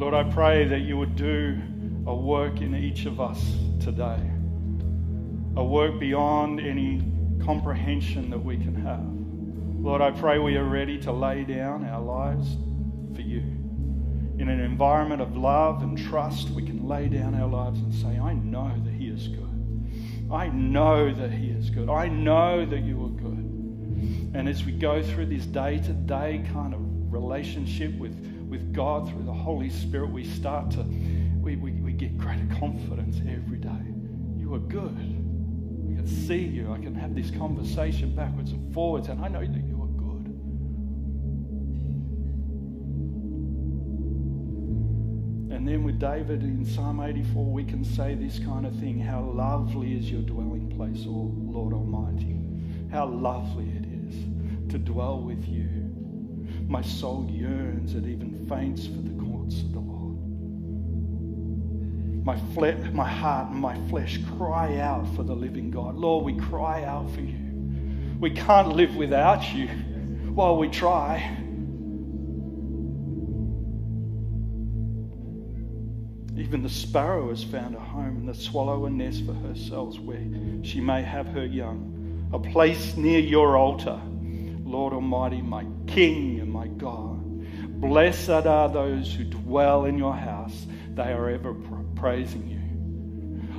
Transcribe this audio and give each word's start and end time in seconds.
Lord, 0.00 0.14
I 0.14 0.24
pray 0.24 0.64
that 0.64 0.80
you 0.80 0.96
would 0.96 1.14
do 1.14 1.60
a 2.06 2.14
work 2.14 2.62
in 2.62 2.74
each 2.74 3.04
of 3.04 3.20
us 3.20 3.38
today, 3.80 4.18
a 5.56 5.62
work 5.62 6.00
beyond 6.00 6.58
any 6.58 7.02
comprehension 7.44 8.30
that 8.30 8.38
we 8.38 8.56
can 8.56 8.74
have. 8.76 9.04
Lord, 9.84 10.00
I 10.00 10.10
pray 10.10 10.38
we 10.38 10.56
are 10.56 10.64
ready 10.64 10.98
to 11.02 11.12
lay 11.12 11.44
down 11.44 11.84
our 11.84 12.00
lives 12.00 12.56
for 13.14 13.20
you. 13.20 13.40
In 14.38 14.48
an 14.48 14.60
environment 14.60 15.20
of 15.20 15.36
love 15.36 15.82
and 15.82 15.98
trust, 15.98 16.48
we 16.48 16.64
can 16.64 16.88
lay 16.88 17.08
down 17.08 17.34
our 17.34 17.46
lives 17.46 17.80
and 17.80 17.94
say, 17.94 18.18
I 18.18 18.32
know 18.32 18.72
that 18.82 18.94
He 18.94 19.08
is 19.08 19.28
good. 19.28 20.32
I 20.32 20.48
know 20.48 21.12
that 21.12 21.30
He 21.30 21.48
is 21.48 21.68
good. 21.68 21.90
I 21.90 22.08
know 22.08 22.64
that 22.64 22.80
you 22.80 23.04
are 23.04 23.10
good. 23.10 24.32
And 24.34 24.48
as 24.48 24.64
we 24.64 24.72
go 24.72 25.02
through 25.02 25.26
this 25.26 25.44
day 25.44 25.76
to 25.76 25.92
day 25.92 26.42
kind 26.54 26.72
of 26.72 26.80
relationship 27.12 27.92
with, 27.98 28.29
with 28.50 28.72
God 28.72 29.08
through 29.08 29.22
the 29.22 29.32
Holy 29.32 29.70
Spirit, 29.70 30.10
we 30.10 30.24
start 30.24 30.72
to, 30.72 30.82
we, 31.40 31.54
we, 31.56 31.70
we 31.72 31.92
get 31.92 32.18
greater 32.18 32.46
confidence 32.58 33.18
every 33.18 33.58
day. 33.58 33.94
You 34.36 34.52
are 34.54 34.58
good. 34.58 34.98
We 35.86 35.94
can 35.94 36.06
see 36.06 36.42
you. 36.42 36.72
I 36.72 36.78
can 36.78 36.94
have 36.96 37.14
this 37.14 37.30
conversation 37.30 38.14
backwards 38.14 38.50
and 38.50 38.74
forwards, 38.74 39.08
and 39.08 39.24
I 39.24 39.28
know 39.28 39.40
that 39.40 39.64
you 39.64 39.80
are 39.80 39.86
good. 39.86 40.26
And 45.56 45.66
then 45.66 45.84
with 45.84 46.00
David 46.00 46.42
in 46.42 46.64
Psalm 46.64 47.00
84, 47.00 47.44
we 47.52 47.64
can 47.64 47.84
say 47.84 48.16
this 48.16 48.40
kind 48.40 48.66
of 48.66 48.74
thing 48.80 48.98
How 48.98 49.20
lovely 49.22 49.96
is 49.96 50.10
your 50.10 50.22
dwelling 50.22 50.68
place, 50.76 51.06
O 51.06 51.32
Lord 51.36 51.72
Almighty. 51.72 52.36
How 52.90 53.06
lovely 53.06 53.70
it 53.76 53.84
is 53.84 54.70
to 54.72 54.78
dwell 54.78 55.20
with 55.20 55.46
you. 55.46 55.68
My 56.66 56.82
soul 56.82 57.28
yearns, 57.30 57.94
it 57.94 58.06
even 58.06 58.39
faints 58.50 58.86
for 58.86 59.00
the 59.00 59.22
courts 59.22 59.60
of 59.60 59.72
the 59.72 59.78
Lord. 59.78 60.16
My, 62.26 62.36
fle- 62.52 62.92
my 62.92 63.08
heart 63.08 63.52
and 63.52 63.60
my 63.60 63.78
flesh 63.88 64.18
cry 64.36 64.78
out 64.78 65.06
for 65.14 65.22
the 65.22 65.34
living 65.34 65.70
God. 65.70 65.94
Lord, 65.94 66.24
we 66.24 66.34
cry 66.34 66.82
out 66.82 67.08
for 67.12 67.20
you. 67.20 67.38
We 68.18 68.30
can't 68.32 68.72
live 68.74 68.96
without 68.96 69.54
you 69.54 69.68
while 70.34 70.56
we 70.56 70.68
try. 70.68 71.36
Even 76.36 76.62
the 76.62 76.68
sparrow 76.68 77.28
has 77.28 77.44
found 77.44 77.76
a 77.76 77.80
home, 77.80 78.16
and 78.16 78.28
the 78.28 78.34
swallow 78.34 78.86
a 78.86 78.90
nest 78.90 79.24
for 79.24 79.34
herself 79.34 79.96
where 80.00 80.18
she 80.62 80.80
may 80.80 81.02
have 81.02 81.28
her 81.28 81.44
young. 81.44 82.28
A 82.32 82.38
place 82.38 82.96
near 82.96 83.20
your 83.20 83.56
altar, 83.56 84.00
Lord 84.64 84.92
Almighty, 84.92 85.40
my 85.40 85.64
King 85.86 86.40
and 86.40 86.52
my 86.52 86.66
God. 86.66 87.29
Blessed 87.80 88.28
are 88.28 88.68
those 88.68 89.12
who 89.12 89.24
dwell 89.24 89.86
in 89.86 89.96
your 89.96 90.14
house, 90.14 90.66
they 90.94 91.12
are 91.12 91.30
ever 91.30 91.54
praising 91.96 92.46
you. 92.46 92.60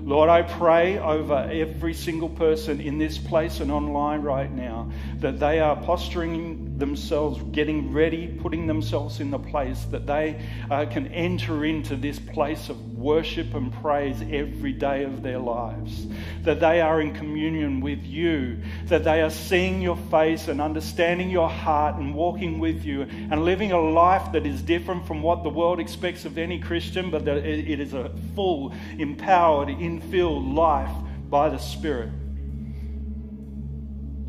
Lord, 0.03 0.29
I 0.29 0.43
pray 0.43 0.99
over 0.99 1.49
every 1.51 1.93
single 1.93 2.29
person 2.29 2.81
in 2.81 2.97
this 2.97 3.17
place 3.17 3.59
and 3.59 3.71
online 3.71 4.21
right 4.21 4.51
now 4.51 4.91
that 5.19 5.39
they 5.39 5.59
are 5.59 5.75
posturing 5.75 6.70
themselves, 6.81 7.39
getting 7.53 7.93
ready, 7.93 8.27
putting 8.27 8.65
themselves 8.65 9.21
in 9.21 9.29
the 9.29 9.39
place 9.39 9.85
that 9.91 10.05
they 10.07 10.41
uh, 10.69 10.85
can 10.87 11.07
enter 11.13 11.63
into 11.63 11.95
this 11.95 12.19
place 12.19 12.69
of 12.69 12.97
worship 12.97 13.53
and 13.53 13.71
praise 13.81 14.21
every 14.31 14.73
day 14.73 15.03
of 15.03 15.21
their 15.21 15.37
lives. 15.37 16.07
That 16.41 16.59
they 16.59 16.81
are 16.81 16.99
in 16.99 17.13
communion 17.13 17.79
with 17.81 18.03
you, 18.03 18.57
that 18.87 19.03
they 19.03 19.21
are 19.21 19.29
seeing 19.29 19.81
your 19.81 19.95
face 20.09 20.47
and 20.47 20.59
understanding 20.59 21.29
your 21.29 21.49
heart 21.49 21.97
and 21.97 22.15
walking 22.15 22.59
with 22.59 22.83
you 22.83 23.03
and 23.03 23.45
living 23.45 23.71
a 23.71 23.79
life 23.79 24.31
that 24.31 24.47
is 24.47 24.61
different 24.63 25.05
from 25.05 25.21
what 25.21 25.43
the 25.43 25.49
world 25.49 25.79
expects 25.79 26.25
of 26.25 26.39
any 26.39 26.59
Christian, 26.59 27.11
but 27.11 27.23
that 27.25 27.37
it 27.37 27.79
is 27.79 27.93
a 27.93 28.11
full, 28.35 28.73
empowered, 28.97 29.69
infilled 29.69 30.53
life 30.53 30.91
by 31.29 31.47
the 31.47 31.59
Spirit. 31.59 32.09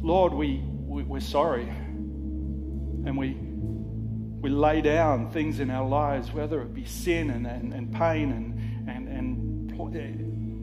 Lord, 0.02 0.34
we, 0.34 0.62
we, 0.86 1.02
we're 1.02 1.20
sorry. 1.20 1.66
And 3.04 3.16
we, 3.16 3.36
we 4.42 4.50
lay 4.50 4.80
down 4.80 5.30
things 5.30 5.60
in 5.60 5.70
our 5.70 5.86
lives, 5.88 6.32
whether 6.32 6.60
it 6.62 6.74
be 6.74 6.84
sin 6.84 7.30
and, 7.30 7.46
and, 7.46 7.72
and 7.72 7.92
pain 7.92 8.32
and, 8.32 8.88
and, 8.88 9.08
and 9.08 9.96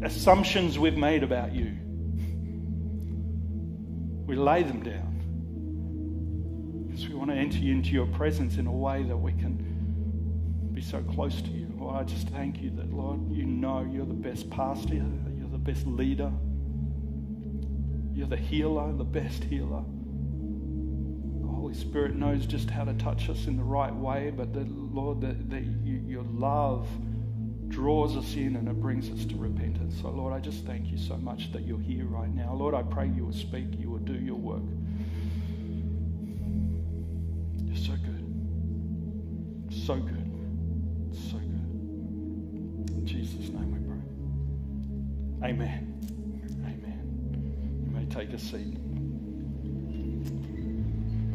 eh, 0.01 0.05
assumptions 0.05 0.79
we've 0.79 0.97
made 0.97 1.23
about 1.23 1.53
you. 1.53 1.75
We 4.25 4.35
lay 4.35 4.63
them 4.63 4.83
down 4.83 5.09
because 6.87 7.07
we 7.07 7.15
want 7.15 7.31
to 7.31 7.35
enter 7.35 7.57
into 7.57 7.89
your 7.89 8.07
presence 8.07 8.57
in 8.57 8.67
a 8.67 8.71
way 8.71 9.03
that 9.03 9.17
we 9.17 9.31
can 9.33 10.71
be 10.73 10.81
so 10.81 11.01
close 11.01 11.41
to 11.41 11.49
you. 11.49 11.67
Lord, 11.77 11.95
I 11.95 12.03
just 12.03 12.27
thank 12.29 12.61
you 12.61 12.69
that, 12.71 12.93
Lord, 12.93 13.31
you 13.31 13.45
know 13.45 13.87
you're 13.89 14.05
the 14.05 14.13
best 14.13 14.49
pastor, 14.49 14.93
you're 14.93 15.49
the 15.51 15.57
best 15.57 15.87
leader, 15.87 16.31
you're 18.13 18.27
the 18.27 18.37
healer, 18.37 18.91
the 18.93 19.03
best 19.03 19.43
healer. 19.45 19.83
Holy 21.69 21.81
Spirit 21.81 22.15
knows 22.15 22.47
just 22.47 22.67
how 22.67 22.83
to 22.83 22.95
touch 22.95 23.29
us 23.29 23.45
in 23.45 23.55
the 23.55 23.63
right 23.63 23.93
way, 23.93 24.33
but 24.35 24.53
the 24.53 24.61
Lord, 24.61 25.21
that, 25.21 25.51
that 25.51 25.61
you, 25.83 26.01
your 26.07 26.23
love 26.23 26.87
draws 27.67 28.17
us 28.17 28.33
in 28.33 28.55
and 28.55 28.67
it 28.67 28.81
brings 28.81 29.07
us 29.11 29.23
to 29.25 29.35
repentance. 29.35 30.01
So, 30.01 30.09
Lord, 30.09 30.33
I 30.33 30.39
just 30.39 30.65
thank 30.65 30.87
you 30.87 30.97
so 30.97 31.15
much 31.17 31.51
that 31.51 31.67
you're 31.67 31.79
here 31.79 32.05
right 32.05 32.33
now. 32.33 32.55
Lord, 32.55 32.73
I 32.73 32.81
pray 32.81 33.09
you 33.09 33.23
will 33.23 33.33
speak, 33.33 33.67
you 33.77 33.91
will 33.91 33.99
do 33.99 34.15
your 34.15 34.37
work. 34.37 34.63
You're 37.65 37.77
so 37.77 37.91
good. 37.91 38.25
So 39.85 39.97
good. 39.97 40.25
So 41.13 41.37
good. 41.37 41.69
In 42.97 43.03
Jesus' 43.05 43.49
name 43.49 43.71
we 43.73 43.79
pray. 43.87 45.49
Amen. 45.51 45.99
Amen. 46.63 47.83
You 47.85 47.91
may 47.91 48.05
take 48.07 48.33
a 48.33 48.39
seat. 48.39 48.88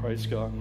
Praise 0.04 0.26
God. 0.26 0.52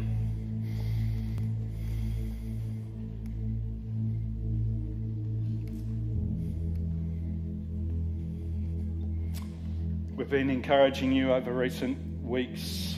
We've 10.16 10.30
been 10.30 10.50
encouraging 10.50 11.12
you 11.12 11.34
over 11.34 11.52
recent 11.52 12.24
weeks 12.24 12.98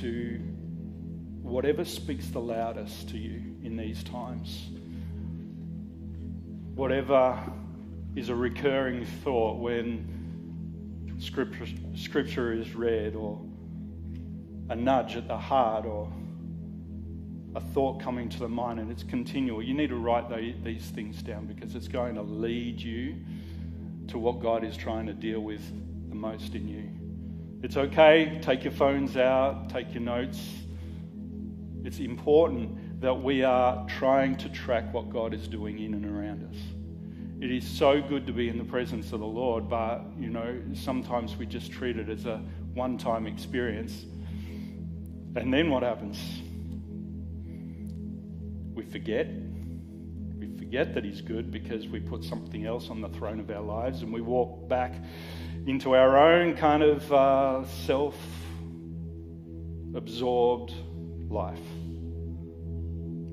to 0.00 0.40
whatever 1.42 1.84
speaks 1.84 2.26
the 2.26 2.40
loudest 2.40 3.10
to 3.10 3.16
you 3.16 3.40
in 3.62 3.76
these 3.76 4.02
times, 4.02 4.70
whatever 6.74 7.38
is 8.16 8.30
a 8.30 8.34
recurring 8.34 9.06
thought 9.22 9.60
when 9.60 11.14
scripture, 11.20 11.66
scripture 11.94 12.52
is 12.52 12.74
read 12.74 13.14
or 13.14 13.40
a 14.68 14.76
nudge 14.76 15.16
at 15.16 15.28
the 15.28 15.36
heart 15.36 15.84
or 15.84 16.10
a 17.54 17.60
thought 17.60 18.00
coming 18.00 18.28
to 18.28 18.38
the 18.38 18.48
mind 18.48 18.80
and 18.80 18.90
it's 18.90 19.04
continual. 19.04 19.62
You 19.62 19.74
need 19.74 19.90
to 19.90 19.96
write 19.96 20.28
these 20.64 20.86
things 20.86 21.22
down 21.22 21.46
because 21.46 21.74
it's 21.74 21.88
going 21.88 22.14
to 22.16 22.22
lead 22.22 22.80
you 22.80 23.16
to 24.08 24.18
what 24.18 24.40
God 24.40 24.64
is 24.64 24.76
trying 24.76 25.06
to 25.06 25.14
deal 25.14 25.40
with 25.40 25.62
the 26.08 26.14
most 26.14 26.54
in 26.54 26.68
you. 26.68 26.90
It's 27.62 27.76
okay, 27.76 28.38
take 28.42 28.64
your 28.64 28.72
phones 28.72 29.16
out, 29.16 29.70
take 29.70 29.94
your 29.94 30.02
notes. 30.02 30.40
It's 31.84 31.98
important 31.98 33.00
that 33.00 33.14
we 33.14 33.42
are 33.42 33.86
trying 33.86 34.36
to 34.36 34.48
track 34.48 34.92
what 34.92 35.10
God 35.10 35.32
is 35.32 35.46
doing 35.46 35.78
in 35.78 35.94
and 35.94 36.04
around 36.04 36.48
us. 36.50 36.56
It 37.40 37.50
is 37.50 37.66
so 37.66 38.00
good 38.00 38.26
to 38.26 38.32
be 38.32 38.48
in 38.48 38.58
the 38.58 38.64
presence 38.64 39.12
of 39.12 39.20
the 39.20 39.26
Lord, 39.26 39.68
but 39.68 40.02
you 40.18 40.30
know, 40.30 40.60
sometimes 40.72 41.36
we 41.36 41.46
just 41.46 41.70
treat 41.70 41.98
it 41.98 42.08
as 42.08 42.26
a 42.26 42.42
one 42.74 42.98
time 42.98 43.26
experience 43.26 44.06
and 45.36 45.52
then 45.52 45.70
what 45.70 45.82
happens? 45.82 46.18
We 48.74 48.84
forget. 48.84 49.28
We 50.38 50.48
forget 50.56 50.94
that 50.94 51.04
He's 51.04 51.20
good 51.20 51.50
because 51.50 51.88
we 51.88 52.00
put 52.00 52.24
something 52.24 52.66
else 52.66 52.90
on 52.90 53.00
the 53.00 53.08
throne 53.08 53.40
of 53.40 53.50
our 53.50 53.62
lives 53.62 54.02
and 54.02 54.12
we 54.12 54.20
walk 54.20 54.68
back 54.68 54.94
into 55.66 55.94
our 55.94 56.16
own 56.16 56.56
kind 56.56 56.82
of 56.82 57.12
uh, 57.12 57.64
self 57.86 58.16
absorbed 59.94 60.72
life. 61.28 61.58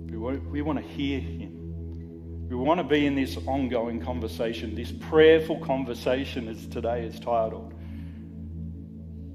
We 0.09 0.17
want, 0.17 0.49
we 0.49 0.61
want 0.61 0.79
to 0.79 0.85
hear 0.85 1.19
Him. 1.19 2.47
We 2.49 2.55
want 2.55 2.79
to 2.79 2.83
be 2.83 3.05
in 3.05 3.15
this 3.15 3.37
ongoing 3.47 4.01
conversation, 4.01 4.75
this 4.75 4.91
prayerful 4.91 5.59
conversation, 5.59 6.47
as 6.49 6.67
today 6.67 7.05
is 7.05 7.19
titled. 7.19 7.73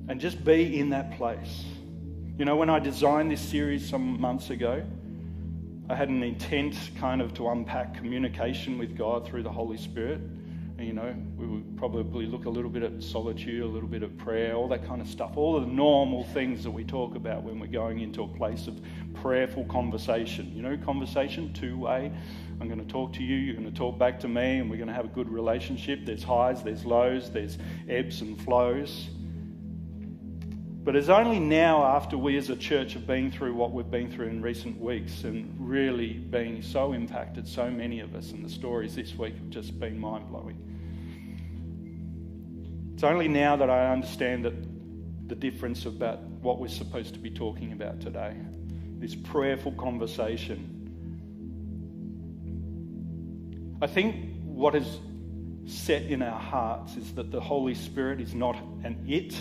And 0.08 0.20
just 0.20 0.44
be 0.44 0.78
in 0.78 0.90
that 0.90 1.16
place. 1.16 1.64
You 2.38 2.44
know, 2.44 2.56
when 2.56 2.68
I 2.68 2.78
designed 2.78 3.30
this 3.30 3.40
series 3.40 3.88
some 3.88 4.20
months 4.20 4.50
ago, 4.50 4.84
I 5.88 5.94
had 5.94 6.10
an 6.10 6.22
intent 6.22 6.76
kind 6.98 7.22
of 7.22 7.32
to 7.34 7.48
unpack 7.48 7.94
communication 7.94 8.76
with 8.76 8.94
God 8.94 9.26
through 9.26 9.42
the 9.42 9.50
Holy 9.50 9.78
Spirit. 9.78 10.20
And, 10.76 10.86
you 10.86 10.92
know, 10.92 11.16
we 11.38 11.46
would 11.46 11.78
probably 11.78 12.26
look 12.26 12.44
a 12.44 12.50
little 12.50 12.68
bit 12.68 12.82
at 12.82 13.02
solitude, 13.02 13.62
a 13.62 13.66
little 13.66 13.88
bit 13.88 14.02
at 14.02 14.18
prayer, 14.18 14.54
all 14.54 14.68
that 14.68 14.86
kind 14.86 15.00
of 15.00 15.08
stuff, 15.08 15.38
all 15.38 15.58
the 15.58 15.66
normal 15.66 16.24
things 16.24 16.62
that 16.64 16.70
we 16.70 16.84
talk 16.84 17.16
about 17.16 17.42
when 17.42 17.58
we're 17.58 17.68
going 17.68 18.00
into 18.00 18.24
a 18.24 18.28
place 18.28 18.66
of 18.66 18.78
prayerful 19.14 19.64
conversation. 19.64 20.52
You 20.54 20.60
know, 20.60 20.76
conversation, 20.76 21.54
two 21.54 21.78
way. 21.78 22.12
I'm 22.60 22.68
going 22.68 22.84
to 22.86 22.92
talk 22.92 23.14
to 23.14 23.22
you, 23.22 23.36
you're 23.36 23.56
going 23.56 23.72
to 23.72 23.78
talk 23.78 23.98
back 23.98 24.20
to 24.20 24.28
me, 24.28 24.58
and 24.58 24.68
we're 24.68 24.76
going 24.76 24.88
to 24.88 24.94
have 24.94 25.06
a 25.06 25.14
good 25.14 25.30
relationship. 25.30 26.04
There's 26.04 26.22
highs, 26.22 26.62
there's 26.62 26.84
lows, 26.84 27.30
there's 27.30 27.56
ebbs 27.88 28.20
and 28.20 28.38
flows. 28.42 29.08
But 30.86 30.94
it's 30.94 31.08
only 31.08 31.40
now, 31.40 31.84
after 31.84 32.16
we 32.16 32.36
as 32.36 32.48
a 32.48 32.54
church 32.54 32.92
have 32.92 33.08
been 33.08 33.32
through 33.32 33.54
what 33.54 33.72
we've 33.72 33.90
been 33.90 34.08
through 34.08 34.28
in 34.28 34.40
recent 34.40 34.80
weeks 34.80 35.24
and 35.24 35.52
really 35.58 36.12
being 36.12 36.62
so 36.62 36.92
impacted, 36.92 37.48
so 37.48 37.68
many 37.68 37.98
of 37.98 38.14
us, 38.14 38.30
and 38.30 38.44
the 38.44 38.48
stories 38.48 38.94
this 38.94 39.12
week 39.16 39.34
have 39.34 39.50
just 39.50 39.80
been 39.80 39.98
mind 39.98 40.28
blowing. 40.28 40.56
It's 42.94 43.02
only 43.02 43.26
now 43.26 43.56
that 43.56 43.68
I 43.68 43.90
understand 43.90 44.44
that 44.44 44.54
the 45.28 45.34
difference 45.34 45.86
about 45.86 46.22
what 46.40 46.60
we're 46.60 46.68
supposed 46.68 47.14
to 47.14 47.20
be 47.20 47.30
talking 47.30 47.72
about 47.72 48.00
today. 48.00 48.36
This 49.00 49.16
prayerful 49.16 49.72
conversation. 49.72 50.72
I 53.82 53.88
think 53.88 54.36
what 54.44 54.76
is 54.76 55.00
set 55.64 56.02
in 56.02 56.22
our 56.22 56.38
hearts 56.38 56.94
is 56.94 57.12
that 57.14 57.32
the 57.32 57.40
Holy 57.40 57.74
Spirit 57.74 58.20
is 58.20 58.34
not 58.34 58.54
an 58.84 59.04
it 59.08 59.34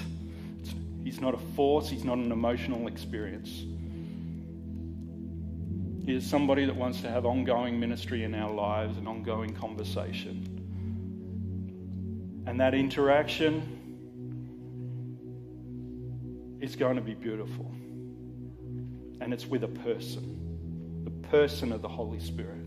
He's 1.06 1.22
not 1.22 1.36
a 1.36 1.38
force, 1.56 1.88
he's 1.88 2.04
not 2.04 2.18
an 2.18 2.32
emotional 2.32 2.88
experience. 2.88 3.64
He 6.04 6.16
is 6.16 6.26
somebody 6.26 6.66
that 6.66 6.76
wants 6.76 7.02
to 7.02 7.12
have 7.12 7.28
ongoing 7.28 7.80
ministry 7.80 8.24
in 8.24 8.34
our 8.34 8.52
lives 8.52 8.98
and 8.98 9.08
ongoing 9.08 9.54
conversation. 9.54 10.52
And 12.48 12.60
that 12.60 12.74
interaction 12.74 13.62
is 16.60 16.76
going 16.76 16.96
to 16.96 17.04
be 17.04 17.14
beautiful. 17.14 17.72
And 19.22 19.32
it's 19.32 19.46
with 19.46 19.64
a 19.64 19.68
person, 19.68 21.04
the 21.04 21.28
person 21.30 21.72
of 21.72 21.84
the 21.84 21.88
Holy 21.88 22.20
Spirit. 22.20 22.65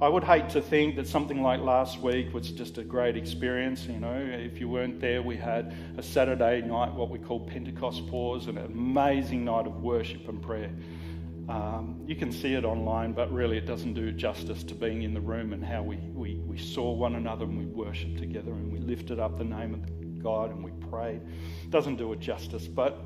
I 0.00 0.08
would 0.08 0.22
hate 0.22 0.48
to 0.50 0.62
think 0.62 0.94
that 0.94 1.08
something 1.08 1.42
like 1.42 1.60
last 1.60 2.00
week 2.00 2.32
was 2.32 2.52
just 2.52 2.78
a 2.78 2.84
great 2.84 3.16
experience. 3.16 3.84
You 3.86 3.98
know, 3.98 4.14
if 4.14 4.60
you 4.60 4.68
weren't 4.68 5.00
there, 5.00 5.22
we 5.22 5.36
had 5.36 5.74
a 5.96 6.02
Saturday 6.04 6.60
night, 6.62 6.94
what 6.94 7.10
we 7.10 7.18
call 7.18 7.40
Pentecost 7.40 8.06
Pause, 8.06 8.46
an 8.46 8.58
amazing 8.58 9.44
night 9.44 9.66
of 9.66 9.82
worship 9.82 10.28
and 10.28 10.40
prayer. 10.40 10.70
Um, 11.48 12.00
you 12.06 12.14
can 12.14 12.30
see 12.30 12.54
it 12.54 12.64
online, 12.64 13.12
but 13.12 13.32
really 13.32 13.58
it 13.58 13.66
doesn't 13.66 13.94
do 13.94 14.12
justice 14.12 14.62
to 14.64 14.74
being 14.76 15.02
in 15.02 15.14
the 15.14 15.20
room 15.20 15.52
and 15.52 15.64
how 15.64 15.82
we, 15.82 15.96
we, 15.96 16.36
we 16.46 16.58
saw 16.58 16.92
one 16.92 17.16
another 17.16 17.44
and 17.46 17.58
we 17.58 17.64
worshiped 17.64 18.18
together 18.18 18.52
and 18.52 18.72
we 18.72 18.78
lifted 18.78 19.18
up 19.18 19.36
the 19.36 19.44
name 19.44 19.74
of 19.74 20.22
God 20.22 20.52
and 20.52 20.62
we 20.62 20.70
prayed. 20.88 21.22
It 21.64 21.70
doesn't 21.70 21.96
do 21.96 22.12
it 22.12 22.20
justice, 22.20 22.68
but 22.68 23.02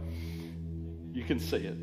you 1.11 1.25
can 1.25 1.41
see 1.41 1.57
it. 1.57 1.77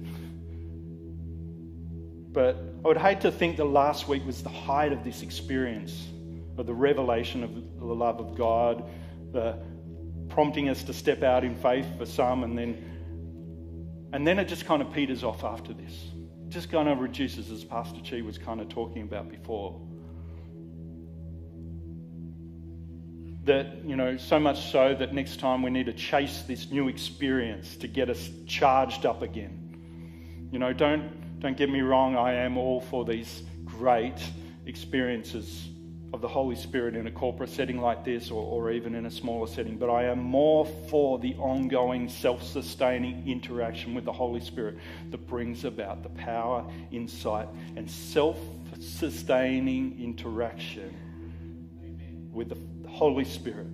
But 2.32 2.58
I 2.84 2.88
would 2.88 2.98
hate 2.98 3.22
to 3.22 3.32
think 3.32 3.58
that 3.58 3.66
last 3.66 4.08
week 4.08 4.26
was 4.26 4.44
the 4.44 4.50
height 4.50 4.94
of 4.94 5.04
this 5.04 5.24
experience 5.24 6.08
of 6.58 6.66
the 6.66 6.74
revelation 6.74 7.44
of 7.44 7.54
the 7.80 7.86
love 7.86 8.20
of 8.20 8.38
God, 8.38 8.84
the 9.32 9.58
prompting 10.28 10.70
us 10.70 10.84
to 10.84 10.94
step 10.94 11.24
out 11.24 11.44
in 11.44 11.56
faith 11.56 11.88
for 11.98 12.06
some, 12.06 12.44
and 12.44 12.58
then 12.58 12.86
and 14.12 14.26
then 14.28 14.40
it 14.40 14.48
just 14.48 14.66
kind 14.66 14.82
of 14.82 14.92
peters 14.92 15.24
off 15.24 15.44
after 15.44 15.74
this. 15.74 16.08
Just 16.50 16.72
kind 16.72 16.90
of 16.90 17.00
reduces, 17.00 17.52
as 17.52 17.64
Pastor 17.64 18.00
Chi 18.08 18.22
was 18.22 18.38
kind 18.38 18.60
of 18.60 18.68
talking 18.70 19.04
about 19.04 19.30
before. 19.30 19.80
That, 23.44 23.86
you 23.86 23.96
know, 23.96 24.18
so 24.18 24.40
much 24.40 24.72
so 24.72 24.96
that 24.96 25.14
next 25.14 25.40
time 25.40 25.62
we 25.62 25.70
need 25.70 25.86
to 25.86 25.94
chase 25.94 26.42
this 26.42 26.72
new 26.72 26.88
experience 26.88 27.78
to 27.78 27.88
get 27.88 28.10
us 28.10 28.30
charged 28.48 29.06
up 29.06 29.22
again. 29.22 30.50
You 30.52 30.58
know, 30.58 30.74
don't 30.74 31.12
don't 31.40 31.56
get 31.56 31.70
me 31.70 31.82
wrong, 31.82 32.18
I 32.18 32.34
am 32.34 32.58
all 32.58 32.82
for 32.82 33.06
these 33.06 33.44
great 33.64 34.18
experiences 34.66 35.70
of 36.12 36.22
the 36.22 36.28
Holy 36.28 36.56
Spirit 36.56 36.96
in 36.96 37.08
a 37.08 37.12
corporate 37.12 37.50
setting 37.50 37.80
like 37.80 38.04
this 38.04 38.32
or, 38.32 38.44
or 38.44 38.72
even 38.72 38.96
in 38.96 39.06
a 39.06 39.12
smaller 39.12 39.48
setting, 39.48 39.78
but 39.78 39.90
I 39.90 40.06
am 40.06 40.20
more 40.20 40.66
for 40.90 41.18
the 41.20 41.36
ongoing 41.36 42.10
self 42.10 42.44
sustaining 42.44 43.26
interaction 43.28 43.94
with 43.94 44.06
the 44.06 44.12
Holy 44.12 44.42
Spirit 44.42 44.78
that 45.12 45.28
brings 45.28 45.66
about 45.66 46.04
the 46.04 46.10
power, 46.10 46.66
insight, 46.92 47.48
and 47.76 47.90
self 47.90 48.38
sustaining 48.82 50.02
interaction 50.02 50.94
with 52.34 52.50
the 52.50 52.90
Holy 52.90 53.26
Spirit, 53.26 53.68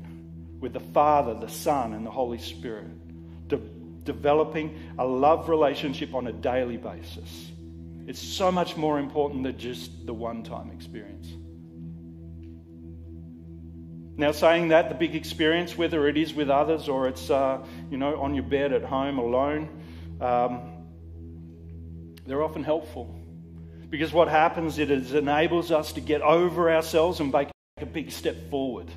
with 0.60 0.74
the 0.74 0.80
Father, 0.80 1.34
the 1.34 1.50
Son, 1.52 1.94
and 1.94 2.06
the 2.06 2.12
Holy 2.12 2.40
Spirit. 2.40 2.88
De- 3.48 3.58
developing 4.04 4.78
a 5.00 5.06
love 5.06 5.50
relationship 5.50 6.14
on 6.14 6.28
a 6.28 6.32
daily 6.32 6.78
basis 6.78 7.50
it's 8.08 8.22
so 8.22 8.52
much 8.52 8.78
more 8.78 9.00
important 9.00 9.44
than 9.44 9.58
just 9.58 10.06
the 10.06 10.14
one 10.14 10.44
time 10.44 10.72
experience. 10.72 11.28
Now, 14.18 14.32
saying 14.32 14.70
that, 14.70 14.88
the 14.88 14.96
big 14.96 15.14
experience, 15.14 15.78
whether 15.78 16.08
it 16.08 16.16
is 16.16 16.34
with 16.34 16.50
others 16.50 16.88
or 16.88 17.08
it's, 17.10 17.30
uh, 17.30 17.66
you 17.92 17.98
know, 17.98 18.22
on 18.22 18.34
your 18.34 18.46
bed 18.46 18.72
at 18.72 18.84
home 18.84 19.18
alone, 19.18 19.82
um, 20.22 20.86
they're 22.26 22.42
often 22.42 22.64
helpful. 22.64 23.20
Because 23.90 24.14
what 24.14 24.30
happens 24.30 24.80
is 24.80 25.12
it 25.12 25.16
enables 25.18 25.70
us 25.70 25.94
to 25.94 26.02
get 26.02 26.22
over 26.22 26.72
ourselves 26.72 27.20
and 27.20 27.32
make 27.32 27.50
a 27.78 27.86
big 27.86 28.10
step 28.12 28.50
forward. 28.50 28.90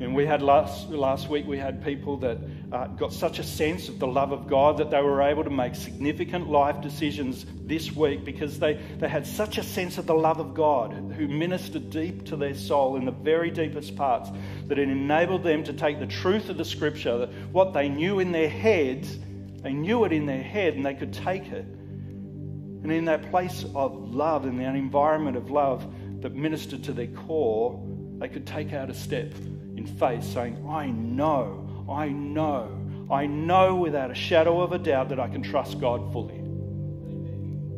And 0.00 0.14
we 0.14 0.26
had 0.26 0.42
last, 0.42 0.90
last 0.90 1.30
week, 1.30 1.46
we 1.46 1.56
had 1.56 1.82
people 1.82 2.18
that 2.18 2.38
uh, 2.74 2.88
got 2.88 3.12
such 3.12 3.38
a 3.38 3.44
sense 3.44 3.88
of 3.88 4.00
the 4.00 4.06
love 4.06 4.32
of 4.32 4.48
God 4.48 4.78
that 4.78 4.90
they 4.90 5.00
were 5.00 5.22
able 5.22 5.44
to 5.44 5.50
make 5.50 5.76
significant 5.76 6.50
life 6.50 6.80
decisions 6.80 7.46
this 7.66 7.92
week 7.92 8.24
because 8.24 8.58
they, 8.58 8.74
they 8.98 9.08
had 9.08 9.24
such 9.24 9.58
a 9.58 9.62
sense 9.62 9.96
of 9.96 10.06
the 10.06 10.14
love 10.14 10.40
of 10.40 10.54
God 10.54 10.92
who 11.16 11.28
ministered 11.28 11.88
deep 11.88 12.24
to 12.26 12.36
their 12.36 12.56
soul 12.56 12.96
in 12.96 13.04
the 13.04 13.12
very 13.12 13.52
deepest 13.52 13.94
parts 13.94 14.28
that 14.66 14.76
it 14.76 14.88
enabled 14.88 15.44
them 15.44 15.62
to 15.62 15.72
take 15.72 16.00
the 16.00 16.06
truth 16.06 16.48
of 16.48 16.56
the 16.56 16.64
scripture, 16.64 17.18
that 17.18 17.32
what 17.52 17.72
they 17.74 17.88
knew 17.88 18.18
in 18.18 18.32
their 18.32 18.48
heads, 18.48 19.20
they 19.62 19.72
knew 19.72 20.04
it 20.04 20.12
in 20.12 20.26
their 20.26 20.42
head 20.42 20.74
and 20.74 20.84
they 20.84 20.94
could 20.94 21.12
take 21.12 21.46
it. 21.52 21.64
And 21.64 22.90
in 22.90 23.04
that 23.04 23.30
place 23.30 23.64
of 23.76 24.12
love, 24.12 24.46
in 24.46 24.58
that 24.58 24.74
environment 24.74 25.36
of 25.36 25.48
love 25.48 25.86
that 26.22 26.34
ministered 26.34 26.82
to 26.84 26.92
their 26.92 27.06
core, 27.06 27.80
they 28.18 28.28
could 28.28 28.48
take 28.48 28.72
out 28.72 28.90
a 28.90 28.94
step 28.94 29.32
in 29.76 29.86
faith, 29.86 30.24
saying, 30.24 30.66
I 30.68 30.88
know, 30.88 31.63
I 31.88 32.08
know, 32.08 33.06
I 33.10 33.26
know 33.26 33.74
without 33.76 34.10
a 34.10 34.14
shadow 34.14 34.60
of 34.60 34.72
a 34.72 34.78
doubt 34.78 35.10
that 35.10 35.20
I 35.20 35.28
can 35.28 35.42
trust 35.42 35.80
God 35.80 36.12
fully. 36.12 36.40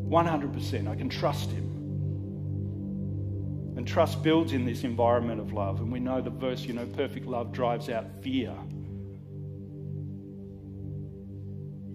100%. 0.08 0.88
I 0.88 0.94
can 0.94 1.08
trust 1.08 1.50
Him. 1.50 1.64
And 3.76 3.86
trust 3.86 4.22
builds 4.22 4.52
in 4.52 4.64
this 4.64 4.84
environment 4.84 5.40
of 5.40 5.52
love. 5.52 5.80
And 5.80 5.92
we 5.92 6.00
know 6.00 6.20
the 6.20 6.30
verse, 6.30 6.62
you 6.62 6.72
know, 6.72 6.86
perfect 6.86 7.26
love 7.26 7.52
drives 7.52 7.88
out 7.88 8.06
fear. 8.22 8.54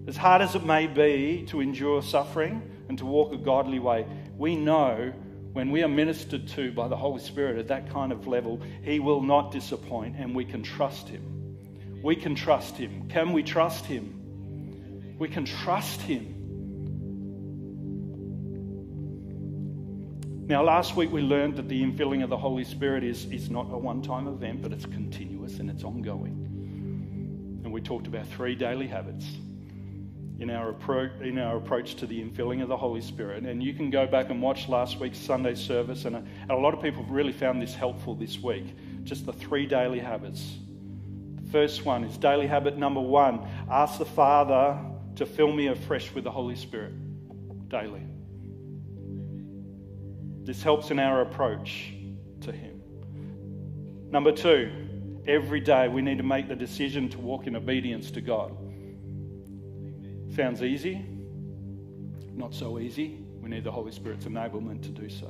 As 0.06 0.16
hard 0.16 0.42
as 0.42 0.54
it 0.54 0.64
may 0.64 0.86
be 0.86 1.44
to 1.48 1.60
endure 1.60 2.02
suffering 2.02 2.62
and 2.88 2.98
to 2.98 3.06
walk 3.06 3.32
a 3.32 3.36
godly 3.36 3.78
way, 3.78 4.06
we 4.36 4.56
know 4.56 5.12
when 5.52 5.70
we 5.70 5.82
are 5.82 5.88
ministered 5.88 6.48
to 6.48 6.72
by 6.72 6.88
the 6.88 6.96
Holy 6.96 7.20
Spirit 7.20 7.58
at 7.58 7.68
that 7.68 7.90
kind 7.90 8.10
of 8.10 8.26
level, 8.26 8.60
He 8.82 9.00
will 9.00 9.22
not 9.22 9.52
disappoint 9.52 10.16
and 10.16 10.34
we 10.34 10.44
can 10.44 10.62
trust 10.62 11.08
Him. 11.08 11.31
We 12.02 12.16
can 12.16 12.34
trust 12.34 12.76
Him. 12.76 13.08
Can 13.08 13.32
we 13.32 13.42
trust 13.42 13.84
Him? 13.86 15.16
We 15.18 15.28
can 15.28 15.44
trust 15.44 16.00
Him. 16.00 16.38
Now, 20.48 20.64
last 20.64 20.96
week 20.96 21.12
we 21.12 21.22
learned 21.22 21.56
that 21.56 21.68
the 21.68 21.80
infilling 21.82 22.24
of 22.24 22.28
the 22.28 22.36
Holy 22.36 22.64
Spirit 22.64 23.04
is, 23.04 23.24
is 23.26 23.48
not 23.48 23.66
a 23.70 23.78
one 23.78 24.02
time 24.02 24.26
event, 24.26 24.60
but 24.60 24.72
it's 24.72 24.84
continuous 24.84 25.60
and 25.60 25.70
it's 25.70 25.84
ongoing. 25.84 27.60
And 27.64 27.72
we 27.72 27.80
talked 27.80 28.08
about 28.08 28.26
three 28.26 28.56
daily 28.56 28.88
habits 28.88 29.24
in 30.40 30.50
our, 30.50 30.72
appro- 30.72 31.22
in 31.22 31.38
our 31.38 31.56
approach 31.56 31.94
to 31.94 32.06
the 32.06 32.20
infilling 32.20 32.60
of 32.60 32.68
the 32.68 32.76
Holy 32.76 33.00
Spirit. 33.00 33.44
And 33.44 33.62
you 33.62 33.72
can 33.72 33.90
go 33.90 34.06
back 34.06 34.28
and 34.28 34.42
watch 34.42 34.68
last 34.68 34.98
week's 34.98 35.18
Sunday 35.18 35.54
service, 35.54 36.04
and 36.04 36.16
a, 36.16 36.18
and 36.18 36.50
a 36.50 36.56
lot 36.56 36.74
of 36.74 36.82
people 36.82 37.04
have 37.04 37.12
really 37.12 37.32
found 37.32 37.62
this 37.62 37.74
helpful 37.74 38.16
this 38.16 38.40
week. 38.40 38.74
Just 39.04 39.24
the 39.24 39.32
three 39.32 39.66
daily 39.66 40.00
habits. 40.00 40.56
First 41.52 41.84
one 41.84 42.04
is 42.04 42.16
daily 42.16 42.46
habit 42.46 42.78
number 42.78 43.00
one 43.00 43.46
ask 43.70 43.98
the 43.98 44.06
Father 44.06 44.78
to 45.16 45.26
fill 45.26 45.52
me 45.52 45.66
afresh 45.66 46.10
with 46.14 46.24
the 46.24 46.30
Holy 46.30 46.56
Spirit 46.56 46.94
daily. 47.68 48.02
This 50.44 50.62
helps 50.62 50.90
in 50.90 50.98
our 50.98 51.20
approach 51.20 51.92
to 52.40 52.52
Him. 52.52 52.80
Number 54.10 54.32
two, 54.32 54.72
every 55.26 55.60
day 55.60 55.88
we 55.88 56.00
need 56.00 56.16
to 56.16 56.24
make 56.24 56.48
the 56.48 56.56
decision 56.56 57.10
to 57.10 57.18
walk 57.18 57.46
in 57.46 57.54
obedience 57.54 58.10
to 58.12 58.22
God. 58.22 58.56
Sounds 60.34 60.62
easy? 60.62 61.04
Not 62.32 62.54
so 62.54 62.78
easy. 62.78 63.18
We 63.42 63.50
need 63.50 63.64
the 63.64 63.70
Holy 63.70 63.92
Spirit's 63.92 64.24
enablement 64.24 64.82
to 64.84 64.88
do 64.88 65.10
so. 65.10 65.28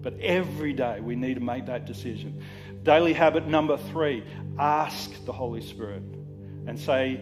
But 0.00 0.18
every 0.20 0.72
day 0.72 1.00
we 1.00 1.16
need 1.16 1.34
to 1.34 1.40
make 1.40 1.66
that 1.66 1.84
decision. 1.84 2.42
Daily 2.88 3.12
habit 3.12 3.46
number 3.46 3.76
three 3.76 4.24
ask 4.58 5.22
the 5.26 5.32
Holy 5.34 5.60
Spirit 5.60 6.04
and 6.66 6.80
say, 6.80 7.20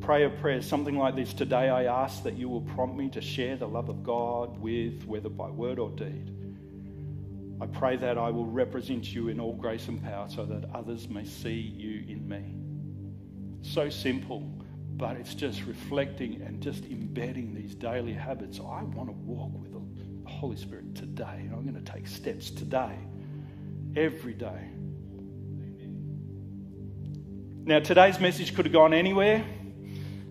pray 0.00 0.24
a 0.24 0.30
prayer, 0.30 0.62
something 0.62 0.96
like 0.96 1.14
this 1.14 1.34
Today 1.34 1.68
I 1.68 1.84
ask 1.84 2.22
that 2.22 2.38
you 2.38 2.48
will 2.48 2.62
prompt 2.62 2.96
me 2.96 3.10
to 3.10 3.20
share 3.20 3.58
the 3.58 3.68
love 3.68 3.90
of 3.90 4.02
God 4.02 4.58
with, 4.58 5.04
whether 5.04 5.28
by 5.28 5.50
word 5.50 5.78
or 5.78 5.90
deed. 5.90 6.32
I 7.60 7.66
pray 7.66 7.96
that 7.96 8.16
I 8.16 8.30
will 8.30 8.46
represent 8.46 9.12
you 9.12 9.28
in 9.28 9.38
all 9.38 9.52
grace 9.52 9.86
and 9.86 10.02
power 10.02 10.30
so 10.30 10.46
that 10.46 10.64
others 10.74 11.10
may 11.10 11.26
see 11.26 11.74
you 11.76 12.02
in 12.08 12.26
me. 12.26 12.54
So 13.70 13.90
simple, 13.90 14.50
but 14.96 15.18
it's 15.18 15.34
just 15.34 15.62
reflecting 15.66 16.40
and 16.40 16.62
just 16.62 16.86
embedding 16.86 17.54
these 17.54 17.74
daily 17.74 18.14
habits. 18.14 18.60
I 18.60 18.82
want 18.82 19.10
to 19.10 19.14
walk 19.26 19.52
with 19.60 19.74
the 19.74 20.30
Holy 20.30 20.56
Spirit 20.56 20.94
today, 20.94 21.40
and 21.40 21.52
I'm 21.52 21.70
going 21.70 21.84
to 21.84 21.92
take 21.92 22.06
steps 22.06 22.50
today, 22.50 22.96
every 23.94 24.32
day. 24.32 24.70
Now, 27.68 27.80
today's 27.80 28.20
message 28.20 28.54
could 28.54 28.64
have 28.66 28.72
gone 28.72 28.94
anywhere, 28.94 29.44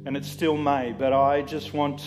and 0.06 0.16
it 0.16 0.24
still 0.24 0.56
may, 0.56 0.96
but 0.98 1.12
I 1.12 1.42
just 1.42 1.74
want 1.74 2.02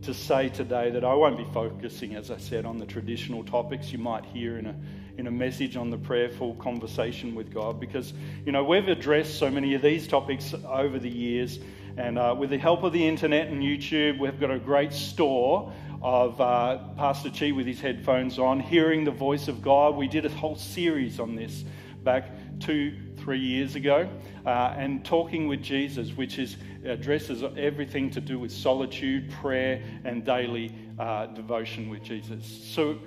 to 0.00 0.14
say 0.14 0.48
today 0.48 0.90
that 0.92 1.04
I 1.04 1.12
won't 1.12 1.36
be 1.36 1.44
focusing, 1.52 2.14
as 2.14 2.30
I 2.30 2.38
said, 2.38 2.64
on 2.64 2.78
the 2.78 2.86
traditional 2.86 3.44
topics 3.44 3.92
you 3.92 3.98
might 3.98 4.24
hear 4.24 4.56
in 4.56 4.64
a, 4.64 4.74
in 5.18 5.26
a 5.26 5.30
message 5.30 5.76
on 5.76 5.90
the 5.90 5.98
prayerful 5.98 6.54
conversation 6.54 7.34
with 7.34 7.52
God, 7.52 7.78
because, 7.78 8.14
you 8.46 8.52
know, 8.52 8.64
we've 8.64 8.88
addressed 8.88 9.38
so 9.38 9.50
many 9.50 9.74
of 9.74 9.82
these 9.82 10.08
topics 10.08 10.54
over 10.68 10.98
the 10.98 11.10
years, 11.10 11.58
and 11.98 12.18
uh, 12.18 12.34
with 12.36 12.48
the 12.48 12.56
help 12.56 12.82
of 12.82 12.94
the 12.94 13.06
internet 13.06 13.48
and 13.48 13.62
YouTube, 13.62 14.18
we've 14.18 14.40
got 14.40 14.50
a 14.50 14.58
great 14.58 14.94
store 14.94 15.70
of 16.00 16.40
uh, 16.40 16.78
Pastor 16.96 17.28
Chi 17.28 17.52
with 17.52 17.66
his 17.66 17.78
headphones 17.78 18.38
on, 18.38 18.58
hearing 18.58 19.04
the 19.04 19.10
voice 19.10 19.48
of 19.48 19.60
God. 19.60 19.96
We 19.96 20.08
did 20.08 20.24
a 20.24 20.30
whole 20.30 20.56
series 20.56 21.20
on 21.20 21.36
this 21.36 21.62
back 22.02 22.30
two, 22.60 22.96
three 23.24 23.40
years 23.40 23.74
ago, 23.74 24.06
uh, 24.44 24.74
and 24.76 25.02
talking 25.02 25.48
with 25.48 25.62
Jesus, 25.62 26.10
which 26.10 26.38
is 26.38 26.58
addresses 26.84 27.42
everything 27.56 28.10
to 28.10 28.20
do 28.20 28.38
with 28.38 28.52
solitude, 28.52 29.30
prayer, 29.30 29.82
and 30.04 30.26
daily 30.26 30.74
uh, 30.98 31.24
devotion 31.26 31.88
with 31.88 32.02
Jesus. 32.02 32.46
So 32.46 32.98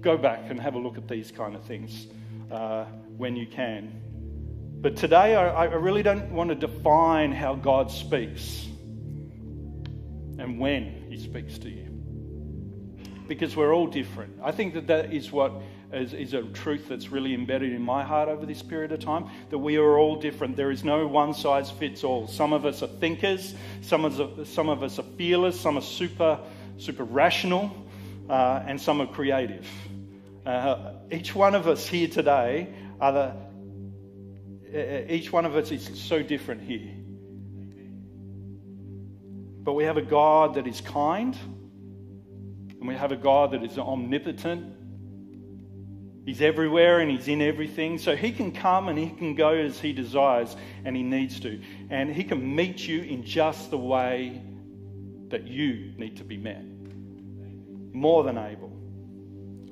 go 0.00 0.16
back 0.16 0.44
and 0.48 0.58
have 0.58 0.76
a 0.76 0.78
look 0.78 0.96
at 0.96 1.06
these 1.06 1.30
kind 1.30 1.54
of 1.54 1.62
things 1.64 2.06
uh, 2.50 2.86
when 3.18 3.36
you 3.36 3.46
can. 3.46 4.00
But 4.80 4.96
today, 4.96 5.36
I, 5.36 5.66
I 5.66 5.74
really 5.74 6.02
don't 6.02 6.30
want 6.30 6.48
to 6.48 6.54
define 6.54 7.32
how 7.32 7.56
God 7.56 7.90
speaks 7.90 8.66
and 10.38 10.58
when 10.58 11.04
He 11.10 11.18
speaks 11.18 11.58
to 11.58 11.68
you. 11.68 11.86
Because 13.28 13.54
we're 13.54 13.74
all 13.74 13.86
different. 13.86 14.40
I 14.42 14.52
think 14.52 14.72
that 14.72 14.86
that 14.86 15.12
is 15.12 15.30
what 15.30 15.52
is, 15.92 16.14
is 16.14 16.34
a 16.34 16.42
truth 16.42 16.88
that's 16.88 17.10
really 17.10 17.34
embedded 17.34 17.72
in 17.72 17.82
my 17.82 18.04
heart 18.04 18.28
over 18.28 18.46
this 18.46 18.62
period 18.62 18.92
of 18.92 19.00
time 19.00 19.28
that 19.50 19.58
we 19.58 19.76
are 19.76 19.98
all 19.98 20.16
different. 20.16 20.56
There 20.56 20.70
is 20.70 20.84
no 20.84 21.06
one 21.06 21.34
size 21.34 21.70
fits 21.70 22.04
all. 22.04 22.26
Some 22.28 22.52
of 22.52 22.64
us 22.64 22.82
are 22.82 22.86
thinkers, 22.86 23.54
some 23.80 24.04
of 24.04 24.20
us, 24.20 24.48
some 24.48 24.68
of 24.68 24.82
us 24.82 24.98
are 24.98 25.04
feelers, 25.16 25.58
some 25.58 25.76
are 25.76 25.82
super, 25.82 26.38
super 26.78 27.04
rational, 27.04 27.70
uh, 28.28 28.62
and 28.66 28.80
some 28.80 29.00
are 29.00 29.06
creative. 29.06 29.66
Uh, 30.46 30.92
each 31.10 31.34
one 31.34 31.54
of 31.54 31.66
us 31.66 31.86
here 31.86 32.08
today 32.08 32.72
are 33.00 33.12
the, 33.12 33.34
uh, 34.78 35.12
each 35.12 35.32
one 35.32 35.44
of 35.44 35.56
us 35.56 35.70
is 35.70 36.00
so 36.00 36.22
different 36.22 36.62
here. 36.62 36.94
But 39.62 39.74
we 39.74 39.84
have 39.84 39.96
a 39.96 40.02
God 40.02 40.54
that 40.54 40.66
is 40.66 40.80
kind, 40.80 41.36
and 42.78 42.88
we 42.88 42.94
have 42.94 43.12
a 43.12 43.16
God 43.16 43.50
that 43.50 43.62
is 43.62 43.76
omnipotent, 43.76 44.74
He's 46.30 46.42
everywhere 46.42 47.00
and 47.00 47.10
He's 47.10 47.26
in 47.26 47.42
everything. 47.42 47.98
So 47.98 48.14
He 48.14 48.30
can 48.30 48.52
come 48.52 48.88
and 48.88 48.96
He 48.96 49.10
can 49.10 49.34
go 49.34 49.48
as 49.48 49.80
He 49.80 49.92
desires 49.92 50.54
and 50.84 50.94
He 50.94 51.02
needs 51.02 51.40
to. 51.40 51.60
And 51.90 52.14
He 52.14 52.22
can 52.22 52.54
meet 52.54 52.86
you 52.86 53.02
in 53.02 53.24
just 53.24 53.72
the 53.72 53.76
way 53.76 54.40
that 55.30 55.48
you 55.48 55.92
need 55.98 56.18
to 56.18 56.24
be 56.24 56.36
met. 56.36 56.62
More 57.92 58.22
than 58.22 58.38
able. 58.38 58.70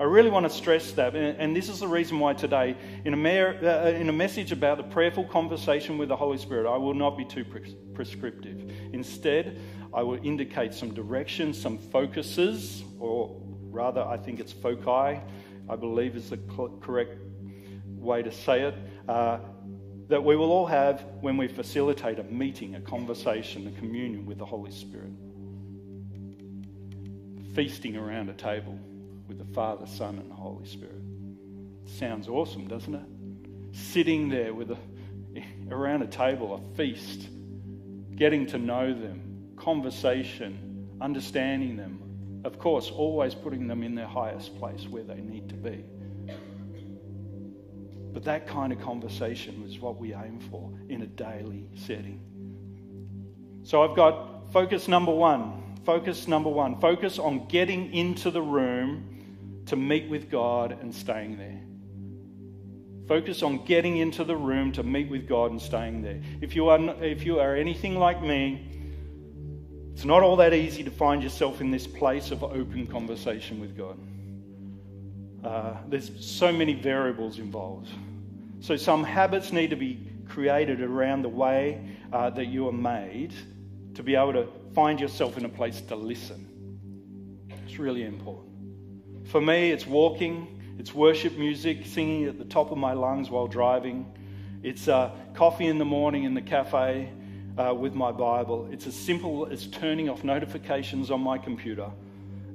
I 0.00 0.02
really 0.02 0.30
want 0.30 0.46
to 0.46 0.50
stress 0.50 0.90
that. 0.94 1.14
And 1.14 1.54
this 1.54 1.68
is 1.68 1.78
the 1.78 1.86
reason 1.86 2.18
why 2.18 2.32
today, 2.34 2.76
in 3.04 3.14
a, 3.14 3.40
uh, 3.44 3.90
in 3.90 4.08
a 4.08 4.12
message 4.12 4.50
about 4.50 4.78
the 4.78 4.82
prayerful 4.82 5.26
conversation 5.26 5.96
with 5.96 6.08
the 6.08 6.16
Holy 6.16 6.38
Spirit, 6.38 6.68
I 6.68 6.76
will 6.76 6.92
not 6.92 7.16
be 7.16 7.24
too 7.24 7.44
pres- 7.44 7.76
prescriptive. 7.94 8.68
Instead, 8.92 9.60
I 9.94 10.02
will 10.02 10.18
indicate 10.24 10.74
some 10.74 10.92
directions, 10.92 11.56
some 11.56 11.78
focuses, 11.78 12.82
or 12.98 13.40
rather, 13.70 14.02
I 14.02 14.16
think 14.16 14.40
it's 14.40 14.52
foci 14.52 15.20
I 15.68 15.76
believe 15.76 16.16
is 16.16 16.30
the 16.30 16.38
correct 16.80 17.18
way 17.86 18.22
to 18.22 18.32
say 18.32 18.62
it, 18.62 18.74
uh, 19.08 19.38
that 20.08 20.24
we 20.24 20.36
will 20.36 20.50
all 20.50 20.66
have 20.66 21.04
when 21.20 21.36
we 21.36 21.48
facilitate 21.48 22.18
a 22.18 22.24
meeting, 22.24 22.74
a 22.76 22.80
conversation, 22.80 23.66
a 23.66 23.78
communion 23.78 24.24
with 24.24 24.38
the 24.38 24.46
Holy 24.46 24.70
Spirit. 24.70 25.12
Feasting 27.54 27.96
around 27.96 28.30
a 28.30 28.34
table 28.34 28.78
with 29.26 29.38
the 29.38 29.54
Father, 29.54 29.86
Son, 29.86 30.18
and 30.18 30.32
Holy 30.32 30.66
Spirit. 30.66 31.02
Sounds 31.84 32.28
awesome, 32.28 32.66
doesn't 32.66 32.94
it? 32.94 33.76
Sitting 33.76 34.28
there 34.28 34.54
with 34.54 34.70
a, 34.70 34.78
around 35.70 36.02
a 36.02 36.06
table, 36.06 36.54
a 36.54 36.76
feast, 36.76 37.28
getting 38.16 38.46
to 38.46 38.58
know 38.58 38.94
them, 38.94 39.52
conversation, 39.56 40.88
understanding 41.00 41.76
them, 41.76 42.07
of 42.44 42.58
course, 42.58 42.90
always 42.90 43.34
putting 43.34 43.66
them 43.66 43.82
in 43.82 43.94
their 43.94 44.06
highest 44.06 44.58
place 44.58 44.86
where 44.88 45.02
they 45.02 45.20
need 45.20 45.48
to 45.48 45.54
be. 45.54 45.84
But 48.12 48.24
that 48.24 48.46
kind 48.46 48.72
of 48.72 48.80
conversation 48.80 49.62
is 49.66 49.78
what 49.78 49.98
we 49.98 50.14
aim 50.14 50.40
for 50.50 50.72
in 50.88 51.02
a 51.02 51.06
daily 51.06 51.68
setting. 51.76 52.20
So 53.62 53.82
I've 53.82 53.96
got 53.96 54.52
focus 54.52 54.88
number 54.88 55.12
one. 55.12 55.76
Focus 55.84 56.26
number 56.26 56.50
one. 56.50 56.80
Focus 56.80 57.18
on 57.18 57.46
getting 57.48 57.92
into 57.92 58.30
the 58.30 58.42
room 58.42 59.62
to 59.66 59.76
meet 59.76 60.08
with 60.08 60.30
God 60.30 60.78
and 60.80 60.94
staying 60.94 61.38
there. 61.38 61.60
Focus 63.06 63.42
on 63.42 63.64
getting 63.64 63.96
into 63.98 64.24
the 64.24 64.36
room 64.36 64.72
to 64.72 64.82
meet 64.82 65.10
with 65.10 65.28
God 65.28 65.50
and 65.50 65.60
staying 65.60 66.02
there. 66.02 66.20
If 66.40 66.54
you 66.54 66.68
are, 66.68 66.78
if 67.02 67.24
you 67.24 67.40
are 67.40 67.56
anything 67.56 67.98
like 67.98 68.22
me, 68.22 68.77
it's 69.98 70.04
not 70.04 70.22
all 70.22 70.36
that 70.36 70.54
easy 70.54 70.84
to 70.84 70.92
find 70.92 71.24
yourself 71.24 71.60
in 71.60 71.72
this 71.72 71.84
place 71.84 72.30
of 72.30 72.44
open 72.44 72.86
conversation 72.86 73.60
with 73.60 73.76
God. 73.76 73.98
Uh, 75.44 75.76
there's 75.88 76.24
so 76.24 76.52
many 76.52 76.72
variables 76.72 77.40
involved. 77.40 77.88
So, 78.60 78.76
some 78.76 79.02
habits 79.02 79.52
need 79.52 79.70
to 79.70 79.76
be 79.76 80.08
created 80.28 80.82
around 80.82 81.22
the 81.22 81.28
way 81.28 81.84
uh, 82.12 82.30
that 82.30 82.46
you 82.46 82.68
are 82.68 82.72
made 82.72 83.34
to 83.94 84.04
be 84.04 84.14
able 84.14 84.34
to 84.34 84.46
find 84.72 85.00
yourself 85.00 85.36
in 85.36 85.44
a 85.46 85.48
place 85.48 85.80
to 85.80 85.96
listen. 85.96 86.46
It's 87.66 87.80
really 87.80 88.04
important. 88.04 89.26
For 89.26 89.40
me, 89.40 89.72
it's 89.72 89.84
walking, 89.84 90.76
it's 90.78 90.94
worship 90.94 91.36
music, 91.36 91.84
singing 91.84 92.26
at 92.26 92.38
the 92.38 92.44
top 92.44 92.70
of 92.70 92.78
my 92.78 92.92
lungs 92.92 93.30
while 93.30 93.48
driving, 93.48 94.06
it's 94.62 94.86
uh, 94.86 95.10
coffee 95.34 95.66
in 95.66 95.78
the 95.78 95.84
morning 95.84 96.22
in 96.22 96.34
the 96.34 96.42
cafe, 96.42 97.10
uh, 97.58 97.74
with 97.74 97.94
my 97.94 98.12
Bible. 98.12 98.68
It's 98.70 98.86
as 98.86 98.94
simple 98.94 99.46
as 99.46 99.66
turning 99.66 100.08
off 100.08 100.22
notifications 100.24 101.10
on 101.10 101.20
my 101.20 101.38
computer 101.38 101.90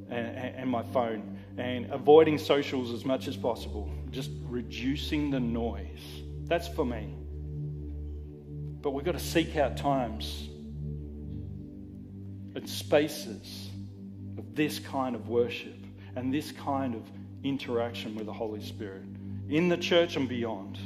and, 0.09 0.27
and 0.55 0.69
my 0.69 0.83
phone 0.83 1.37
and 1.57 1.91
avoiding 1.91 2.37
socials 2.37 2.91
as 2.91 3.05
much 3.05 3.27
as 3.27 3.37
possible, 3.37 3.89
just 4.11 4.31
reducing 4.47 5.29
the 5.29 5.39
noise. 5.39 6.21
That's 6.45 6.67
for 6.67 6.85
me. 6.85 7.15
But 8.81 8.91
we've 8.91 9.05
got 9.05 9.13
to 9.13 9.19
seek 9.19 9.55
out 9.55 9.77
times 9.77 10.49
and 12.55 12.69
spaces 12.69 13.69
of 14.37 14.55
this 14.55 14.79
kind 14.79 15.15
of 15.15 15.27
worship 15.27 15.75
and 16.15 16.33
this 16.33 16.51
kind 16.51 16.95
of 16.95 17.01
interaction 17.43 18.15
with 18.15 18.25
the 18.25 18.33
Holy 18.33 18.61
Spirit 18.61 19.05
in 19.49 19.69
the 19.69 19.77
church 19.77 20.15
and 20.15 20.27
beyond. 20.27 20.77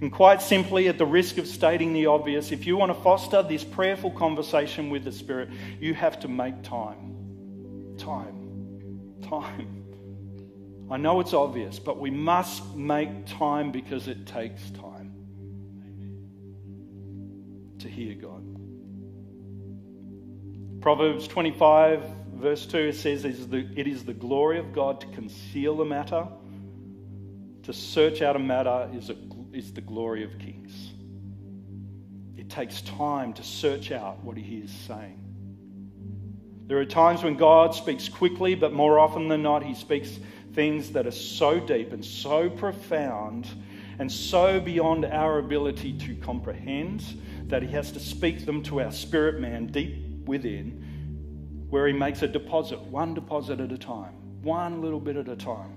And 0.00 0.12
quite 0.12 0.42
simply, 0.42 0.88
at 0.88 0.98
the 0.98 1.06
risk 1.06 1.38
of 1.38 1.46
stating 1.46 1.92
the 1.94 2.06
obvious, 2.06 2.52
if 2.52 2.66
you 2.66 2.76
want 2.76 2.94
to 2.94 3.02
foster 3.02 3.42
this 3.42 3.64
prayerful 3.64 4.10
conversation 4.10 4.90
with 4.90 5.04
the 5.04 5.12
Spirit, 5.12 5.48
you 5.80 5.94
have 5.94 6.20
to 6.20 6.28
make 6.28 6.62
time. 6.62 7.94
Time. 7.96 9.14
Time. 9.22 9.84
I 10.90 10.98
know 10.98 11.20
it's 11.20 11.32
obvious, 11.32 11.78
but 11.78 11.98
we 11.98 12.10
must 12.10 12.76
make 12.76 13.26
time 13.26 13.72
because 13.72 14.06
it 14.06 14.26
takes 14.26 14.70
time 14.70 15.12
to 17.78 17.88
hear 17.88 18.14
God. 18.14 18.42
Proverbs 20.80 21.26
25, 21.26 22.04
verse 22.34 22.66
2, 22.66 22.78
it 22.78 22.94
says, 22.94 23.24
It 23.24 23.86
is 23.88 24.04
the 24.04 24.14
glory 24.14 24.58
of 24.58 24.72
God 24.72 25.00
to 25.00 25.06
conceal 25.08 25.80
a 25.80 25.84
matter, 25.84 26.28
to 27.64 27.72
search 27.72 28.22
out 28.22 28.36
a 28.36 28.38
matter 28.38 28.88
is 28.94 29.10
a 29.10 29.14
is 29.56 29.72
the 29.72 29.80
glory 29.80 30.22
of 30.22 30.38
kings. 30.38 30.92
It 32.36 32.50
takes 32.50 32.82
time 32.82 33.32
to 33.32 33.42
search 33.42 33.90
out 33.90 34.22
what 34.22 34.36
he 34.36 34.58
is 34.58 34.70
saying. 34.70 35.22
There 36.66 36.78
are 36.78 36.84
times 36.84 37.22
when 37.22 37.36
God 37.36 37.74
speaks 37.74 38.08
quickly, 38.08 38.54
but 38.54 38.72
more 38.72 38.98
often 38.98 39.28
than 39.28 39.42
not, 39.42 39.62
he 39.62 39.74
speaks 39.74 40.18
things 40.52 40.90
that 40.90 41.06
are 41.06 41.12
so 41.12 41.58
deep 41.58 41.92
and 41.92 42.04
so 42.04 42.50
profound 42.50 43.46
and 43.98 44.10
so 44.12 44.60
beyond 44.60 45.04
our 45.06 45.38
ability 45.38 45.92
to 45.98 46.14
comprehend 46.16 47.02
that 47.46 47.62
He 47.62 47.68
has 47.68 47.92
to 47.92 48.00
speak 48.00 48.44
them 48.44 48.62
to 48.64 48.80
our 48.80 48.92
spirit 48.92 49.40
man 49.40 49.66
deep 49.66 50.26
within, 50.26 51.66
where 51.70 51.86
He 51.86 51.92
makes 51.92 52.22
a 52.22 52.28
deposit, 52.28 52.80
one 52.80 53.14
deposit 53.14 53.60
at 53.60 53.72
a 53.72 53.78
time, 53.78 54.12
one 54.42 54.82
little 54.82 55.00
bit 55.00 55.16
at 55.16 55.28
a 55.28 55.36
time, 55.36 55.76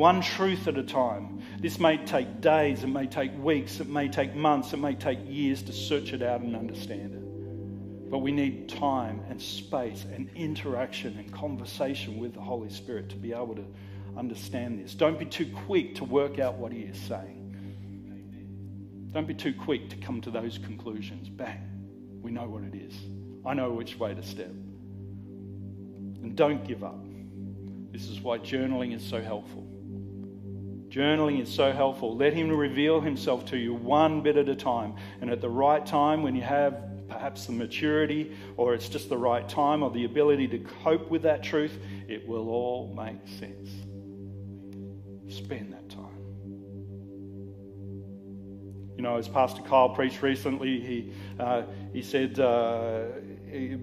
one 0.00 0.22
truth 0.22 0.66
at 0.66 0.78
a 0.78 0.82
time. 0.82 1.42
This 1.60 1.78
may 1.78 1.98
take 1.98 2.40
days, 2.40 2.84
it 2.84 2.86
may 2.86 3.06
take 3.06 3.36
weeks, 3.36 3.80
it 3.80 3.86
may 3.86 4.08
take 4.08 4.34
months, 4.34 4.72
it 4.72 4.78
may 4.78 4.94
take 4.94 5.18
years 5.26 5.62
to 5.64 5.74
search 5.74 6.14
it 6.14 6.22
out 6.22 6.40
and 6.40 6.56
understand 6.56 7.12
it. 7.12 8.10
But 8.10 8.20
we 8.20 8.32
need 8.32 8.70
time 8.70 9.22
and 9.28 9.38
space 9.38 10.06
and 10.10 10.30
interaction 10.34 11.18
and 11.18 11.30
conversation 11.30 12.18
with 12.18 12.32
the 12.32 12.40
Holy 12.40 12.70
Spirit 12.70 13.10
to 13.10 13.16
be 13.16 13.34
able 13.34 13.54
to 13.56 13.64
understand 14.16 14.82
this. 14.82 14.94
Don't 14.94 15.18
be 15.18 15.26
too 15.26 15.52
quick 15.66 15.96
to 15.96 16.04
work 16.04 16.38
out 16.38 16.54
what 16.54 16.72
He 16.72 16.80
is 16.80 16.98
saying. 16.98 19.10
Don't 19.12 19.28
be 19.28 19.34
too 19.34 19.52
quick 19.52 19.90
to 19.90 19.96
come 19.96 20.22
to 20.22 20.30
those 20.30 20.56
conclusions. 20.56 21.28
Bang, 21.28 21.60
we 22.22 22.30
know 22.30 22.48
what 22.48 22.62
it 22.62 22.74
is. 22.74 22.94
I 23.44 23.52
know 23.52 23.70
which 23.72 23.98
way 23.98 24.14
to 24.14 24.22
step. 24.22 24.48
And 24.48 26.34
don't 26.34 26.66
give 26.66 26.82
up. 26.82 27.04
This 27.92 28.08
is 28.08 28.22
why 28.22 28.38
journaling 28.38 28.96
is 28.96 29.04
so 29.04 29.20
helpful. 29.20 29.69
Journaling 30.90 31.40
is 31.40 31.48
so 31.48 31.72
helpful. 31.72 32.16
Let 32.16 32.34
Him 32.34 32.50
reveal 32.50 33.00
Himself 33.00 33.44
to 33.46 33.56
you 33.56 33.74
one 33.74 34.22
bit 34.22 34.36
at 34.36 34.48
a 34.48 34.56
time. 34.56 34.94
And 35.20 35.30
at 35.30 35.40
the 35.40 35.48
right 35.48 35.86
time, 35.86 36.22
when 36.22 36.34
you 36.34 36.42
have 36.42 36.90
perhaps 37.08 37.46
the 37.46 37.52
maturity 37.52 38.36
or 38.56 38.74
it's 38.74 38.88
just 38.88 39.08
the 39.08 39.18
right 39.18 39.48
time 39.48 39.82
or 39.82 39.90
the 39.90 40.04
ability 40.04 40.48
to 40.48 40.58
cope 40.82 41.08
with 41.10 41.22
that 41.22 41.42
truth, 41.42 41.78
it 42.08 42.26
will 42.26 42.48
all 42.48 42.92
make 42.96 43.20
sense. 43.38 43.70
Spend 45.28 45.72
that 45.72 45.88
time. 45.88 46.06
You 48.96 49.02
know, 49.02 49.16
as 49.16 49.28
Pastor 49.28 49.62
Kyle 49.62 49.88
preached 49.88 50.22
recently, 50.22 50.80
he, 50.80 51.12
uh, 51.38 51.62
he 51.92 52.02
said, 52.02 52.38
uh, 52.38 53.04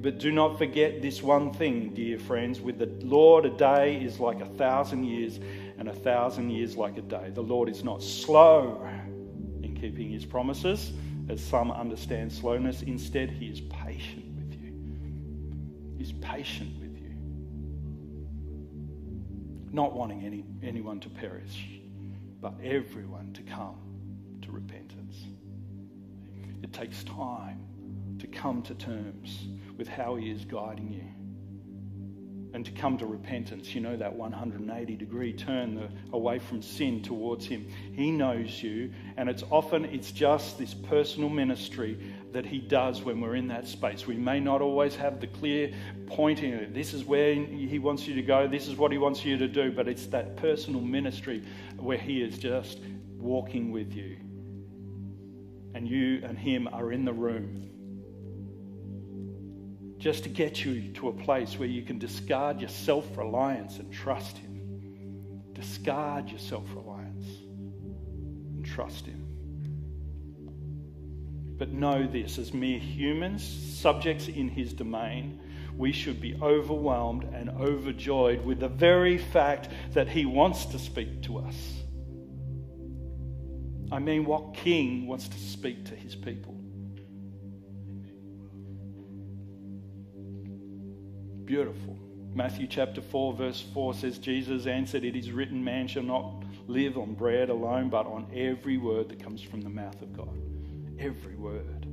But 0.02 0.20
do 0.20 0.32
not 0.32 0.58
forget 0.58 1.02
this 1.02 1.24
one 1.24 1.54
thing, 1.54 1.94
dear 1.94 2.20
friends. 2.20 2.62
With 2.62 2.78
the 2.78 2.86
Lord, 3.06 3.46
a 3.46 3.50
day 3.50 3.96
is 3.96 4.20
like 4.20 4.42
a 4.42 4.46
thousand 4.46 5.06
years, 5.06 5.40
and 5.88 5.98
a 5.98 6.00
thousand 6.02 6.50
years 6.50 6.76
like 6.76 6.98
a 6.98 7.02
day. 7.02 7.32
The 7.34 7.42
Lord 7.42 7.70
is 7.70 7.84
not 7.84 8.04
slow 8.04 8.86
in 9.64 9.74
keeping 9.80 10.10
his 10.10 10.26
promises, 10.26 10.92
as 11.30 11.42
some 11.42 11.72
understand 11.72 12.32
slowness. 12.32 12.82
Instead, 12.82 13.30
he 13.30 13.48
is 13.48 13.62
patient 13.62 14.26
with 14.36 14.54
you. 14.62 14.74
He's 15.98 16.12
patient 16.12 16.78
with 16.80 16.98
you, 16.98 17.16
not 19.72 19.94
wanting 19.94 20.26
any, 20.26 20.44
anyone 20.62 21.00
to 21.00 21.10
perish, 21.10 21.66
but 22.42 22.54
everyone 22.62 23.32
to 23.34 23.42
come 23.44 23.78
to 24.42 24.52
repentance. 24.52 25.16
It 26.64 26.74
takes 26.74 27.04
time 27.06 27.62
to 28.20 28.28
come 28.28 28.62
to 28.64 28.74
terms 28.76 29.48
with 29.78 29.88
how 29.88 30.16
He 30.16 30.32
is 30.32 30.44
guiding 30.44 30.92
you 30.92 31.17
and 32.58 32.66
to 32.66 32.72
come 32.72 32.98
to 32.98 33.06
repentance. 33.06 33.76
You 33.76 33.82
know, 33.82 33.96
that 33.98 34.12
180 34.12 34.96
degree 34.96 35.32
turn 35.32 35.76
the, 35.76 35.90
away 36.12 36.40
from 36.40 36.64
sin 36.64 37.04
towards 37.04 37.46
Him. 37.46 37.68
He 37.94 38.10
knows 38.10 38.64
you, 38.64 38.92
and 39.16 39.30
it's 39.30 39.44
often 39.52 39.86
it's 39.86 40.12
just 40.12 40.58
this 40.58 40.74
personal 40.74 41.30
ministry 41.30 42.16
that 42.32 42.48
He 42.48 42.58
does 42.58 43.04
when 43.04 43.22
we're 43.22 43.36
in 43.36 43.48
that 43.50 43.68
space. 43.68 44.08
We 44.08 44.16
may 44.16 44.40
not 44.40 44.64
always 44.64 44.96
have 44.96 45.22
the 45.22 45.28
clear 45.28 45.72
pointing. 46.08 46.74
This 46.74 46.96
is 46.96 47.06
where 47.06 47.36
He 47.36 47.78
wants 47.78 48.08
you 48.08 48.16
to 48.16 48.24
go. 48.24 48.48
This 48.48 48.68
is 48.68 48.76
what 48.76 48.92
He 48.92 48.98
wants 48.98 49.24
you 49.24 49.38
to 49.38 49.48
do. 49.48 49.72
But 49.72 49.88
it's 49.88 50.08
that 50.08 50.36
personal 50.38 50.82
ministry 50.82 51.44
where 51.78 52.00
He 52.00 52.24
is 52.24 52.40
just 52.40 52.80
walking 53.20 53.72
with 53.72 53.94
you 53.94 54.18
and 55.76 55.88
you 55.88 56.22
and 56.24 56.40
him 56.40 56.68
are 56.72 56.92
in 56.92 57.06
the 57.06 57.14
room 57.14 57.70
just 59.98 60.24
to 60.24 60.30
get 60.30 60.64
you 60.64 60.94
to 60.94 61.10
a 61.10 61.14
place 61.14 61.58
where 61.58 61.68
you 61.68 61.82
can 61.82 61.98
discard 61.98 62.60
your 62.60 62.70
self 62.70 63.18
reliance 63.18 63.80
and 63.80 63.92
trust 63.92 64.38
him. 64.38 65.44
Discard 65.54 66.30
your 66.30 66.40
self 66.40 66.66
reliance 66.76 67.26
and 68.56 68.66
trust 68.66 69.06
him. 69.06 69.24
But 71.58 71.72
know 71.72 72.06
this 72.06 72.38
as 72.38 72.54
mere 72.54 72.78
humans, 72.80 73.44
subjects 73.44 74.28
in 74.28 74.48
his 74.48 74.74
domain, 74.74 75.40
we 75.76 75.92
should 75.92 76.22
be 76.22 76.38
overwhelmed 76.42 77.24
and 77.34 77.50
overjoyed 77.50 78.46
with 78.46 78.60
the 78.60 78.68
very 78.68 79.18
fact 79.18 79.70
that 79.94 80.08
he 80.08 80.26
wants 80.26 80.66
to 80.66 80.80
speak 80.80 81.24
to 81.24 81.40
us 81.40 81.78
I 83.92 84.00
mean, 84.00 84.26
what 84.26 84.54
king 84.54 85.08
wants 85.08 85.28
to 85.30 85.38
speak 85.38 85.86
to 85.86 85.96
his 85.96 86.16
people? 86.16 86.57
Beautiful. 91.48 91.98
Matthew 92.36 92.68
chapter 92.68 93.02
4, 93.02 93.34
verse 93.34 93.66
4 93.74 93.94
says, 93.94 94.18
Jesus 94.18 94.68
answered, 94.68 95.06
It 95.06 95.16
is 95.16 95.32
written, 95.32 95.64
man 95.64 95.88
shall 95.88 96.04
not 96.04 96.44
live 96.68 96.98
on 96.98 97.14
bread 97.14 97.50
alone, 97.50 97.90
but 97.90 98.06
on 98.06 98.28
every 98.36 98.78
word 98.78 99.08
that 99.08 99.24
comes 99.24 99.42
from 99.42 99.62
the 99.62 99.70
mouth 99.70 100.00
of 100.02 100.16
God. 100.16 100.38
Every 101.00 101.36
word. 101.36 101.88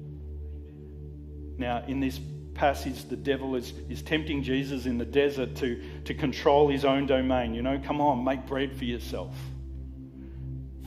Now, 1.57 1.85
in 1.87 2.01
this 2.01 2.19
passage, 2.55 3.05
the 3.05 3.17
devil 3.17 3.55
is, 3.55 3.73
is 3.89 4.03
tempting 4.03 4.43
Jesus 4.43 4.87
in 4.87 4.99
the 4.99 5.05
desert 5.05 5.55
to, 5.57 5.81
to 6.07 6.15
control 6.15 6.69
his 6.69 6.85
own 6.85 7.07
domain. 7.07 7.55
You 7.55 7.63
know, 7.63 7.81
come 7.83 8.01
on, 8.01 8.25
make 8.25 8.47
bread 8.47 8.77
for 8.77 8.85
yourself. 8.85 9.37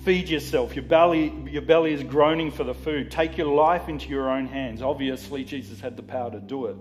Feed 0.03 0.27
yourself. 0.27 0.75
Your 0.75 0.83
belly, 0.83 1.33
your 1.49 1.61
belly 1.61 1.93
is 1.93 2.03
groaning 2.03 2.51
for 2.51 2.65
the 2.65 2.73
food. 2.73 3.11
Take 3.11 3.37
your 3.37 3.47
life 3.47 3.87
into 3.87 4.09
your 4.09 4.29
own 4.29 4.45
hands. 4.47 4.81
Obviously, 4.81 5.45
Jesus 5.45 5.79
had 5.79 5.95
the 5.95 6.03
power 6.03 6.31
to 6.31 6.41
do 6.41 6.65
it. 6.65 6.75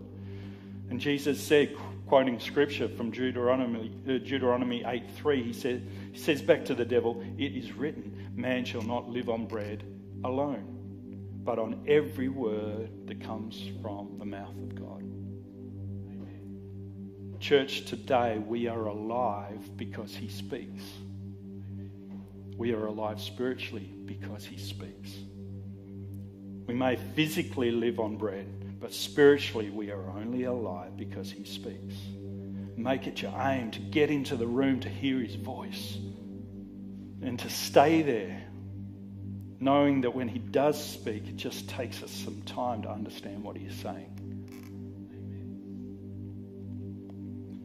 And 0.91 1.01
Jesus 1.01 1.41
said, 1.41 1.77
quoting 2.07 2.39
scripture 2.39 2.89
from 2.89 3.11
Deuteronomy, 3.11 3.93
uh, 4.05 4.19
Deuteronomy 4.19 4.85
8 4.87 5.11
3, 5.17 5.43
he, 5.43 5.53
said, 5.53 5.87
he 6.13 6.19
says 6.19 6.43
back 6.43 6.65
to 6.67 6.75
the 6.75 6.85
devil, 6.85 7.23
It 7.39 7.53
is 7.57 7.73
written, 7.73 8.31
man 8.35 8.65
shall 8.65 8.83
not 8.83 9.09
live 9.09 9.29
on 9.29 9.47
bread 9.47 9.85
alone, 10.25 11.19
but 11.45 11.59
on 11.59 11.85
every 11.89 12.29
word 12.29 12.91
that 13.07 13.21
comes 13.21 13.71
from 13.83 14.17
the 14.19 14.25
mouth 14.25 14.57
of 14.57 14.75
God. 14.75 15.03
Church, 17.41 17.85
today 17.85 18.39
we 18.39 18.67
are 18.67 18.87
alive 18.87 19.77
because 19.77 20.15
he 20.15 20.29
speaks. 20.29 20.83
We 22.57 22.73
are 22.73 22.87
alive 22.87 23.21
spiritually 23.21 23.93
because 24.07 24.45
He 24.45 24.57
speaks. 24.57 25.13
We 26.67 26.75
may 26.75 26.97
physically 26.97 27.71
live 27.71 28.01
on 28.01 28.17
bread, 28.17 28.47
but 28.87 28.95
spiritually 28.95 29.69
we 29.69 29.91
are 29.91 30.11
only 30.11 30.45
alive 30.45 30.97
because 30.97 31.29
He 31.29 31.43
speaks. 31.43 31.97
Make 32.77 33.09
it 33.09 33.21
your 33.21 33.35
aim 33.37 33.73
to 33.73 33.81
get 33.81 34.13
into 34.13 34.37
the 34.37 34.47
room 34.47 34.79
to 34.79 34.89
hear 34.89 35.19
His 35.19 35.35
voice 35.35 35.99
and 37.21 37.37
to 37.41 37.51
stay 37.51 38.03
there, 38.03 38.45
knowing 39.59 40.03
that 40.03 40.15
when 40.15 40.29
He 40.29 40.39
does 40.39 40.81
speak, 40.81 41.27
it 41.27 41.35
just 41.35 41.69
takes 41.69 42.01
us 42.05 42.13
some 42.13 42.43
time 42.43 42.83
to 42.83 42.89
understand 42.89 43.43
what 43.43 43.57
He 43.57 43.67
is 43.67 43.75
saying. 43.75 44.13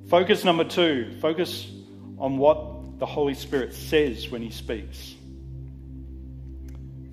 Focus 0.10 0.44
number 0.44 0.64
two 0.64 1.20
focus 1.22 1.72
on 2.18 2.40
what 2.40 2.98
the 2.98 3.06
Holy 3.06 3.36
Spirit 3.36 3.76
says 3.76 4.28
when 4.32 4.42
He 4.42 4.50
speaks. 4.50 5.14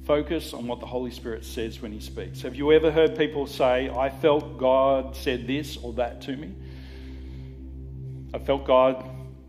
Focus 0.09 0.55
on 0.55 0.67
what 0.67 0.81
the 0.81 0.87
Holy 0.87 1.11
Spirit 1.11 1.45
says 1.45 1.81
when 1.83 1.93
He 1.93 2.01
speaks. 2.01 2.41
Have 2.41 2.57
you 2.57 2.73
ever 2.73 2.91
heard 2.91 3.17
people 3.17 3.47
say, 3.47 3.91
I 3.91 4.09
felt 4.09 4.59
God 4.59 5.15
said 5.15 5.47
this 5.47 5.77
or 5.77 5.93
that 5.93 6.23
to 6.23 6.35
me? 6.35 6.55
I 8.35 8.39
felt 8.39 8.65
God 8.65 9.09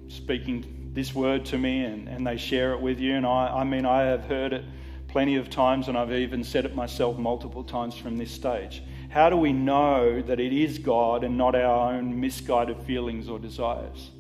speaking 0.09 0.91
this 0.93 1.15
word 1.15 1.45
to 1.45 1.57
me, 1.57 1.85
and, 1.85 2.09
and 2.09 2.27
they 2.27 2.35
share 2.35 2.73
it 2.73 2.81
with 2.81 2.99
you. 2.99 3.15
And 3.15 3.25
I, 3.25 3.47
I 3.47 3.63
mean, 3.63 3.85
I 3.85 4.01
have 4.01 4.25
heard 4.25 4.51
it 4.51 4.65
plenty 5.07 5.37
of 5.37 5.49
times, 5.49 5.87
and 5.87 5.97
I've 5.97 6.11
even 6.11 6.43
said 6.43 6.65
it 6.65 6.75
myself 6.75 7.17
multiple 7.17 7.63
times 7.63 7.95
from 7.95 8.17
this 8.17 8.29
stage. 8.29 8.83
How 9.07 9.29
do 9.29 9.37
we 9.37 9.53
know 9.53 10.21
that 10.21 10.41
it 10.41 10.51
is 10.51 10.77
God 10.77 11.23
and 11.23 11.37
not 11.37 11.55
our 11.55 11.93
own 11.93 12.19
misguided 12.19 12.83
feelings 12.83 13.29
or 13.29 13.39
desires? 13.39 14.11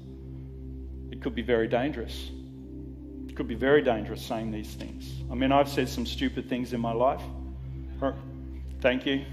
it 1.19 1.23
could 1.23 1.35
be 1.35 1.41
very 1.41 1.67
dangerous. 1.67 2.31
Could 3.39 3.47
be 3.47 3.55
very 3.55 3.81
dangerous 3.81 4.21
saying 4.21 4.51
these 4.51 4.73
things. 4.73 5.13
I 5.31 5.33
mean, 5.33 5.53
I've 5.53 5.69
said 5.69 5.87
some 5.87 6.05
stupid 6.05 6.49
things 6.49 6.73
in 6.73 6.81
my 6.81 6.91
life. 6.91 7.21
Thank 8.81 9.05
you. 9.05 9.23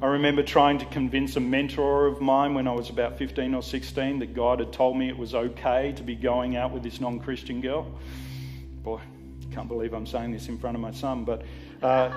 I 0.00 0.06
remember 0.06 0.42
trying 0.42 0.78
to 0.78 0.86
convince 0.86 1.36
a 1.36 1.40
mentor 1.40 2.06
of 2.06 2.22
mine 2.22 2.54
when 2.54 2.66
I 2.66 2.72
was 2.72 2.88
about 2.88 3.18
15 3.18 3.54
or 3.54 3.62
16 3.62 4.20
that 4.20 4.32
God 4.32 4.60
had 4.60 4.72
told 4.72 4.96
me 4.96 5.10
it 5.10 5.18
was 5.18 5.34
okay 5.34 5.92
to 5.94 6.02
be 6.02 6.14
going 6.14 6.56
out 6.56 6.72
with 6.72 6.82
this 6.82 7.02
non 7.02 7.20
Christian 7.20 7.60
girl. 7.60 7.86
Boy, 8.82 9.02
can't 9.50 9.68
believe 9.68 9.92
I'm 9.92 10.06
saying 10.06 10.32
this 10.32 10.48
in 10.48 10.56
front 10.56 10.74
of 10.74 10.80
my 10.80 10.92
son, 10.92 11.24
but 11.24 11.42
uh, 11.82 12.10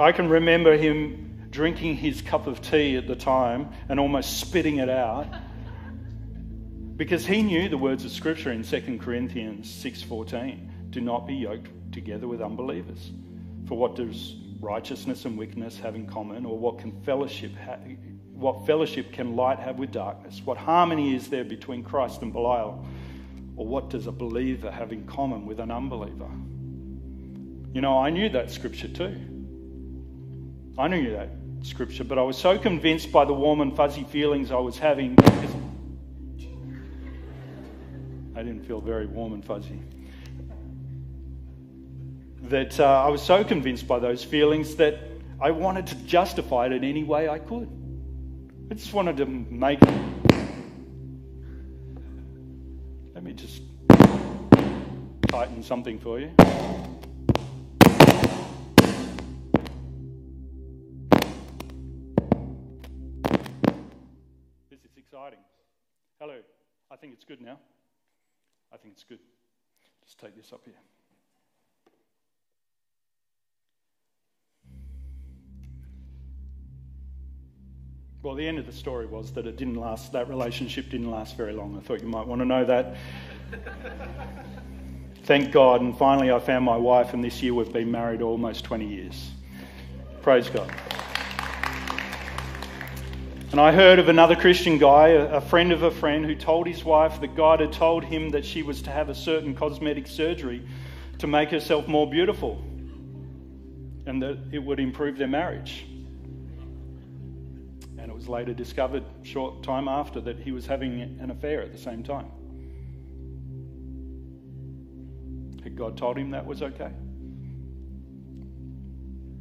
I 0.00 0.10
can 0.10 0.28
remember 0.28 0.76
him 0.76 1.46
drinking 1.52 1.98
his 1.98 2.22
cup 2.22 2.48
of 2.48 2.60
tea 2.60 2.96
at 2.96 3.06
the 3.06 3.14
time 3.14 3.68
and 3.88 4.00
almost 4.00 4.40
spitting 4.40 4.78
it 4.78 4.90
out 4.90 5.28
because 7.02 7.26
he 7.26 7.42
knew 7.42 7.68
the 7.68 7.76
words 7.76 8.04
of 8.04 8.12
scripture 8.12 8.52
in 8.52 8.62
2 8.62 9.00
Corinthians 9.00 9.68
6:14 9.68 10.70
do 10.90 11.00
not 11.00 11.26
be 11.26 11.34
yoked 11.34 11.68
together 11.90 12.28
with 12.28 12.40
unbelievers. 12.40 13.10
For 13.66 13.76
what 13.76 13.96
does 13.96 14.36
righteousness 14.60 15.24
and 15.24 15.36
wickedness 15.36 15.80
have 15.80 15.96
in 15.96 16.06
common, 16.06 16.46
or 16.46 16.56
what 16.56 16.78
can 16.78 16.92
fellowship 17.02 17.56
ha- 17.56 17.80
what 18.34 18.64
fellowship 18.66 19.10
can 19.10 19.34
light 19.34 19.58
have 19.58 19.80
with 19.80 19.90
darkness? 19.90 20.42
What 20.44 20.56
harmony 20.56 21.16
is 21.16 21.28
there 21.28 21.42
between 21.42 21.82
Christ 21.82 22.22
and 22.22 22.32
Belial? 22.32 22.86
Or 23.56 23.66
what 23.66 23.90
does 23.90 24.06
a 24.06 24.12
believer 24.12 24.70
have 24.70 24.92
in 24.92 25.04
common 25.04 25.44
with 25.44 25.58
an 25.58 25.72
unbeliever? 25.72 26.30
You 27.74 27.80
know, 27.80 27.98
I 27.98 28.10
knew 28.10 28.28
that 28.28 28.48
scripture 28.52 28.86
too. 28.86 29.16
I 30.78 30.86
knew 30.86 31.10
that 31.10 31.30
scripture, 31.62 32.04
but 32.04 32.16
I 32.16 32.22
was 32.22 32.38
so 32.38 32.60
convinced 32.60 33.10
by 33.10 33.24
the 33.24 33.34
warm 33.34 33.60
and 33.60 33.74
fuzzy 33.74 34.04
feelings 34.04 34.52
I 34.52 34.60
was 34.60 34.78
having. 34.78 35.16
I 38.34 38.42
didn't 38.42 38.64
feel 38.64 38.80
very 38.80 39.06
warm 39.06 39.34
and 39.34 39.44
fuzzy. 39.44 39.78
That 42.44 42.80
uh, 42.80 43.04
I 43.04 43.08
was 43.08 43.22
so 43.22 43.44
convinced 43.44 43.86
by 43.86 43.98
those 43.98 44.24
feelings 44.24 44.76
that 44.76 44.98
I 45.40 45.50
wanted 45.50 45.86
to 45.88 45.94
justify 46.06 46.66
it 46.66 46.72
in 46.72 46.82
any 46.82 47.04
way 47.04 47.28
I 47.28 47.38
could. 47.38 47.68
I 48.70 48.74
just 48.74 48.94
wanted 48.94 49.18
to 49.18 49.26
make. 49.26 49.80
Let 53.14 53.22
me 53.22 53.34
just 53.34 53.62
tighten 55.28 55.62
something 55.62 55.98
for 55.98 56.18
you. 56.18 56.30
This 64.70 64.80
is 64.84 64.96
exciting. 64.96 65.38
Hello. 66.18 66.40
I 66.90 66.96
think 66.96 67.12
it's 67.12 67.24
good 67.24 67.42
now. 67.42 67.58
I 68.72 68.76
think 68.76 68.94
it's 68.94 69.04
good. 69.04 69.18
Just 70.04 70.18
take 70.18 70.36
this 70.36 70.52
up 70.52 70.62
here. 70.64 70.74
Well, 78.22 78.36
the 78.36 78.46
end 78.46 78.58
of 78.58 78.66
the 78.66 78.72
story 78.72 79.06
was 79.06 79.32
that 79.32 79.46
it 79.46 79.56
didn't 79.56 79.74
last, 79.74 80.12
that 80.12 80.28
relationship 80.28 80.90
didn't 80.90 81.10
last 81.10 81.36
very 81.36 81.52
long. 81.52 81.76
I 81.76 81.80
thought 81.80 82.00
you 82.00 82.06
might 82.06 82.26
want 82.26 82.40
to 82.40 82.44
know 82.44 82.64
that. 82.64 82.96
Thank 85.24 85.52
God, 85.52 85.80
and 85.80 85.96
finally 85.96 86.30
I 86.30 86.38
found 86.38 86.64
my 86.64 86.76
wife, 86.76 87.14
and 87.14 87.22
this 87.22 87.42
year 87.42 87.52
we've 87.52 87.72
been 87.72 87.90
married 87.90 88.22
almost 88.22 88.64
20 88.64 88.86
years. 88.86 89.30
Praise 90.22 90.48
God. 90.48 90.72
And 93.52 93.60
I 93.60 93.70
heard 93.70 93.98
of 93.98 94.08
another 94.08 94.34
Christian 94.34 94.78
guy, 94.78 95.08
a 95.08 95.38
friend 95.38 95.72
of 95.72 95.82
a 95.82 95.90
friend, 95.90 96.24
who 96.24 96.34
told 96.34 96.66
his 96.66 96.86
wife 96.86 97.20
that 97.20 97.36
God 97.36 97.60
had 97.60 97.70
told 97.70 98.02
him 98.02 98.30
that 98.30 98.46
she 98.46 98.62
was 98.62 98.80
to 98.80 98.90
have 98.90 99.10
a 99.10 99.14
certain 99.14 99.54
cosmetic 99.54 100.06
surgery 100.06 100.66
to 101.18 101.26
make 101.26 101.50
herself 101.50 101.86
more 101.86 102.08
beautiful 102.08 102.64
and 104.06 104.22
that 104.22 104.38
it 104.52 104.58
would 104.58 104.80
improve 104.80 105.18
their 105.18 105.28
marriage. 105.28 105.84
And 107.98 108.10
it 108.10 108.14
was 108.14 108.26
later 108.26 108.54
discovered, 108.54 109.04
short 109.22 109.62
time 109.62 109.86
after, 109.86 110.18
that 110.22 110.38
he 110.38 110.50
was 110.50 110.64
having 110.64 111.02
an 111.20 111.30
affair 111.30 111.60
at 111.60 111.72
the 111.72 111.78
same 111.78 112.02
time. 112.02 112.30
Had 115.62 115.76
God 115.76 115.98
told 115.98 116.16
him 116.16 116.30
that 116.30 116.46
was 116.46 116.62
okay? 116.62 116.90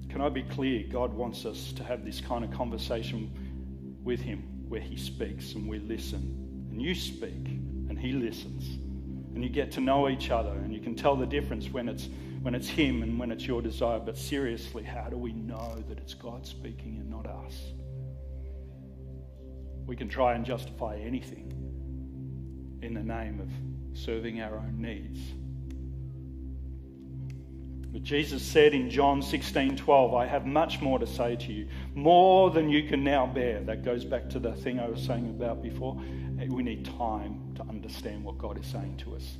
Can 0.10 0.20
I 0.20 0.28
be 0.28 0.44
clear? 0.44 0.84
God 0.92 1.14
wants 1.14 1.46
us 1.46 1.72
to 1.72 1.84
have 1.86 2.04
this 2.04 2.20
kind 2.20 2.44
of 2.44 2.52
conversation 2.52 3.32
with 4.04 4.20
Him 4.20 4.44
where 4.68 4.82
He 4.82 4.98
speaks 4.98 5.54
and 5.54 5.68
we 5.68 5.80
listen. 5.80 6.68
And 6.72 6.82
you 6.82 6.96
speak 6.96 7.48
and 7.90 7.98
He 7.98 8.12
listens. 8.14 8.78
And 9.34 9.44
you 9.44 9.50
get 9.50 9.72
to 9.74 9.82
know 9.82 10.10
each 10.10 10.30
other 10.30 10.52
and 10.52 10.74
you 10.74 10.80
can 10.80 10.96
tell 10.96 11.16
the 11.16 11.26
difference 11.26 11.70
when 11.70 11.88
it's, 11.88 12.10
when 12.42 12.56
it's 12.56 12.68
Him 12.68 13.04
and 13.04 13.18
when 13.20 13.32
it's 13.32 13.46
your 13.46 13.62
desire. 13.62 14.00
But 14.00 14.18
seriously, 14.18 14.84
how 14.84 15.10
do 15.10 15.18
we 15.18 15.34
know 15.34 15.84
that 15.88 15.98
it's 15.98 16.14
God 16.14 16.46
speaking 16.46 16.98
and 17.00 17.10
not 17.10 17.28
us? 17.28 17.56
We 19.86 19.96
can 19.96 20.10
try 20.10 20.36
and 20.36 20.46
justify 20.46 20.98
anything 20.98 21.52
in 22.82 22.94
the 22.94 23.04
name 23.04 23.40
of 23.40 23.50
serving 23.98 24.42
our 24.42 24.56
own 24.56 24.82
needs. 24.82 25.20
But 27.92 28.04
Jesus 28.04 28.42
said 28.42 28.74
in 28.74 28.90
John 28.90 29.22
16 29.22 29.76
12, 29.76 30.14
I 30.14 30.26
have 30.26 30.46
much 30.46 30.80
more 30.80 30.98
to 30.98 31.08
say 31.08 31.36
to 31.36 31.52
you, 31.52 31.68
more 31.94 32.50
than 32.50 32.70
you 32.70 32.88
can 32.88 33.04
now 33.04 33.26
bear. 33.26 33.60
That 33.62 33.84
goes 33.84 34.06
back 34.06 34.30
to 34.30 34.40
the 34.40 34.54
thing 34.54 34.80
I 34.80 34.88
was 34.88 35.04
saying 35.04 35.30
about 35.30 35.62
before. 35.62 36.02
Eh, 36.40 36.48
we 36.50 36.64
need 36.64 36.86
time 36.86 37.54
to 37.56 37.64
understand 37.64 38.24
what 38.24 38.38
God 38.38 38.58
is 38.58 38.66
saying 38.66 38.96
to 39.00 39.16
us. 39.16 39.38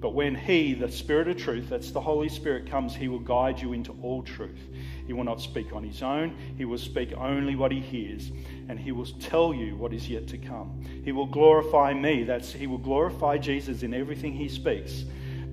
But 0.00 0.12
when 0.12 0.34
He, 0.34 0.74
the 0.74 0.90
Spirit 0.90 1.28
of 1.28 1.36
truth, 1.36 1.68
that's 1.70 1.92
the 1.92 2.00
Holy 2.00 2.28
Spirit, 2.28 2.68
comes, 2.68 2.96
He 2.96 3.06
will 3.06 3.20
guide 3.20 3.60
you 3.60 3.74
into 3.74 3.96
all 4.02 4.22
truth. 4.22 4.68
He 5.06 5.12
will 5.12 5.24
not 5.24 5.40
speak 5.40 5.72
on 5.72 5.84
His 5.84 6.02
own, 6.02 6.36
He 6.58 6.64
will 6.64 6.78
speak 6.78 7.12
only 7.16 7.54
what 7.54 7.70
He 7.70 7.80
hears, 7.80 8.32
and 8.68 8.78
He 8.78 8.90
will 8.90 9.06
tell 9.06 9.54
you 9.54 9.76
what 9.76 9.94
is 9.94 10.10
yet 10.10 10.26
to 10.28 10.36
come. 10.36 10.84
He 11.04 11.12
will 11.12 11.26
glorify 11.26 11.94
me, 11.94 12.24
that's 12.24 12.52
He 12.52 12.66
will 12.66 12.78
glorify 12.78 13.38
Jesus 13.38 13.84
in 13.84 13.94
everything 13.94 14.34
He 14.34 14.48
speaks 14.48 15.04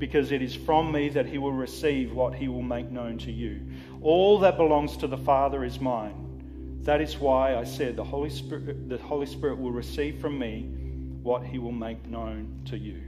because 0.01 0.31
it 0.31 0.41
is 0.41 0.55
from 0.55 0.91
me 0.91 1.09
that 1.09 1.27
he 1.27 1.37
will 1.37 1.53
receive 1.53 2.11
what 2.11 2.33
he 2.33 2.47
will 2.47 2.63
make 2.63 2.89
known 2.89 3.19
to 3.19 3.31
you. 3.31 3.61
All 4.01 4.39
that 4.39 4.57
belongs 4.57 4.97
to 4.97 5.07
the 5.07 5.15
Father 5.15 5.63
is 5.63 5.79
mine. 5.79 6.79
That 6.81 7.01
is 7.01 7.19
why 7.19 7.55
I 7.55 7.63
said 7.63 7.95
the 7.95 8.03
Holy 8.03 8.31
Spirit, 8.31 8.89
the 8.89 8.97
Holy 8.97 9.27
Spirit 9.27 9.59
will 9.59 9.71
receive 9.71 10.19
from 10.19 10.39
me 10.39 10.63
what 11.21 11.45
he 11.45 11.59
will 11.59 11.71
make 11.71 12.03
known 12.07 12.63
to 12.65 12.79
you. 12.79 12.99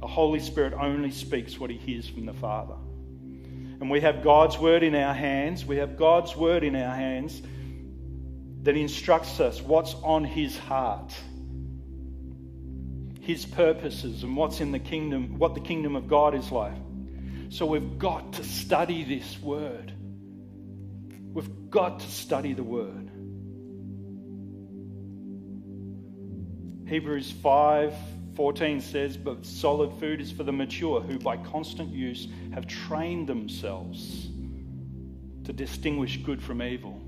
The 0.00 0.06
Holy 0.06 0.40
Spirit 0.40 0.72
only 0.72 1.10
speaks 1.10 1.60
what 1.60 1.68
he 1.68 1.76
hears 1.76 2.08
from 2.08 2.24
the 2.24 2.32
Father. 2.32 2.76
And 3.82 3.90
we 3.90 4.00
have 4.00 4.24
God's 4.24 4.58
word 4.58 4.82
in 4.82 4.94
our 4.94 5.12
hands. 5.12 5.66
We 5.66 5.76
have 5.76 5.98
God's 5.98 6.34
word 6.34 6.64
in 6.64 6.76
our 6.76 6.96
hands 6.96 7.42
that 8.62 8.74
instructs 8.74 9.38
us 9.38 9.60
what's 9.60 9.92
on 9.96 10.24
his 10.24 10.56
heart 10.56 11.14
his 13.24 13.46
purposes 13.46 14.22
and 14.22 14.36
what's 14.36 14.60
in 14.60 14.70
the 14.70 14.78
kingdom, 14.78 15.38
what 15.38 15.54
the 15.54 15.60
kingdom 15.60 15.96
of 15.96 16.06
God 16.08 16.34
is 16.34 16.52
like. 16.52 16.76
So 17.48 17.64
we've 17.64 17.98
got 17.98 18.34
to 18.34 18.44
study 18.44 19.02
this 19.02 19.40
word. 19.40 19.92
We've 21.32 21.70
got 21.70 22.00
to 22.00 22.06
study 22.06 22.52
the 22.52 22.62
word. 22.62 23.10
Hebrews 26.86 27.30
5 27.30 27.94
14 28.36 28.80
says, 28.80 29.16
But 29.16 29.46
solid 29.46 29.92
food 30.00 30.20
is 30.20 30.30
for 30.30 30.42
the 30.42 30.52
mature, 30.52 31.00
who 31.00 31.18
by 31.18 31.36
constant 31.36 31.90
use 31.90 32.28
have 32.52 32.66
trained 32.66 33.28
themselves 33.28 34.28
to 35.44 35.52
distinguish 35.52 36.18
good 36.18 36.42
from 36.42 36.60
evil. 36.60 37.00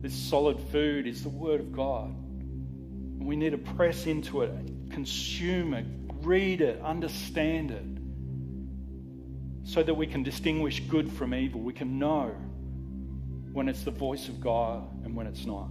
This 0.00 0.14
solid 0.14 0.58
food 0.70 1.06
is 1.06 1.22
the 1.22 1.28
Word 1.28 1.60
of 1.60 1.72
God. 1.72 2.14
And 3.20 3.28
we 3.28 3.36
need 3.36 3.50
to 3.50 3.58
press 3.58 4.06
into 4.06 4.40
it, 4.42 4.50
consume 4.90 5.74
it, 5.74 5.84
read 6.22 6.62
it, 6.62 6.80
understand 6.80 7.70
it, 7.70 7.84
so 9.70 9.82
that 9.82 9.92
we 9.92 10.06
can 10.06 10.22
distinguish 10.22 10.80
good 10.88 11.12
from 11.12 11.34
evil. 11.34 11.60
We 11.60 11.74
can 11.74 11.98
know 11.98 12.34
when 13.52 13.68
it's 13.68 13.82
the 13.82 13.90
voice 13.90 14.28
of 14.28 14.40
God 14.40 15.04
and 15.04 15.14
when 15.14 15.26
it's 15.26 15.44
not. 15.44 15.68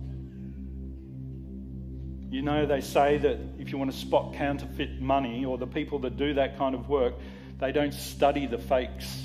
You 2.30 2.44
know, 2.44 2.68
they 2.68 2.82
say 2.82 3.18
that 3.18 3.40
if 3.58 3.72
you 3.72 3.80
want 3.80 3.92
to 3.92 3.98
spot 3.98 4.36
counterfeit 4.36 5.02
money 5.02 5.44
or 5.44 5.58
the 5.58 5.66
people 5.66 5.98
that 6.00 6.18
do 6.18 6.36
that 6.36 6.56
kind 6.56 6.76
of 6.76 6.88
work, 6.88 7.16
they 7.58 7.72
don't 7.72 7.96
study 7.96 8.46
the 8.46 8.60
fakes. 8.60 9.24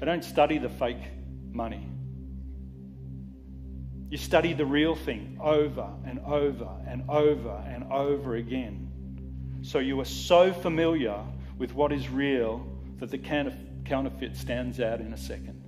They 0.00 0.06
don't 0.06 0.24
study 0.24 0.56
the 0.56 0.70
fake 0.70 1.02
money. 1.52 1.86
You 4.08 4.18
study 4.18 4.52
the 4.52 4.66
real 4.66 4.94
thing 4.94 5.38
over 5.40 5.88
and 6.04 6.20
over 6.20 6.68
and 6.86 7.08
over 7.10 7.64
and 7.66 7.92
over 7.92 8.36
again. 8.36 8.86
So 9.62 9.80
you 9.80 9.98
are 10.00 10.04
so 10.04 10.52
familiar 10.52 11.18
with 11.58 11.74
what 11.74 11.92
is 11.92 12.08
real 12.08 12.64
that 12.98 13.10
the 13.10 13.18
counterfeit 13.18 14.36
stands 14.36 14.78
out 14.78 15.00
in 15.00 15.12
a 15.12 15.16
second. 15.16 15.62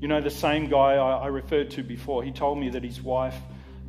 You 0.00 0.08
know, 0.08 0.20
the 0.20 0.30
same 0.30 0.68
guy 0.68 0.94
I, 0.94 1.26
referred 1.26 1.70
to 1.72 1.82
before, 1.82 2.22
he 2.22 2.30
told 2.30 2.58
me 2.58 2.68
that 2.70 2.84
his 2.84 3.00
wife 3.00 3.34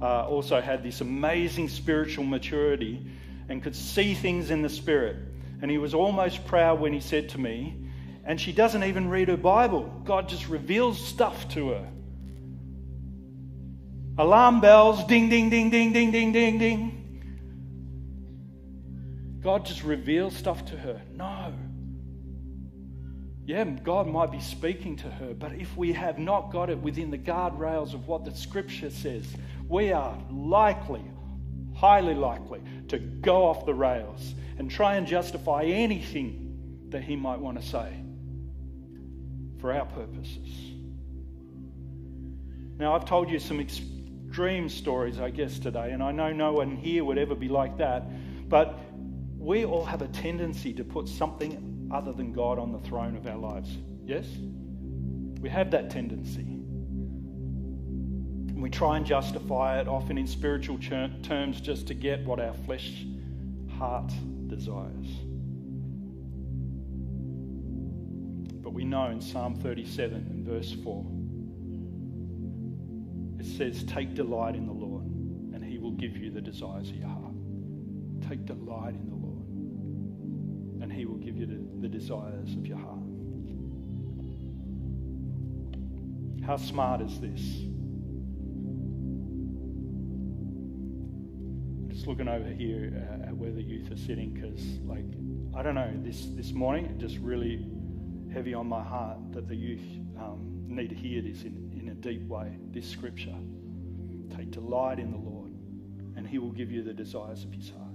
uh, 0.01 0.25
also 0.25 0.61
had 0.61 0.81
this 0.81 1.01
amazing 1.01 1.69
spiritual 1.69 2.23
maturity 2.23 3.05
and 3.49 3.61
could 3.61 3.75
see 3.75 4.13
things 4.13 4.49
in 4.49 4.61
the 4.61 4.69
spirit. 4.69 5.17
And 5.61 5.69
he 5.69 5.77
was 5.77 5.93
almost 5.93 6.47
proud 6.47 6.79
when 6.79 6.93
he 6.93 6.99
said 6.99 7.29
to 7.29 7.37
me, 7.39 7.88
and 8.25 8.39
she 8.39 8.51
doesn't 8.51 8.83
even 8.83 9.09
read 9.09 9.27
her 9.27 9.37
Bible. 9.37 10.01
God 10.05 10.29
just 10.29 10.47
reveals 10.49 11.03
stuff 11.03 11.47
to 11.49 11.69
her. 11.69 11.87
Alarm 14.17 14.59
bells, 14.59 15.03
ding, 15.05 15.29
ding, 15.29 15.49
ding, 15.49 15.69
ding, 15.69 15.93
ding, 15.93 16.11
ding, 16.11 16.31
ding, 16.31 16.57
ding. 16.59 16.95
God 19.41 19.65
just 19.65 19.83
reveals 19.83 20.35
stuff 20.35 20.65
to 20.65 20.77
her. 20.77 21.01
No. 21.15 21.53
Yeah, 23.45 23.63
God 23.63 24.07
might 24.07 24.31
be 24.31 24.41
speaking 24.41 24.97
to 24.97 25.09
her, 25.09 25.33
but 25.33 25.53
if 25.53 25.75
we 25.77 25.93
have 25.93 26.19
not 26.19 26.51
got 26.51 26.69
it 26.69 26.77
within 26.77 27.09
the 27.09 27.17
guardrails 27.17 27.93
of 27.93 28.07
what 28.07 28.25
the 28.25 28.35
scripture 28.35 28.89
says, 28.89 29.25
we 29.67 29.91
are 29.91 30.15
likely, 30.29 31.03
highly 31.73 32.13
likely, 32.13 32.61
to 32.89 32.99
go 32.99 33.45
off 33.45 33.65
the 33.65 33.73
rails 33.73 34.35
and 34.57 34.69
try 34.69 34.97
and 34.97 35.07
justify 35.07 35.63
anything 35.63 36.85
that 36.89 37.01
he 37.01 37.15
might 37.15 37.39
want 37.39 37.59
to 37.59 37.65
say 37.65 38.03
for 39.59 39.73
our 39.73 39.85
purposes. 39.85 40.47
Now, 42.77 42.95
I've 42.95 43.05
told 43.05 43.29
you 43.29 43.39
some 43.39 43.59
extreme 43.59 44.69
stories, 44.69 45.19
I 45.19 45.29
guess, 45.31 45.59
today, 45.59 45.91
and 45.91 46.01
I 46.01 46.11
know 46.11 46.31
no 46.31 46.53
one 46.53 46.77
here 46.77 47.03
would 47.03 47.17
ever 47.17 47.35
be 47.35 47.49
like 47.49 47.77
that, 47.77 48.05
but 48.49 48.79
we 49.37 49.65
all 49.65 49.83
have 49.85 50.01
a 50.01 50.07
tendency 50.07 50.73
to 50.73 50.83
put 50.83 51.09
something 51.09 51.89
other 51.91 52.13
than 52.13 52.31
God 52.31 52.57
on 52.59 52.71
the 52.71 52.79
throne 52.79 53.15
of 53.17 53.27
our 53.27 53.37
lives. 53.37 53.77
Yes? 54.05 54.25
We 55.41 55.49
have 55.49 55.71
that 55.71 55.89
tendency. 55.89 56.41
And 58.49 58.61
we 58.61 58.69
try 58.69 58.97
and 58.97 59.05
justify 59.05 59.79
it, 59.79 59.87
often 59.87 60.17
in 60.17 60.27
spiritual 60.27 60.77
terms, 60.77 61.61
just 61.61 61.87
to 61.87 61.93
get 61.93 62.25
what 62.25 62.39
our 62.39 62.53
flesh 62.65 63.05
heart 63.77 64.11
desires. 64.47 65.07
We 68.79 68.85
know 68.85 69.07
in 69.07 69.19
Psalm 69.19 69.55
37 69.55 70.15
and 70.15 70.45
verse 70.45 70.71
4, 70.85 71.05
it 73.37 73.45
says, 73.57 73.83
Take 73.83 74.15
delight 74.15 74.55
in 74.55 74.65
the 74.65 74.71
Lord, 74.71 75.03
and 75.53 75.61
he 75.61 75.77
will 75.77 75.91
give 75.91 76.15
you 76.15 76.31
the 76.31 76.39
desires 76.39 76.89
of 76.89 76.95
your 76.95 77.09
heart. 77.09 77.33
Take 78.29 78.45
delight 78.45 78.95
in 78.95 79.09
the 79.09 79.17
Lord, 79.17 80.81
and 80.81 80.93
he 80.93 81.03
will 81.05 81.17
give 81.17 81.35
you 81.35 81.45
the, 81.45 81.59
the 81.81 81.89
desires 81.89 82.53
of 82.55 82.65
your 82.65 82.77
heart. 82.77 83.03
How 86.45 86.55
smart 86.55 87.01
is 87.01 87.19
this? 87.19 87.41
Just 91.93 92.07
looking 92.07 92.29
over 92.29 92.47
here 92.47 92.93
uh, 92.95 93.27
at 93.27 93.35
where 93.35 93.51
the 93.51 93.61
youth 93.61 93.91
are 93.91 93.97
sitting, 93.97 94.29
because, 94.29 94.61
like, 94.85 95.03
I 95.53 95.63
don't 95.63 95.75
know, 95.75 95.91
this, 96.01 96.27
this 96.29 96.53
morning, 96.53 96.85
it 96.85 96.97
just 96.97 97.17
really 97.17 97.67
heavy 98.33 98.53
on 98.53 98.67
my 98.67 98.83
heart 98.83 99.17
that 99.31 99.47
the 99.47 99.55
youth 99.55 99.85
um, 100.17 100.63
need 100.67 100.89
to 100.89 100.95
hear 100.95 101.21
this 101.21 101.43
in, 101.43 101.71
in 101.79 101.89
a 101.89 101.95
deep 101.95 102.27
way, 102.27 102.57
this 102.71 102.87
scripture. 102.87 103.35
Take 104.35 104.51
delight 104.51 104.99
in 104.99 105.11
the 105.11 105.17
Lord, 105.17 105.51
and 106.15 106.27
He 106.27 106.37
will 106.37 106.51
give 106.51 106.71
you 106.71 106.83
the 106.83 106.93
desires 106.93 107.43
of 107.43 107.51
His 107.53 107.69
heart. 107.69 107.85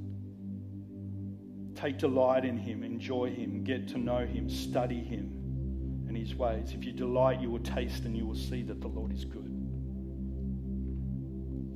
Take 1.74 1.98
delight 1.98 2.44
in 2.44 2.56
Him, 2.56 2.82
enjoy 2.82 3.30
Him, 3.30 3.64
get 3.64 3.88
to 3.88 3.98
know 3.98 4.26
Him, 4.26 4.48
study 4.48 5.00
Him 5.00 5.30
and 6.08 6.16
His 6.16 6.34
ways. 6.34 6.72
If 6.72 6.84
you 6.84 6.92
delight, 6.92 7.40
you 7.40 7.50
will 7.50 7.60
taste 7.60 8.04
and 8.04 8.16
you 8.16 8.26
will 8.26 8.34
see 8.36 8.62
that 8.62 8.80
the 8.80 8.88
Lord 8.88 9.12
is 9.12 9.24
good. 9.24 9.44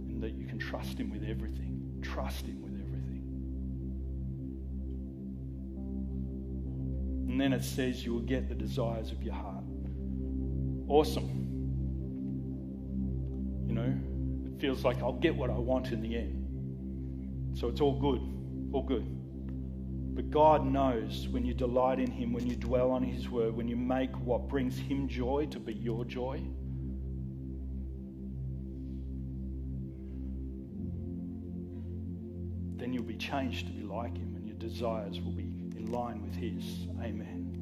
And 0.09 0.23
that 0.23 0.35
you 0.35 0.47
can 0.47 0.59
trust 0.59 0.99
Him 0.99 1.11
with 1.11 1.25
everything. 1.25 2.01
Trust 2.03 2.47
Him 2.47 2.63
with 2.63 2.78
And 7.39 7.53
then 7.53 7.61
it 7.61 7.63
says 7.63 8.05
you 8.05 8.15
will 8.15 8.23
get 8.23 8.49
the 8.49 8.55
desires 8.57 9.13
of 9.13 9.23
your 9.23 9.35
heart. 9.35 9.63
Awesome. 10.89 11.29
You 13.69 13.75
know, 13.75 13.95
it 14.45 14.61
feels 14.61 14.85
like 14.85 15.01
I'll 15.05 15.13
get 15.13 15.37
what 15.37 15.49
I 15.49 15.53
want 15.53 15.93
in 15.93 16.01
the 16.01 16.17
end. 16.17 17.57
So 17.57 17.69
it's 17.69 17.81
all 17.81 17.97
good. 18.01 18.21
All 18.73 18.83
good. 18.83 19.07
But 20.17 20.31
God 20.31 20.67
knows 20.67 21.29
when 21.29 21.45
you 21.45 21.55
delight 21.55 22.01
in 22.01 22.11
Him, 22.11 22.33
when 22.33 22.45
you 22.45 22.57
dwell 22.57 22.91
on 22.91 23.05
His 23.05 23.31
word, 23.31 23.55
when 23.55 23.69
you 23.69 23.77
make 23.77 24.11
what 24.17 24.49
brings 24.49 24.77
Him 24.77 25.07
joy 25.07 25.47
to 25.53 25.61
be 25.61 25.75
your 25.75 26.05
joy. 26.05 26.43
Then 32.79 32.93
you'll 32.93 33.05
be 33.05 33.17
changed 33.17 33.69
to 33.69 33.73
be 33.73 33.85
like 33.85 34.17
Him 34.17 34.35
and 34.35 34.45
your 34.45 34.57
desires 34.57 35.21
will 35.21 35.31
be 35.31 35.58
in 35.79 35.93
line 35.93 36.23
with 36.23 36.35
His. 36.35 36.87
Amen. 37.03 37.55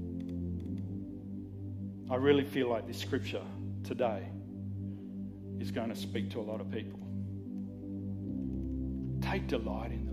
I 2.10 2.16
really 2.16 2.44
feel 2.44 2.68
like 2.68 2.86
this 2.86 2.98
scripture 2.98 3.42
today 3.84 4.28
is 5.60 5.70
going 5.70 5.88
to 5.90 5.96
speak 5.96 6.30
to 6.30 6.40
a 6.40 6.42
lot 6.42 6.60
of 6.60 6.70
people. 6.70 7.00
Take 9.20 9.48
delight 9.48 9.90
in. 9.92 10.05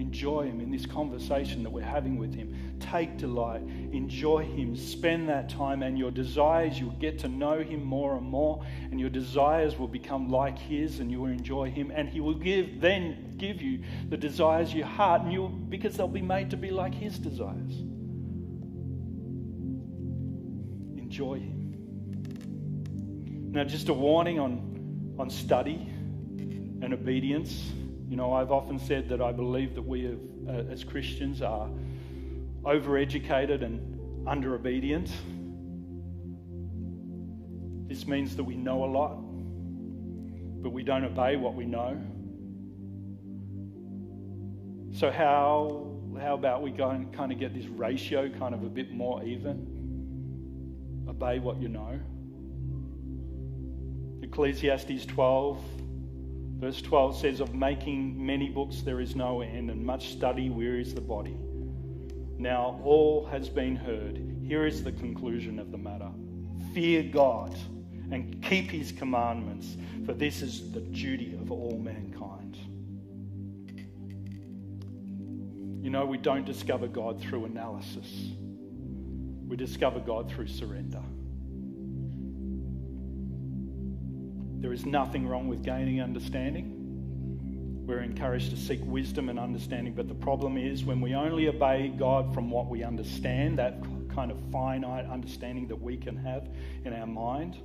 Enjoy 0.00 0.42
Him 0.44 0.60
in 0.60 0.70
this 0.70 0.86
conversation 0.86 1.62
that 1.62 1.70
we're 1.70 1.82
having 1.82 2.16
with 2.16 2.34
Him. 2.34 2.76
Take 2.80 3.18
delight. 3.18 3.60
Enjoy 3.60 4.44
Him. 4.44 4.74
Spend 4.74 5.28
that 5.28 5.50
time, 5.50 5.82
and 5.82 5.98
your 5.98 6.10
desires, 6.10 6.80
you'll 6.80 6.90
get 6.92 7.18
to 7.20 7.28
know 7.28 7.62
Him 7.62 7.84
more 7.84 8.16
and 8.16 8.26
more, 8.26 8.64
and 8.90 8.98
your 8.98 9.10
desires 9.10 9.78
will 9.78 9.88
become 9.88 10.30
like 10.30 10.58
His, 10.58 11.00
and 11.00 11.10
you 11.10 11.20
will 11.20 11.30
enjoy 11.30 11.70
Him. 11.70 11.92
And 11.94 12.08
He 12.08 12.20
will 12.20 12.34
give 12.34 12.80
then 12.80 13.34
give 13.36 13.60
you 13.60 13.82
the 14.08 14.16
desires 14.16 14.72
your 14.72 14.86
heart, 14.86 15.22
and 15.22 15.32
you 15.32 15.48
because 15.48 15.96
they'll 15.96 16.08
be 16.08 16.22
made 16.22 16.50
to 16.50 16.56
be 16.56 16.70
like 16.70 16.94
His 16.94 17.18
desires. 17.18 17.72
Enjoy 20.96 21.34
Him. 21.34 21.60
Now, 23.52 23.64
just 23.64 23.88
a 23.88 23.94
warning 23.94 24.38
on, 24.38 25.16
on 25.18 25.28
study 25.28 25.74
and 26.82 26.94
obedience. 26.94 27.70
You 28.10 28.16
know, 28.16 28.32
I've 28.32 28.50
often 28.50 28.76
said 28.76 29.08
that 29.10 29.22
I 29.22 29.30
believe 29.30 29.76
that 29.76 29.86
we 29.86 30.02
have, 30.02 30.18
uh, 30.48 30.72
as 30.72 30.82
Christians 30.82 31.42
are 31.42 31.70
overeducated 32.64 33.62
and 33.64 34.26
under 34.26 34.56
obedient. 34.56 35.12
This 37.86 38.08
means 38.08 38.34
that 38.34 38.42
we 38.42 38.56
know 38.56 38.82
a 38.82 38.90
lot, 38.90 39.12
but 40.60 40.70
we 40.70 40.82
don't 40.82 41.04
obey 41.04 41.36
what 41.36 41.54
we 41.54 41.66
know. 41.66 42.02
So, 44.92 45.12
how, 45.12 45.86
how 46.20 46.34
about 46.34 46.62
we 46.62 46.72
go 46.72 46.90
and 46.90 47.12
kind 47.12 47.30
of 47.30 47.38
get 47.38 47.54
this 47.54 47.66
ratio 47.66 48.28
kind 48.28 48.56
of 48.56 48.64
a 48.64 48.68
bit 48.68 48.90
more 48.90 49.22
even? 49.22 51.06
Obey 51.08 51.38
what 51.38 51.62
you 51.62 51.68
know. 51.68 52.00
Ecclesiastes 54.20 55.06
12, 55.06 55.62
verse 56.60 56.82
12 56.82 57.16
says, 57.16 57.40
Of 57.40 57.54
making 57.54 58.24
many 58.24 58.50
books 58.50 58.82
there 58.82 59.00
is 59.00 59.16
no 59.16 59.40
end, 59.40 59.70
and 59.70 59.84
much 59.84 60.12
study 60.12 60.50
wearies 60.50 60.94
the 60.94 61.00
body. 61.00 61.36
Now 62.38 62.80
all 62.84 63.26
has 63.26 63.48
been 63.48 63.76
heard. 63.76 64.20
Here 64.46 64.66
is 64.66 64.84
the 64.84 64.92
conclusion 64.92 65.58
of 65.58 65.70
the 65.70 65.78
matter 65.78 66.10
Fear 66.74 67.04
God 67.04 67.58
and 68.10 68.42
keep 68.42 68.70
his 68.70 68.92
commandments, 68.92 69.76
for 70.04 70.12
this 70.12 70.42
is 70.42 70.72
the 70.72 70.80
duty 70.80 71.34
of 71.40 71.50
all 71.50 71.78
mankind. 71.78 72.56
You 75.82 75.90
know, 75.90 76.04
we 76.04 76.18
don't 76.18 76.44
discover 76.44 76.86
God 76.88 77.20
through 77.20 77.46
analysis, 77.46 78.30
we 79.48 79.56
discover 79.56 80.00
God 80.00 80.30
through 80.30 80.48
surrender. 80.48 81.02
There 84.60 84.72
is 84.74 84.84
nothing 84.84 85.26
wrong 85.26 85.48
with 85.48 85.64
gaining 85.64 86.02
understanding. 86.02 86.76
We're 87.86 88.02
encouraged 88.02 88.50
to 88.50 88.56
seek 88.56 88.80
wisdom 88.84 89.30
and 89.30 89.38
understanding, 89.38 89.94
but 89.94 90.06
the 90.06 90.14
problem 90.14 90.58
is 90.58 90.84
when 90.84 91.00
we 91.00 91.14
only 91.14 91.48
obey 91.48 91.88
God 91.88 92.32
from 92.34 92.50
what 92.50 92.68
we 92.68 92.84
understand, 92.84 93.58
that 93.58 93.82
kind 94.14 94.30
of 94.30 94.38
finite 94.52 95.06
understanding 95.06 95.66
that 95.68 95.80
we 95.80 95.96
can 95.96 96.16
have 96.16 96.48
in 96.84 96.92
our 96.92 97.06
mind, 97.06 97.56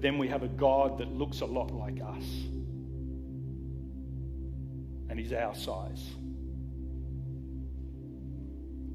then 0.00 0.16
we 0.16 0.28
have 0.28 0.42
a 0.42 0.48
God 0.48 0.98
that 0.98 1.12
looks 1.12 1.40
a 1.40 1.46
lot 1.46 1.70
like 1.72 2.00
us. 2.00 2.24
And 5.10 5.18
He's 5.18 5.32
our 5.32 5.54
size. 5.54 6.04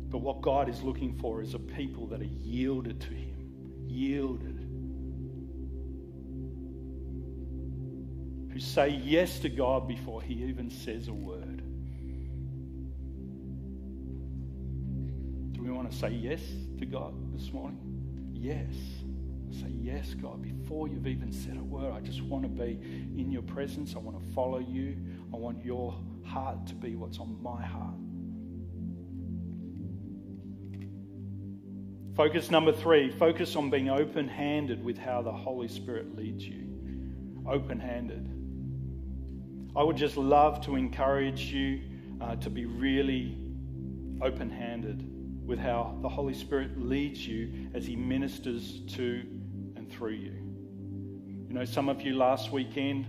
But 0.09 0.19
what 0.19 0.41
God 0.41 0.67
is 0.67 0.81
looking 0.81 1.17
for 1.19 1.41
is 1.41 1.53
a 1.53 1.59
people 1.59 2.07
that 2.07 2.21
are 2.21 2.25
yielded 2.25 3.01
to 3.01 3.09
Him, 3.09 3.85
yielded. 3.87 4.62
Who 8.53 8.59
say 8.59 8.89
yes 8.89 9.39
to 9.39 9.49
God 9.49 9.87
before 9.87 10.21
He 10.21 10.35
even 10.43 10.69
says 10.69 11.07
a 11.07 11.13
word. 11.13 11.63
Do 15.53 15.63
we 15.63 15.71
want 15.71 15.91
to 15.91 15.97
say 15.97 16.11
yes 16.11 16.39
to 16.77 16.85
God 16.85 17.15
this 17.33 17.51
morning? 17.51 17.79
Yes. 18.31 18.75
Say 19.49 19.69
yes, 19.81 20.13
God, 20.13 20.43
before 20.43 20.87
you've 20.87 21.07
even 21.07 21.31
said 21.31 21.57
a 21.57 21.63
word. 21.63 21.93
I 21.93 21.99
just 22.01 22.21
want 22.21 22.43
to 22.43 22.49
be 22.49 22.79
in 23.17 23.31
your 23.31 23.41
presence. 23.41 23.95
I 23.95 23.99
want 23.99 24.19
to 24.19 24.33
follow 24.33 24.59
you. 24.59 24.97
I 25.33 25.37
want 25.37 25.65
your 25.65 25.99
heart 26.23 26.67
to 26.67 26.75
be 26.75 26.95
what's 26.95 27.17
on 27.17 27.35
my 27.41 27.63
heart. 27.63 27.95
Focus 32.15 32.51
number 32.51 32.71
three 32.71 33.09
focus 33.09 33.55
on 33.55 33.71
being 33.71 33.89
open 33.89 34.27
handed 34.27 34.83
with 34.83 34.99
how 34.99 35.23
the 35.23 35.31
Holy 35.31 35.67
Spirit 35.67 36.15
leads 36.15 36.45
you. 36.45 36.67
Open 37.47 37.79
handed. 37.79 38.32
I 39.75 39.83
would 39.83 39.97
just 39.97 40.17
love 40.17 40.61
to 40.65 40.75
encourage 40.75 41.45
you 41.45 41.81
uh, 42.21 42.35
to 42.37 42.49
be 42.49 42.65
really 42.65 43.37
open 44.21 44.49
handed 44.49 45.09
with 45.45 45.59
how 45.59 45.97
the 46.01 46.09
Holy 46.09 46.33
Spirit 46.33 46.79
leads 46.79 47.27
you 47.27 47.69
as 47.73 47.85
He 47.85 47.95
ministers 47.95 48.81
to 48.95 49.25
and 49.75 49.91
through 49.91 50.11
you. 50.11 50.33
You 51.47 51.53
know, 51.59 51.65
some 51.65 51.89
of 51.89 52.01
you 52.01 52.15
last 52.15 52.51
weekend 52.51 53.07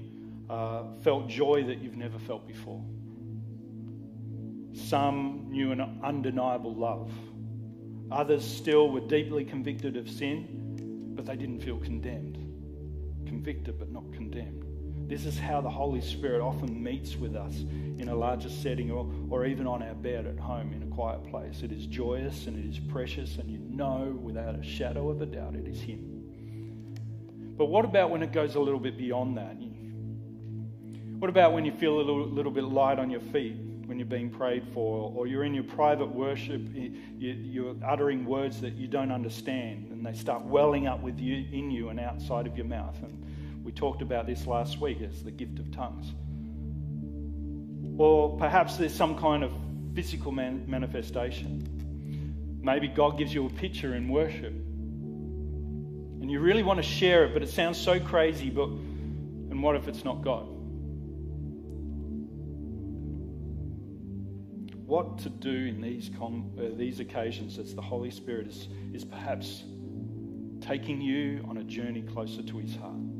uh, 0.48 0.84
felt 1.02 1.28
joy 1.28 1.64
that 1.64 1.78
you've 1.82 1.96
never 1.96 2.18
felt 2.18 2.46
before 2.46 2.82
Some 4.72 5.46
knew 5.50 5.70
an 5.72 6.00
undeniable 6.02 6.74
love. 6.74 7.10
Others 8.10 8.44
still 8.44 8.90
were 8.90 9.00
deeply 9.00 9.44
convicted 9.44 9.96
of 9.96 10.08
sin, 10.10 11.12
but 11.14 11.26
they 11.26 11.36
didn't 11.36 11.60
feel 11.60 11.78
condemned. 11.78 12.36
Convicted, 13.26 13.78
but 13.78 13.90
not 13.90 14.10
condemned. 14.12 14.63
This 15.06 15.26
is 15.26 15.38
how 15.38 15.60
the 15.60 15.70
Holy 15.70 16.00
Spirit 16.00 16.40
often 16.40 16.82
meets 16.82 17.16
with 17.16 17.36
us 17.36 17.60
in 17.98 18.08
a 18.08 18.14
larger 18.14 18.48
setting 18.48 18.90
or, 18.90 19.10
or 19.28 19.44
even 19.44 19.66
on 19.66 19.82
our 19.82 19.94
bed 19.94 20.26
at 20.26 20.38
home 20.38 20.72
in 20.72 20.82
a 20.82 20.86
quiet 20.86 21.22
place. 21.24 21.62
It 21.62 21.72
is 21.72 21.86
joyous 21.86 22.46
and 22.46 22.58
it 22.58 22.68
is 22.68 22.78
precious, 22.78 23.36
and 23.36 23.50
you 23.50 23.58
know 23.58 24.18
without 24.22 24.58
a 24.58 24.62
shadow 24.62 25.10
of 25.10 25.20
a 25.20 25.26
doubt 25.26 25.56
it 25.56 25.68
is 25.68 25.80
Him. 25.80 26.14
But 27.56 27.66
what 27.66 27.84
about 27.84 28.10
when 28.10 28.22
it 28.22 28.32
goes 28.32 28.54
a 28.54 28.60
little 28.60 28.80
bit 28.80 28.96
beyond 28.96 29.36
that? 29.36 29.56
What 31.18 31.28
about 31.28 31.52
when 31.52 31.64
you 31.64 31.72
feel 31.72 31.94
a 31.94 31.98
little, 31.98 32.26
little 32.26 32.50
bit 32.50 32.64
light 32.64 32.98
on 32.98 33.10
your 33.10 33.20
feet 33.20 33.56
when 33.86 33.98
you're 33.98 34.06
being 34.06 34.30
prayed 34.30 34.66
for, 34.72 35.12
or 35.14 35.26
you're 35.26 35.44
in 35.44 35.54
your 35.54 35.64
private 35.64 36.06
worship, 36.06 36.62
you're 37.18 37.76
uttering 37.86 38.24
words 38.24 38.60
that 38.62 38.74
you 38.74 38.88
don't 38.88 39.12
understand, 39.12 39.88
and 39.90 40.04
they 40.04 40.14
start 40.14 40.42
welling 40.42 40.86
up 40.86 41.02
with 41.02 41.20
you 41.20 41.46
in 41.52 41.70
you 41.70 41.90
and 41.90 42.00
outside 42.00 42.46
of 42.46 42.56
your 42.56 42.66
mouth? 42.66 42.96
And 43.02 43.22
we 43.64 43.72
talked 43.72 44.02
about 44.02 44.26
this 44.26 44.46
last 44.46 44.80
week 44.80 45.00
as 45.00 45.24
the 45.24 45.32
gift 45.32 45.58
of 45.58 45.72
tongues. 45.72 46.12
Or 47.98 48.36
perhaps 48.38 48.76
there's 48.76 48.94
some 48.94 49.16
kind 49.18 49.42
of 49.42 49.52
physical 49.94 50.30
man- 50.30 50.64
manifestation. 50.68 52.60
Maybe 52.62 52.86
God 52.88 53.18
gives 53.18 53.34
you 53.34 53.46
a 53.46 53.50
picture 53.50 53.94
in 53.94 54.08
worship 54.08 54.54
and 56.24 56.30
you 56.30 56.40
really 56.40 56.62
want 56.62 56.78
to 56.78 56.82
share 56.82 57.26
it, 57.26 57.34
but 57.34 57.42
it 57.42 57.50
sounds 57.50 57.78
so 57.78 58.00
crazy. 58.00 58.48
But 58.48 58.68
and 58.68 59.62
what 59.62 59.76
if 59.76 59.88
it's 59.88 60.06
not 60.06 60.22
God? 60.22 60.48
What 64.86 65.18
to 65.18 65.28
do 65.28 65.50
in 65.50 65.82
these 65.82 66.10
uh, 66.18 66.70
these 66.78 67.00
occasions 67.00 67.58
as 67.58 67.74
the 67.74 67.82
Holy 67.82 68.10
Spirit 68.10 68.46
is 68.46 68.68
is 68.94 69.04
perhaps 69.04 69.64
taking 70.62 71.02
you 71.02 71.44
on 71.46 71.58
a 71.58 71.64
journey 71.64 72.00
closer 72.00 72.42
to 72.42 72.56
His 72.56 72.74
heart. 72.74 73.13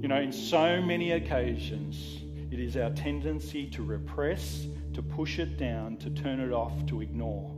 You 0.00 0.08
know, 0.08 0.20
in 0.20 0.32
so 0.32 0.80
many 0.80 1.12
occasions, 1.12 2.22
it 2.50 2.60
is 2.60 2.76
our 2.76 2.90
tendency 2.90 3.66
to 3.70 3.82
repress, 3.82 4.66
to 4.94 5.02
push 5.02 5.38
it 5.38 5.56
down, 5.56 5.96
to 5.98 6.10
turn 6.10 6.40
it 6.40 6.52
off, 6.52 6.86
to 6.86 7.00
ignore 7.00 7.52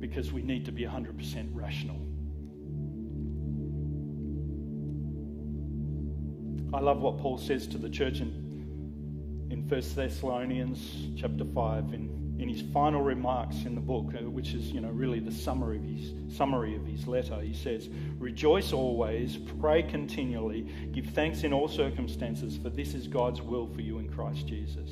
because 0.00 0.32
we 0.32 0.42
need 0.42 0.64
to 0.64 0.72
be 0.72 0.84
100% 0.84 1.48
rational. 1.52 1.96
I 6.72 6.80
love 6.80 7.00
what 7.00 7.18
Paul 7.18 7.38
says 7.38 7.66
to 7.68 7.78
the 7.78 7.88
church 7.88 8.20
in, 8.20 9.46
in 9.50 9.66
1 9.66 9.80
Thessalonians 9.94 11.08
chapter 11.18 11.44
5 11.44 11.94
in, 11.94 12.17
in 12.38 12.48
his 12.48 12.62
final 12.72 13.02
remarks 13.02 13.64
in 13.64 13.74
the 13.74 13.80
book, 13.80 14.12
uh, 14.14 14.30
which 14.30 14.54
is 14.54 14.70
you 14.70 14.80
know 14.80 14.90
really 14.90 15.18
the 15.18 15.32
summary 15.32 15.76
of 15.76 15.84
his 15.84 16.36
summary 16.36 16.76
of 16.76 16.86
his 16.86 17.06
letter. 17.06 17.40
He 17.40 17.52
says, 17.52 17.88
Rejoice 18.18 18.72
always, 18.72 19.36
pray 19.60 19.82
continually, 19.82 20.68
give 20.92 21.06
thanks 21.06 21.42
in 21.42 21.52
all 21.52 21.68
circumstances, 21.68 22.56
for 22.56 22.70
this 22.70 22.94
is 22.94 23.08
God's 23.08 23.42
will 23.42 23.66
for 23.66 23.80
you 23.80 23.98
in 23.98 24.08
Christ 24.08 24.46
Jesus. 24.46 24.90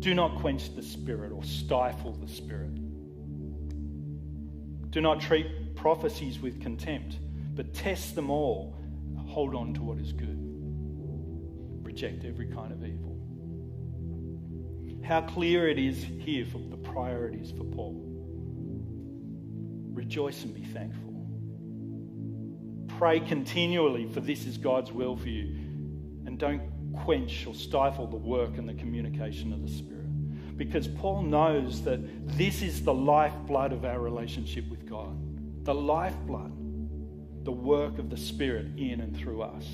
Do 0.00 0.14
not 0.14 0.38
quench 0.40 0.74
the 0.74 0.82
spirit 0.82 1.32
or 1.32 1.42
stifle 1.44 2.12
the 2.12 2.28
spirit. 2.28 2.74
Do 4.90 5.00
not 5.00 5.20
treat 5.20 5.76
prophecies 5.76 6.40
with 6.40 6.60
contempt, 6.60 7.18
but 7.54 7.74
test 7.74 8.14
them 8.14 8.30
all. 8.30 8.76
Hold 9.26 9.54
on 9.54 9.74
to 9.74 9.82
what 9.82 9.98
is 9.98 10.12
good. 10.12 10.38
Reject 11.84 12.24
every 12.24 12.46
kind 12.46 12.72
of 12.72 12.84
evil. 12.84 13.09
How 15.02 15.22
clear 15.22 15.68
it 15.68 15.78
is 15.78 16.02
here 16.02 16.46
for 16.46 16.58
the 16.58 16.76
priorities 16.76 17.50
for 17.50 17.64
Paul. 17.64 18.00
Rejoice 19.92 20.44
and 20.44 20.54
be 20.54 20.64
thankful. 20.64 21.26
Pray 22.98 23.20
continually, 23.20 24.06
for 24.12 24.20
this 24.20 24.46
is 24.46 24.56
God's 24.58 24.92
will 24.92 25.16
for 25.16 25.28
you. 25.28 25.56
And 26.26 26.38
don't 26.38 26.62
quench 27.04 27.46
or 27.46 27.54
stifle 27.54 28.06
the 28.06 28.16
work 28.16 28.58
and 28.58 28.68
the 28.68 28.74
communication 28.74 29.52
of 29.52 29.62
the 29.62 29.72
Spirit 29.72 30.00
because 30.60 30.86
Paul 30.86 31.22
knows 31.22 31.80
that 31.84 32.00
this 32.36 32.60
is 32.60 32.82
the 32.84 32.92
lifeblood 32.92 33.72
of 33.72 33.86
our 33.86 33.98
relationship 33.98 34.68
with 34.68 34.86
God. 34.86 35.16
The 35.64 35.72
lifeblood, 35.72 36.52
the 37.46 37.50
work 37.50 37.98
of 37.98 38.10
the 38.10 38.18
Spirit 38.18 38.66
in 38.76 39.00
and 39.00 39.16
through 39.16 39.40
us. 39.40 39.66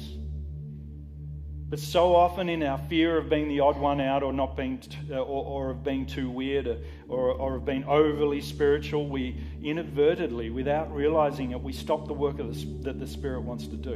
But 1.69 1.81
so 1.81 2.15
often, 2.15 2.49
in 2.49 2.63
our 2.63 2.79
fear 2.79 3.19
of 3.19 3.29
being 3.29 3.49
the 3.49 3.59
odd 3.59 3.77
one 3.77 4.01
out, 4.01 4.23
or 4.23 4.33
not 4.33 4.57
being, 4.57 4.79
t- 4.79 4.97
uh, 5.11 5.17
or, 5.17 5.67
or, 5.67 5.71
of 5.71 5.83
being 5.83 6.07
too 6.07 6.31
weird, 6.31 6.69
uh, 6.69 6.77
or, 7.09 7.33
or 7.33 7.57
of 7.57 7.65
being 7.65 7.83
overly 7.85 8.41
spiritual, 8.41 9.09
we 9.09 9.41
inadvertently, 9.65 10.51
without 10.51 10.95
realizing 10.95 11.51
it, 11.51 11.61
we 11.61 11.73
stop 11.73 12.07
the 12.07 12.13
work 12.13 12.37
the, 12.37 12.45
that 12.83 13.01
the 13.01 13.07
Spirit 13.07 13.41
wants 13.41 13.67
to 13.67 13.77
do. 13.77 13.95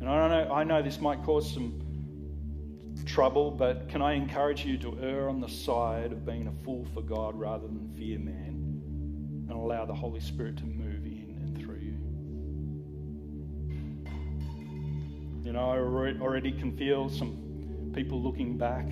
And 0.00 0.08
I 0.08 0.28
know. 0.28 0.52
I 0.52 0.64
know 0.64 0.82
this 0.82 1.00
might 1.00 1.22
cause 1.22 1.52
some 1.52 1.80
trouble, 3.04 3.50
but 3.50 3.88
can 3.88 4.02
I 4.02 4.14
encourage 4.14 4.64
you 4.64 4.78
to 4.78 4.98
err 5.00 5.28
on 5.28 5.40
the 5.40 5.48
side 5.48 6.10
of 6.12 6.26
being 6.26 6.48
a 6.48 6.64
fool 6.64 6.86
for 6.92 7.02
God 7.02 7.38
rather 7.38 7.66
than 7.66 7.92
fear 7.96 8.18
man 8.18 9.46
and 9.48 9.52
allow 9.52 9.84
the 9.84 9.94
Holy 9.94 10.20
Spirit 10.20 10.56
to 10.58 10.64
You 15.50 15.54
know, 15.54 15.72
I 15.72 15.78
already 16.22 16.52
can 16.52 16.76
feel 16.76 17.08
some 17.08 17.90
people 17.92 18.22
looking 18.22 18.56
back, 18.56 18.86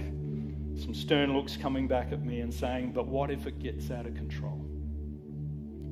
some 0.75 0.93
stern 0.93 1.33
looks 1.33 1.57
coming 1.57 1.87
back 1.87 2.11
at 2.11 2.27
me 2.27 2.41
and 2.41 2.53
saying, 2.53 2.91
But 2.91 3.07
what 3.07 3.31
if 3.31 3.47
it 3.47 3.61
gets 3.61 3.93
out 3.93 4.07
of 4.07 4.17
control? 4.17 4.59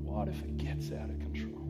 What 0.02 0.26
if 0.26 0.42
it 0.42 0.56
gets 0.56 0.90
out 0.90 1.08
of 1.08 1.20
control? 1.20 1.62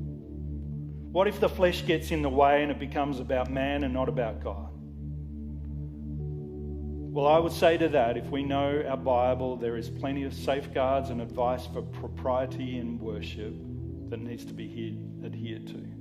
What 1.12 1.28
if 1.28 1.40
the 1.40 1.48
flesh 1.50 1.84
gets 1.84 2.10
in 2.10 2.22
the 2.22 2.30
way 2.30 2.62
and 2.62 2.72
it 2.72 2.78
becomes 2.78 3.20
about 3.20 3.50
man 3.50 3.84
and 3.84 3.92
not 3.92 4.08
about 4.08 4.42
God? 4.42 4.70
Well, 7.12 7.26
I 7.26 7.38
would 7.38 7.52
say 7.52 7.76
to 7.76 7.90
that, 7.90 8.16
if 8.16 8.30
we 8.30 8.44
know 8.44 8.82
our 8.88 8.96
Bible, 8.96 9.56
there 9.56 9.76
is 9.76 9.90
plenty 9.90 10.22
of 10.22 10.32
safeguards 10.32 11.10
and 11.10 11.20
advice 11.20 11.66
for 11.66 11.82
propriety 11.82 12.78
in 12.78 12.98
worship 12.98 13.52
that 14.08 14.20
needs 14.20 14.46
to 14.46 14.54
be 14.54 14.98
adhered 15.22 15.66
to. 15.66 15.95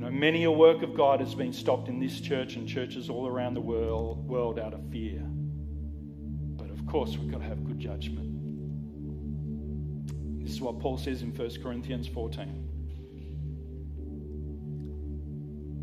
You 0.00 0.06
know, 0.06 0.12
many 0.12 0.44
a 0.44 0.50
work 0.50 0.82
of 0.82 0.94
God 0.94 1.20
has 1.20 1.34
been 1.34 1.52
stopped 1.52 1.88
in 1.88 2.00
this 2.00 2.22
church 2.22 2.56
and 2.56 2.66
churches 2.66 3.10
all 3.10 3.26
around 3.26 3.52
the 3.52 3.60
world, 3.60 4.26
world 4.26 4.58
out 4.58 4.72
of 4.72 4.80
fear. 4.90 5.20
But 5.22 6.70
of 6.70 6.86
course, 6.86 7.18
we've 7.18 7.30
got 7.30 7.42
to 7.42 7.44
have 7.44 7.62
good 7.66 7.78
judgment. 7.78 8.30
This 10.42 10.52
is 10.52 10.62
what 10.62 10.80
Paul 10.80 10.96
says 10.96 11.20
in 11.20 11.36
1 11.36 11.50
Corinthians 11.62 12.08
14. 12.08 12.46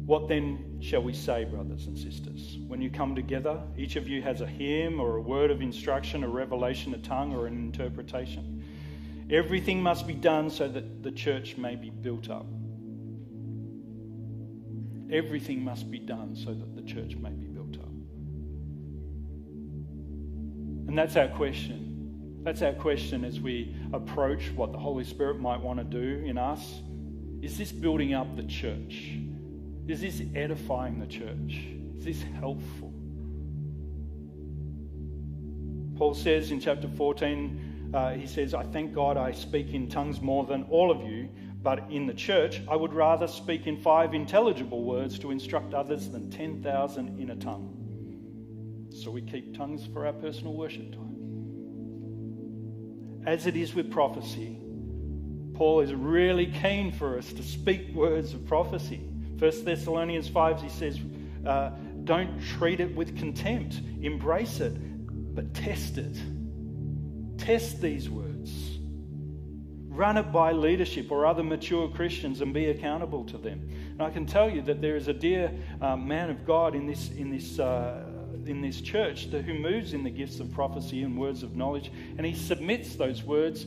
What 0.08 0.27
then 0.27 0.80
shall 0.82 1.03
we 1.03 1.13
say, 1.13 1.45
brothers 1.45 1.86
and 1.86 1.95
sisters? 1.95 2.58
When 2.65 2.82
you 2.82 2.89
come 2.89 3.13
together, 3.13 3.62
each 3.77 3.97
of 3.97 4.08
you 4.08 4.23
has 4.23 4.41
a 4.41 4.47
hymn 4.47 4.99
or 4.99 5.17
a 5.17 5.21
word 5.21 5.51
of 5.51 5.62
instruction, 5.62 6.23
a 6.23 6.27
revelation, 6.27 6.91
a 6.95 6.97
tongue, 6.97 7.36
or 7.36 7.45
an 7.45 7.53
interpretation. 7.53 8.65
Everything 9.30 9.84
must 9.84 10.08
be 10.08 10.15
done 10.15 10.49
so 10.49 10.67
that 10.67 11.03
the 11.03 11.12
church 11.12 11.56
may 11.56 11.75
be 11.75 11.91
built 11.91 12.32
up. 12.32 12.47
Everything 15.12 15.63
must 15.63 15.89
be 15.89 16.00
done 16.00 16.36
so 16.36 16.54
that 16.54 16.76
the 16.76 16.82
church 16.82 17.15
may 17.15 17.30
be 17.30 17.46
built 17.46 17.78
up. 17.78 17.89
And 20.88 20.98
that's 20.98 21.15
our 21.15 21.28
question. 21.30 22.41
That's 22.43 22.62
our 22.62 22.74
question 22.74 23.26
as 23.26 23.39
we 23.39 23.76
approach 23.93 24.52
what 24.56 24.72
the 24.72 24.78
Holy 24.78 25.04
Spirit 25.04 25.39
might 25.39 25.60
want 25.62 25.80
to 25.80 25.84
do 25.84 26.24
in 26.26 26.38
us. 26.38 26.82
Is 27.41 27.58
this 27.58 27.72
building 27.72 28.13
up 28.13 28.36
the 28.36 28.43
church? 28.43 29.12
Is 29.88 30.02
this 30.02 30.22
edifying 30.36 31.00
the 31.00 31.08
church? 31.08 31.65
Is 31.97 32.05
this 32.05 32.22
helpful? 32.39 32.93
Paul 35.97 36.14
says 36.14 36.51
in 36.51 36.60
chapter 36.60 36.88
14, 36.88 37.91
uh, 37.93 38.12
he 38.12 38.28
says, 38.28 38.53
I 38.53 38.64
thank 38.64 38.93
God 38.93 39.18
I 39.18 39.32
speak 39.32 39.74
in 39.74 39.89
tongues 39.89 40.22
more 40.22 40.45
than 40.45 40.64
all 40.70 40.91
of 40.91 41.01
you, 41.10 41.30
but 41.68 41.84
in 41.91 42.07
the 42.07 42.13
church 42.13 42.61
I 42.72 42.78
would 42.78 42.93
rather 42.93 43.28
speak 43.28 43.68
in 43.68 43.76
five 43.76 44.13
intelligible 44.13 44.86
words 44.86 45.20
to 45.20 45.32
instruct 45.32 45.74
others 45.74 46.07
than 46.07 46.32
10,000 46.32 47.20
in 47.20 47.32
a 47.32 47.36
tongue. 47.36 48.88
So 48.89 49.11
we 49.11 49.22
keep 49.22 49.53
tongues 49.53 49.86
for 49.91 50.05
our 50.05 50.13
personal 50.13 50.53
worship 50.53 50.93
time. 50.93 51.18
As 53.28 53.47
it 53.47 53.57
is 53.57 53.76
with 53.76 53.91
prophecy, 53.91 54.57
Paul 55.55 55.82
is 55.82 55.93
really 55.93 56.45
keen 56.45 56.89
for 56.89 57.18
us 57.18 57.34
to 57.34 57.43
speak 57.43 57.93
words 57.93 58.34
of 58.34 58.45
prophecy. 58.45 59.01
First 59.38 59.65
Thessalonians 59.65 60.30
5, 60.30 60.61
he 60.61 60.70
says, 60.70 60.97
uh, 61.45 61.72
don't 62.05 62.41
treat 62.41 62.80
it 62.80 62.95
with 62.95 63.18
contempt. 63.18 63.82
Embrace 64.01 64.61
it, 64.61 65.36
but 65.36 65.53
test 65.53 65.97
it. 65.97 66.15
Test 67.38 67.82
these 67.82 68.09
words. 68.09 68.36
Run 69.98 70.16
it 70.18 70.32
by 70.32 70.52
leadership 70.52 71.12
or 71.12 71.26
other 71.26 71.41
mature 71.41 71.89
Christians 71.89 72.41
and 72.41 72.54
be 72.54 72.68
accountable 72.68 73.24
to 73.26 73.38
them. 73.39 73.68
And 73.93 74.04
I 74.04 74.12
can 74.12 74.28
tell 74.28 74.48
you 74.48 74.62
that 74.62 74.80
there 74.80 74.95
is 74.95 75.08
a 75.08 75.14
dear 75.14 75.52
uh, 75.82 75.98
man 75.98 76.30
of 76.30 76.45
God 76.45 76.76
in 76.76 76.86
this, 76.86 77.10
in 77.10 77.32
this 77.32 77.58
uh, 77.58 78.04
in 78.45 78.62
this 78.62 78.80
church 78.80 79.26
who 79.26 79.56
moves 79.56 79.93
in 79.93 80.04
the 80.04 80.10
gifts 80.12 80.39
of 80.39 80.52
prophecy 80.52 81.02
and 81.02 81.18
words 81.18 81.41
of 81.41 81.56
knowledge, 81.56 81.91
and 82.18 82.26
he 82.26 82.34
submits 82.34 82.95
those 82.95 83.24
words 83.24 83.66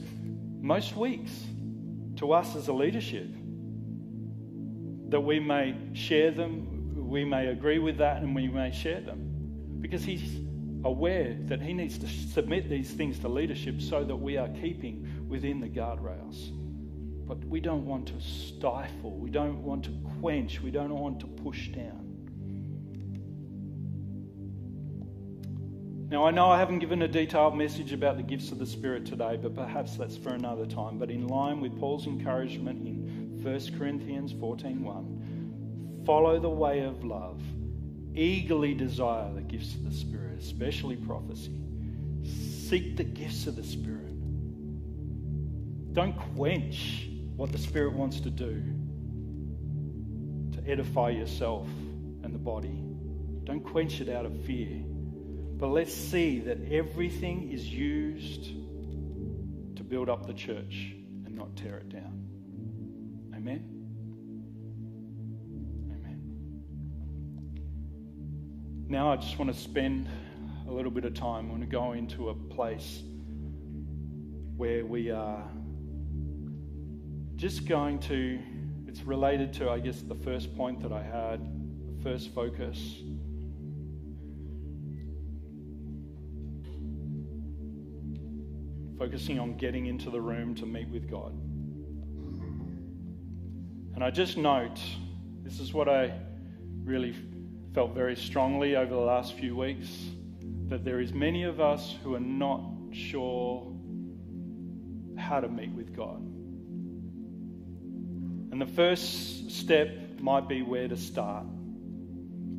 most 0.61 0.97
weeks 0.97 1.33
to 2.17 2.33
us 2.33 2.55
as 2.55 2.69
a 2.69 2.73
leadership 2.73 3.27
that 5.09 5.21
we 5.21 5.41
may 5.41 5.75
share 5.93 6.31
them, 6.31 7.09
we 7.09 7.25
may 7.25 7.49
agree 7.49 7.81
with 7.81 7.99
that, 7.99 8.23
and 8.23 8.35
we 8.35 8.47
may 8.47 8.71
share 8.71 9.01
them. 9.01 9.79
Because 9.81 10.05
he's 10.05 10.37
aware 10.85 11.37
that 11.47 11.61
he 11.61 11.73
needs 11.73 11.99
to 11.99 12.09
submit 12.09 12.71
these 12.71 12.93
things 12.93 13.19
to 13.19 13.29
leadership 13.29 13.81
so 13.83 14.05
that 14.05 14.17
we 14.17 14.37
are 14.37 14.49
keeping 14.49 15.20
within 15.31 15.61
the 15.61 15.69
guardrails. 15.69 16.51
But 17.27 17.45
we 17.45 17.61
don't 17.61 17.87
want 17.87 18.09
to 18.09 18.21
stifle, 18.21 19.17
we 19.17 19.31
don't 19.31 19.63
want 19.63 19.85
to 19.85 19.93
quench, 20.21 20.61
we 20.61 20.73
don't 20.73 20.91
want 20.91 21.21
to 21.21 21.27
push 21.27 21.69
down. 21.69 22.11
Now, 26.11 26.27
I 26.27 26.33
know 26.33 26.51
I 26.51 26.59
haven't 26.59 26.81
given 26.81 27.03
a 27.03 27.09
detailed 27.09 27.57
message 27.57 27.93
about 27.93 28.17
the 28.17 28.25
gifts 28.25 28.51
of 28.51 28.59
the 28.59 28.67
Spirit 28.67 29.07
today, 29.07 29.39
but 29.41 29.55
perhaps 29.55 29.97
that's 29.97 30.17
for 30.17 30.31
another 30.31 30.67
time. 30.67 30.99
But 30.99 31.09
in 31.09 31.29
line 31.29 31.61
with 31.61 31.79
Paul's 31.79 32.09
encouragement 32.09 32.85
in 32.85 33.41
1 33.41 33.79
Corinthians 33.79 34.33
14:1, 34.33 36.03
follow 36.05 36.41
the 36.41 36.51
way 36.51 36.81
of 36.81 37.05
love, 37.05 37.41
eagerly 38.17 38.75
desire 38.75 39.33
the 39.33 39.43
gifts 39.43 39.77
of 39.77 39.85
the 39.85 39.93
Spirit, 39.93 40.41
especially 40.41 40.97
prophecy. 40.97 41.55
Seek 42.25 42.97
the 42.97 43.05
gifts 43.05 43.47
of 43.47 43.55
the 43.55 43.63
Spirit. 43.63 44.11
Don't 45.93 46.17
quench 46.37 47.09
what 47.37 47.51
the 47.53 47.59
Spirit 47.59 47.95
wants 47.95 48.21
to 48.21 48.31
do 48.31 48.63
to 50.53 50.71
edify 50.71 51.11
yourself 51.11 51.67
and 52.23 52.35
the 52.35 52.39
body. 52.39 52.85
Don't 53.45 53.65
quench 53.65 54.01
it 54.01 54.09
out 54.09 54.25
of 54.25 54.45
fear. 54.45 54.83
But 55.61 55.69
let's 55.69 55.93
see 55.93 56.39
that 56.41 56.59
everything 56.71 57.51
is 57.51 57.67
used 57.67 58.45
to 59.77 59.83
build 59.83 60.09
up 60.09 60.27
the 60.27 60.33
church 60.33 60.95
and 61.27 61.35
not 61.35 61.57
tear 61.57 61.79
it 61.79 61.89
down. 61.89 62.25
Amen? 63.35 63.65
Amen. 65.91 66.21
Now 68.89 69.13
I 69.13 69.17
just 69.17 69.39
want 69.39 69.53
to 69.53 69.59
spend 69.59 70.09
a 70.69 70.73
little 70.73 70.91
bit 70.91 71.05
of 71.05 71.15
time. 71.15 71.49
I 71.49 71.51
want 71.51 71.63
to 71.63 71.67
go 71.67 71.93
into 71.93 72.29
a 72.29 72.35
place 72.35 73.03
where 74.57 74.87
we 74.87 75.11
are 75.11 75.43
just 77.41 77.67
going 77.67 77.99
to, 77.99 78.39
it's 78.87 79.01
related 79.01 79.51
to, 79.55 79.71
I 79.71 79.79
guess, 79.79 80.03
the 80.03 80.15
first 80.15 80.55
point 80.59 80.79
that 80.83 80.93
I 80.93 81.03
had, 81.03 81.41
the 81.87 82.03
first 82.03 82.35
focus 82.35 82.97
focusing 88.99 89.39
on 89.39 89.57
getting 89.57 89.87
into 89.87 90.11
the 90.11 90.21
room 90.21 90.55
to 90.55 90.67
meet 90.67 90.87
with 90.91 91.11
God. 91.11 91.33
And 93.95 94.05
I 94.05 94.11
just 94.11 94.37
note 94.37 94.79
this 95.43 95.61
is 95.61 95.73
what 95.73 95.89
I 95.89 96.13
really 96.85 97.15
felt 97.75 97.95
very 97.95 98.17
strongly 98.17 98.77
over 98.77 98.93
the 98.93 99.01
last 99.01 99.33
few 99.33 99.57
weeks 99.57 99.89
that 100.69 100.85
there 100.85 101.01
is 101.01 101.15
many 101.15 101.45
of 101.45 101.59
us 101.59 101.97
who 102.05 102.15
are 102.15 102.21
not 102.21 102.61
sure 102.93 103.75
how 105.17 105.41
to 105.41 105.49
meet 105.49 105.73
with 105.73 105.97
God. 105.97 106.30
And 108.51 108.61
the 108.61 108.67
first 108.67 109.51
step 109.51 110.21
might 110.21 110.49
be 110.49 110.63
where 110.63 110.89
to 110.89 110.97
start 110.97 111.45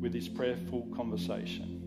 with 0.00 0.12
this 0.12 0.28
prayerful 0.28 0.88
conversation. 0.96 1.78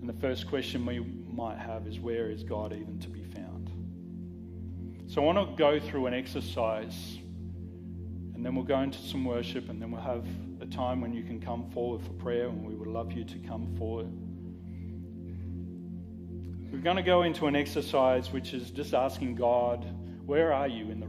And 0.00 0.08
the 0.08 0.20
first 0.20 0.48
question 0.48 0.86
we 0.86 1.00
might 1.00 1.58
have 1.58 1.86
is 1.86 1.98
where 1.98 2.30
is 2.30 2.42
God 2.42 2.72
even 2.72 2.98
to 3.00 3.08
be 3.08 3.22
found? 3.24 3.70
So 5.06 5.22
I 5.22 5.24
want 5.24 5.50
to 5.50 5.56
go 5.56 5.80
through 5.80 6.06
an 6.06 6.14
exercise 6.14 7.18
and 8.34 8.44
then 8.44 8.54
we'll 8.54 8.64
go 8.64 8.80
into 8.80 8.98
some 8.98 9.24
worship 9.24 9.68
and 9.68 9.80
then 9.80 9.90
we'll 9.90 10.00
have 10.02 10.26
a 10.60 10.66
time 10.66 11.00
when 11.00 11.12
you 11.12 11.22
can 11.22 11.40
come 11.40 11.70
forward 11.70 12.02
for 12.02 12.12
prayer 12.12 12.48
and 12.48 12.64
we 12.64 12.74
would 12.74 12.88
love 12.88 13.12
you 13.12 13.24
to 13.24 13.38
come 13.38 13.74
forward. 13.76 14.10
We're 16.72 16.82
going 16.82 16.96
to 16.96 17.02
go 17.02 17.22
into 17.22 17.46
an 17.46 17.56
exercise 17.56 18.32
which 18.32 18.52
is 18.52 18.70
just 18.70 18.94
asking 18.94 19.36
God, 19.36 19.86
where 20.26 20.52
are 20.52 20.68
you 20.68 20.90
in 20.90 21.00
the 21.00 21.06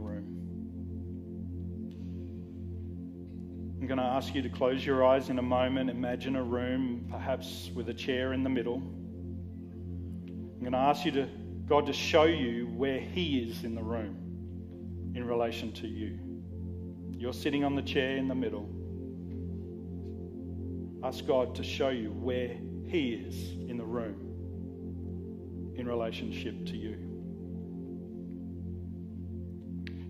I'm 3.86 3.96
going 3.96 4.04
to 4.04 4.14
ask 4.16 4.34
you 4.34 4.42
to 4.42 4.48
close 4.48 4.84
your 4.84 5.06
eyes 5.06 5.30
in 5.30 5.38
a 5.38 5.42
moment. 5.42 5.90
Imagine 5.90 6.34
a 6.34 6.42
room, 6.42 7.06
perhaps 7.08 7.70
with 7.72 7.88
a 7.88 7.94
chair 7.94 8.32
in 8.32 8.42
the 8.42 8.50
middle. 8.50 8.78
I'm 8.78 10.58
going 10.58 10.72
to 10.72 10.78
ask 10.78 11.04
you 11.04 11.12
to, 11.12 11.28
God, 11.68 11.86
to 11.86 11.92
show 11.92 12.24
you 12.24 12.66
where 12.74 12.98
He 12.98 13.38
is 13.38 13.62
in 13.62 13.76
the 13.76 13.84
room 13.84 15.12
in 15.14 15.24
relation 15.24 15.70
to 15.74 15.86
you. 15.86 16.18
You're 17.12 17.32
sitting 17.32 17.62
on 17.62 17.76
the 17.76 17.82
chair 17.82 18.16
in 18.16 18.26
the 18.26 18.34
middle. 18.34 18.68
Ask 21.04 21.24
God 21.24 21.54
to 21.54 21.62
show 21.62 21.90
you 21.90 22.10
where 22.10 22.56
He 22.88 23.12
is 23.12 23.52
in 23.70 23.76
the 23.78 23.86
room 23.86 24.16
in 25.76 25.86
relationship 25.86 26.66
to 26.66 26.76
you. 26.76 27.15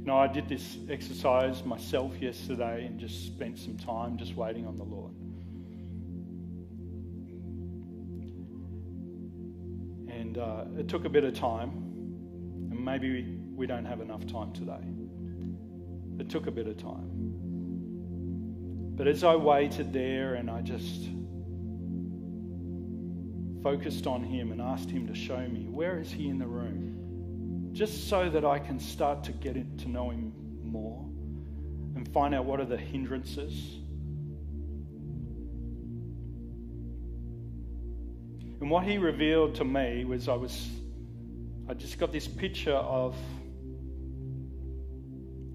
Know, 0.07 0.17
I 0.19 0.29
did 0.29 0.49
this 0.49 0.79
exercise 0.89 1.65
myself 1.65 2.13
yesterday 2.21 2.87
and 2.87 2.97
just 2.97 3.27
spent 3.27 3.59
some 3.59 3.77
time 3.77 4.17
just 4.17 4.37
waiting 4.37 4.65
on 4.65 4.77
the 4.77 4.85
Lord. 4.85 5.13
And 10.09 10.39
uh, 10.39 10.67
it 10.79 10.87
took 10.87 11.07
a 11.07 11.09
bit 11.09 11.25
of 11.25 11.35
time, 11.35 11.71
and 12.71 12.85
maybe 12.85 13.11
we, 13.11 13.37
we 13.57 13.67
don't 13.67 13.85
have 13.85 14.01
enough 14.01 14.25
time 14.29 14.53
today. 14.53 14.79
It 16.21 16.31
took 16.31 16.47
a 16.47 16.53
bit 16.53 16.69
of 16.69 16.77
time. 16.77 17.11
But 18.95 19.09
as 19.09 19.25
I 19.25 19.35
waited 19.35 19.93
there 19.93 20.35
and 20.35 20.49
I 20.49 20.61
just 20.61 21.09
focused 23.61 24.07
on 24.07 24.23
Him 24.23 24.53
and 24.53 24.63
asked 24.63 24.89
Him 24.89 25.09
to 25.09 25.17
show 25.17 25.41
me 25.49 25.67
where 25.69 25.99
is 25.99 26.13
He 26.13 26.29
in 26.29 26.39
the 26.39 26.47
room, 26.47 26.86
just 27.77 28.09
so 28.09 28.29
that 28.31 28.45
I 28.45 28.59
can 28.59 28.81
start 28.81 29.23
to 29.25 29.33
get 29.33 29.55
to 29.79 29.89
know 29.89 30.11
Him 30.11 30.33
more 30.65 31.05
and 31.95 32.09
find 32.13 32.35
out 32.35 32.45
what 32.45 32.61
are 32.61 32.65
the 32.65 32.77
hindrances 32.77 33.79
And 38.61 38.71
what 38.71 38.85
he 38.85 38.99
revealed 38.99 39.55
to 39.57 39.65
me 39.65 40.05
was 40.05 40.29
I 40.29 40.35
was, 40.35 40.69
I 41.69 41.75
just 41.75 41.99
got 41.99 42.11
this 42.11 42.27
picture 42.27 42.75
of 42.75 43.15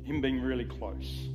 him 0.04 0.22
being 0.22 0.40
really 0.40 0.66
close. 0.66 1.28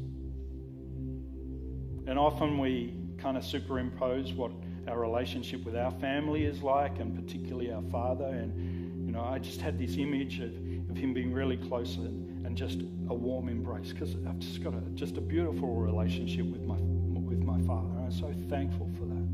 And 2.06 2.18
often 2.18 2.58
we 2.58 2.94
kind 3.18 3.36
of 3.36 3.44
superimpose 3.44 4.32
what 4.32 4.52
our 4.86 4.98
relationship 4.98 5.64
with 5.64 5.76
our 5.76 5.90
family 5.90 6.44
is 6.44 6.62
like, 6.62 7.00
and 7.00 7.16
particularly 7.16 7.72
our 7.72 7.82
father. 7.90 8.26
And, 8.26 9.04
you 9.04 9.12
know, 9.12 9.24
I 9.24 9.40
just 9.40 9.60
had 9.60 9.76
this 9.76 9.96
image 9.96 10.38
of, 10.38 10.52
of 10.96 11.02
him 11.02 11.12
being 11.12 11.32
really 11.32 11.56
close 11.56 11.96
and, 11.96 12.46
and 12.46 12.56
just 12.56 12.80
a 13.08 13.14
warm 13.14 13.48
embrace 13.48 13.92
because 13.92 14.16
I've 14.26 14.38
just 14.38 14.62
got 14.62 14.74
a, 14.74 14.80
just 14.94 15.16
a 15.18 15.20
beautiful 15.20 15.74
relationship 15.74 16.46
with 16.46 16.62
my, 16.62 16.76
with 16.76 17.40
my 17.42 17.60
father. 17.66 17.88
I'm 17.98 18.10
so 18.10 18.32
thankful 18.48 18.90
for 18.96 19.04
that. 19.04 19.26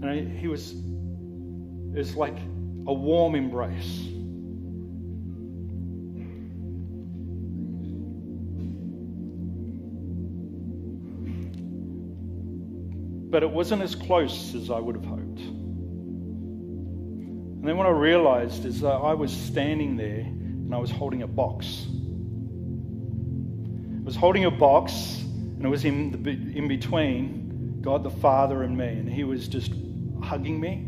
And 0.00 0.04
I, 0.04 0.24
he 0.38 0.48
was, 0.48 0.74
it's 1.94 2.16
like 2.16 2.36
a 2.86 2.92
warm 2.92 3.34
embrace. 3.34 4.06
But 13.30 13.42
it 13.42 13.50
wasn't 13.50 13.82
as 13.82 13.94
close 13.94 14.54
as 14.54 14.70
I 14.70 14.80
would 14.80 14.96
have 14.96 15.04
hoped. 15.04 15.17
And 17.68 17.74
then 17.74 17.84
what 17.84 17.86
I 17.86 17.90
realized 17.90 18.64
is 18.64 18.80
that 18.80 18.94
I 18.94 19.12
was 19.12 19.30
standing 19.30 19.98
there 19.98 20.20
and 20.20 20.74
I 20.74 20.78
was 20.78 20.90
holding 20.90 21.20
a 21.20 21.26
box. 21.26 21.84
I 24.00 24.04
was 24.06 24.16
holding 24.16 24.46
a 24.46 24.50
box 24.50 25.20
and 25.20 25.62
it 25.62 25.68
was 25.68 25.84
in, 25.84 26.22
the, 26.22 26.30
in 26.30 26.66
between 26.66 27.82
God 27.82 28.04
the 28.04 28.10
Father 28.10 28.62
and 28.62 28.74
me. 28.74 28.86
And 28.86 29.06
He 29.06 29.22
was 29.22 29.48
just 29.48 29.70
hugging 30.22 30.58
me. 30.58 30.86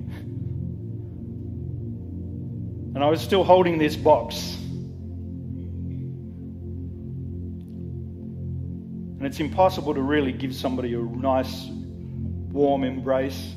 And 2.95 3.05
I 3.05 3.11
was 3.11 3.21
still 3.21 3.45
holding 3.45 3.77
this 3.77 3.95
box. 3.95 4.57
And 9.19 9.27
it's 9.27 9.39
impossible 9.39 9.93
to 9.93 10.01
really 10.01 10.33
give 10.33 10.55
somebody 10.55 10.95
a 10.95 10.99
nice, 10.99 11.67
warm 11.67 12.85
embrace 12.85 13.55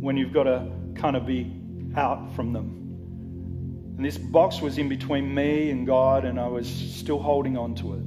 when 0.00 0.16
you've 0.16 0.32
got 0.32 0.44
to 0.44 0.72
kind 0.94 1.16
of 1.16 1.26
be 1.26 1.55
out 1.96 2.34
from 2.34 2.52
them. 2.52 3.94
And 3.96 4.04
this 4.04 4.18
box 4.18 4.60
was 4.60 4.76
in 4.78 4.88
between 4.88 5.34
me 5.34 5.70
and 5.70 5.86
God, 5.86 6.24
and 6.24 6.38
I 6.38 6.48
was 6.48 6.68
still 6.68 7.18
holding 7.18 7.56
on 7.56 7.74
to 7.76 7.94
it. 7.94 8.02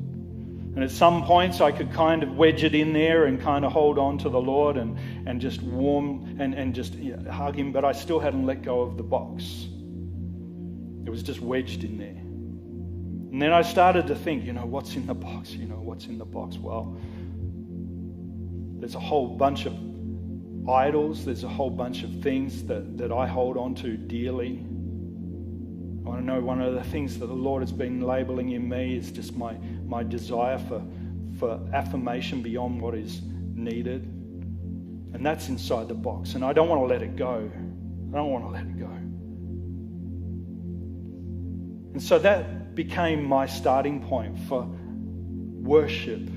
And 0.76 0.84
at 0.84 0.92
some 0.92 1.24
points, 1.24 1.62
I 1.62 1.72
could 1.72 1.92
kind 1.92 2.22
of 2.22 2.38
wedge 2.38 2.64
it 2.64 2.76
in 2.76 2.94
there 2.94 3.26
and 3.26 3.42
kind 3.42 3.66
of 3.66 3.72
hold 3.72 3.98
on 3.98 4.20
to 4.20 4.30
the 4.30 4.40
Lord 4.40 4.78
and, 4.78 4.98
and 5.28 5.42
just 5.42 5.62
warm 5.64 6.38
and, 6.40 6.54
and 6.54 6.76
just 6.76 6.96
hug 7.30 7.56
Him, 7.56 7.72
but 7.72 7.84
I 7.84 7.92
still 7.92 8.20
hadn't 8.20 8.46
let 8.46 8.62
go 8.62 8.82
of 8.82 8.96
the 8.96 9.04
box. 9.04 9.68
It 11.06 11.10
was 11.10 11.24
just 11.24 11.42
wedged 11.42 11.84
in 11.84 11.98
there. 11.98 12.10
And 12.10 13.42
then 13.42 13.52
I 13.52 13.64
started 13.64 14.08
to 14.08 14.16
think, 14.16 14.46
you 14.46 14.54
know, 14.54 14.66
what's 14.66 14.96
in 14.96 15.08
the 15.08 15.16
box? 15.16 15.52
You 15.52 15.66
know, 15.66 15.80
what's 15.80 16.06
in 16.06 16.20
the 16.20 16.26
box? 16.26 16.58
Well, 16.58 16.98
there's 18.80 18.96
a 18.96 19.00
whole 19.00 19.28
bunch 19.28 19.66
of 19.66 19.74
idols, 20.70 21.26
there's 21.26 21.43
a 21.43 21.49
whole 21.49 21.70
bunch 21.70 22.03
of 22.03 22.22
things 22.22 22.63
that, 22.65 22.97
that 22.97 23.11
I 23.11 23.28
hold 23.28 23.57
on 23.57 23.76
to 23.76 23.97
dearly. 23.97 24.59
I 26.05 26.09
want 26.09 26.22
to 26.22 26.26
know 26.26 26.39
one 26.41 26.61
of 26.61 26.74
the 26.74 26.84
things 26.84 27.20
that 27.20 27.28
the 27.28 27.34
Lord 27.34 27.61
has 27.61 27.72
been 27.72 28.01
labeling 28.01 28.51
in 28.51 28.67
me 28.67 28.95
is 28.95 29.11
just 29.11 29.36
my, 29.36 29.53
my 29.86 30.03
desire 30.03 30.57
for, 30.57 30.82
for 31.38 31.59
affirmation 31.74 32.41
beyond 32.41 32.82
what 32.82 32.95
is 32.95 33.22
needed. 33.53 34.03
And 35.13 35.26
that's 35.26 35.49
inside 35.49 35.88
the 35.88 35.95
box. 35.95 36.36
And 36.36 36.45
I 36.45 36.53
don't 36.53 36.70
want 36.70 36.82
to 36.82 36.86
let 36.86 37.01
it 37.01 37.15
go. 37.15 37.51
I 38.11 38.15
don't 38.15 38.32
want 38.32 38.45
to 38.45 38.51
let 38.51 38.63
it 38.63 38.80
go. 38.80 38.86
And 41.93 42.01
so 42.01 42.20
that 42.20 42.76
became 42.76 43.24
my 43.24 43.45
starting 43.45 44.01
point 44.01 44.38
for 44.47 44.63
worship 45.61 46.28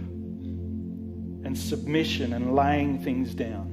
and 1.45 1.57
submission 1.57 2.33
and 2.33 2.55
laying 2.55 3.03
things 3.03 3.35
down. 3.35 3.72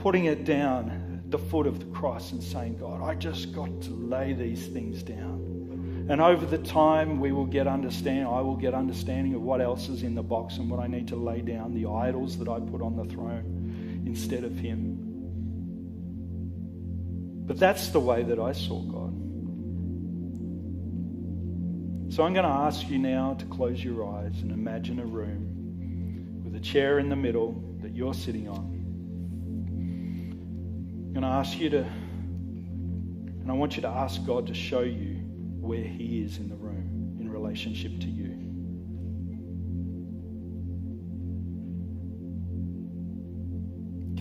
Putting 0.00 0.24
it 0.24 0.44
down 0.44 1.22
the 1.28 1.38
foot 1.38 1.66
of 1.66 1.78
the 1.78 1.86
cross 1.86 2.32
and 2.32 2.42
saying, 2.42 2.78
God, 2.78 3.02
I 3.02 3.14
just 3.14 3.52
got 3.52 3.82
to 3.82 3.90
lay 3.90 4.32
these 4.32 4.66
things 4.66 5.02
down. 5.02 6.06
And 6.08 6.20
over 6.20 6.44
the 6.44 6.58
time, 6.58 7.20
we 7.20 7.30
will 7.30 7.46
get 7.46 7.68
understanding. 7.68 8.26
I 8.26 8.40
will 8.40 8.56
get 8.56 8.74
understanding 8.74 9.34
of 9.34 9.42
what 9.42 9.60
else 9.60 9.88
is 9.88 10.02
in 10.02 10.14
the 10.14 10.22
box 10.22 10.56
and 10.56 10.68
what 10.68 10.80
I 10.80 10.88
need 10.88 11.06
to 11.08 11.16
lay 11.16 11.40
down, 11.40 11.72
the 11.72 11.86
idols 11.86 12.36
that 12.38 12.48
I 12.48 12.58
put 12.58 12.82
on 12.82 12.96
the 12.96 13.04
throne 13.04 14.02
instead 14.06 14.42
of 14.42 14.58
Him. 14.58 14.96
But 17.46 17.58
that's 17.58 17.88
the 17.88 18.00
way 18.00 18.22
that 18.22 18.40
I 18.40 18.52
saw 18.52 18.80
God. 18.80 19.10
So 22.12 22.24
I'm 22.24 22.32
going 22.32 22.46
to 22.46 22.50
ask 22.50 22.88
you 22.88 22.98
now 22.98 23.34
to 23.34 23.44
close 23.46 23.84
your 23.84 24.08
eyes 24.16 24.40
and 24.40 24.50
imagine 24.50 24.98
a 24.98 25.06
room 25.06 26.42
with 26.42 26.56
a 26.56 26.60
chair 26.60 26.98
in 26.98 27.08
the 27.08 27.16
middle 27.16 27.62
that 27.82 27.94
you're 27.94 28.14
sitting 28.14 28.48
on. 28.48 28.79
I'm 31.10 31.14
going 31.14 31.24
to 31.24 31.38
ask 31.38 31.58
you 31.58 31.68
to, 31.70 31.78
and 31.80 33.50
I 33.50 33.52
want 33.52 33.74
you 33.74 33.82
to 33.82 33.88
ask 33.88 34.24
God 34.24 34.46
to 34.46 34.54
show 34.54 34.82
you 34.82 35.16
where 35.58 35.82
He 35.82 36.22
is 36.22 36.38
in 36.38 36.48
the 36.48 36.54
room 36.54 37.16
in 37.18 37.28
relationship 37.28 37.98
to 37.98 38.06
you. 38.06 38.28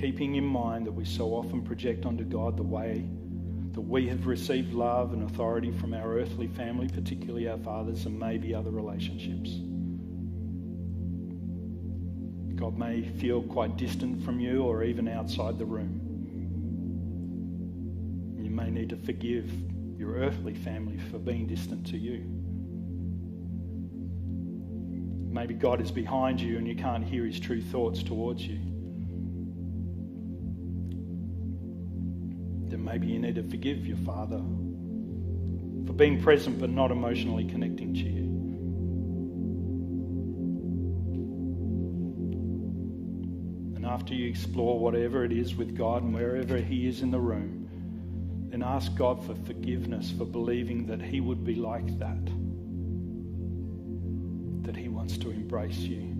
Keeping 0.02 0.34
in 0.34 0.44
mind 0.44 0.88
that 0.88 0.92
we 0.92 1.06
so 1.06 1.28
often 1.36 1.62
project 1.62 2.08
onto 2.08 2.24
God 2.24 2.58
the 2.58 2.64
way 2.64 3.08
that 3.74 3.82
we 3.82 4.08
have 4.08 4.26
received 4.26 4.74
love 4.74 5.14
and 5.14 5.30
authority 5.30 5.70
from 5.70 5.94
our 5.94 6.16
earthly 6.18 6.48
family, 6.48 6.88
particularly 6.88 7.48
our 7.48 7.60
fathers, 7.60 8.08
and 8.08 8.20
maybe 8.20 8.56
other 8.56 8.72
relationships. 8.72 9.52
God 12.56 12.80
may 12.80 13.04
feel 13.20 13.44
quite 13.44 13.78
distant 13.78 14.24
from 14.26 14.40
you 14.40 14.64
or 14.64 14.84
even 14.84 15.08
outside 15.08 15.60
the 15.60 15.66
room. 15.66 16.09
Need 18.80 18.90
to 18.92 18.96
forgive 18.96 19.52
your 19.98 20.14
earthly 20.14 20.54
family 20.54 20.98
for 21.12 21.20
being 21.20 21.48
distant 21.48 21.86
to 21.88 21.98
you. 21.98 22.24
Maybe 25.30 25.54
God 25.54 25.82
is 25.82 25.92
behind 25.92 26.40
you 26.40 26.58
and 26.58 26.66
you 26.66 26.78
can't 26.78 27.04
hear 27.04 27.26
his 27.26 27.42
true 27.42 27.62
thoughts 27.62 28.02
towards 28.02 28.42
you. 28.48 28.58
Then 32.70 32.86
maybe 32.86 33.08
you 33.08 33.20
need 33.20 33.36
to 33.36 33.44
forgive 33.44 33.86
your 33.86 33.98
father 33.98 34.42
for 35.86 35.92
being 35.92 36.24
present 36.24 36.58
but 36.58 36.70
not 36.70 36.90
emotionally 36.90 37.44
connecting 37.44 37.94
to 37.96 38.00
you. 38.00 38.24
And 43.76 43.86
after 43.86 44.14
you 44.14 44.30
explore 44.30 44.80
whatever 44.80 45.26
it 45.26 45.34
is 45.34 45.54
with 45.54 45.76
God 45.76 46.02
and 46.02 46.14
wherever 46.14 46.56
He 46.56 46.88
is 46.88 47.02
in 47.02 47.12
the 47.12 47.20
room, 47.20 47.59
then 48.52 48.64
ask 48.64 48.96
God 48.96 49.24
for 49.26 49.36
forgiveness 49.36 50.12
for 50.12 50.26
believing 50.26 50.88
that 50.88 51.02
He 51.02 51.22
would 51.22 51.44
be 51.44 51.56
like 51.56 52.00
that, 52.00 52.26
that 54.64 54.76
He 54.76 54.90
wants 54.90 55.18
to 55.20 55.30
embrace 55.30 55.78
you. 55.78 56.16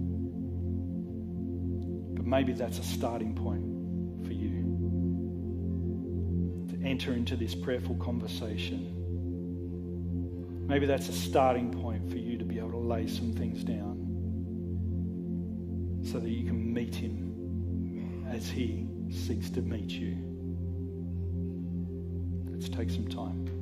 But 2.16 2.26
maybe 2.26 2.54
that's 2.54 2.78
a 2.80 2.84
starting 2.84 3.34
point 3.36 4.26
for 4.26 4.34
you 4.34 4.66
to 6.70 6.88
enter 6.88 7.14
into 7.14 7.36
this 7.36 7.56
prayerful 7.56 7.96
conversation. 7.96 8.96
Maybe 10.68 10.86
that's 10.86 11.10
a 11.10 11.14
starting 11.14 11.72
point 11.72 12.12
for 12.12 12.18
you 12.18 12.38
to 12.38 12.46
be 12.46 12.60
able 12.60 12.72
to 12.72 12.78
lay 12.78 13.08
some 13.08 13.34
things 13.34 13.64
down 13.64 14.06
so 16.04 16.20
that 16.20 16.30
you 16.30 16.46
can 16.46 16.72
meet 16.72 16.94
Him 16.94 18.26
as 18.30 18.48
He 18.50 18.88
seeks 19.10 19.50
to 19.52 19.62
meet 19.62 19.90
you. 19.90 20.29
Let's 22.60 22.76
take 22.76 22.90
some 22.90 23.08
time. 23.08 23.59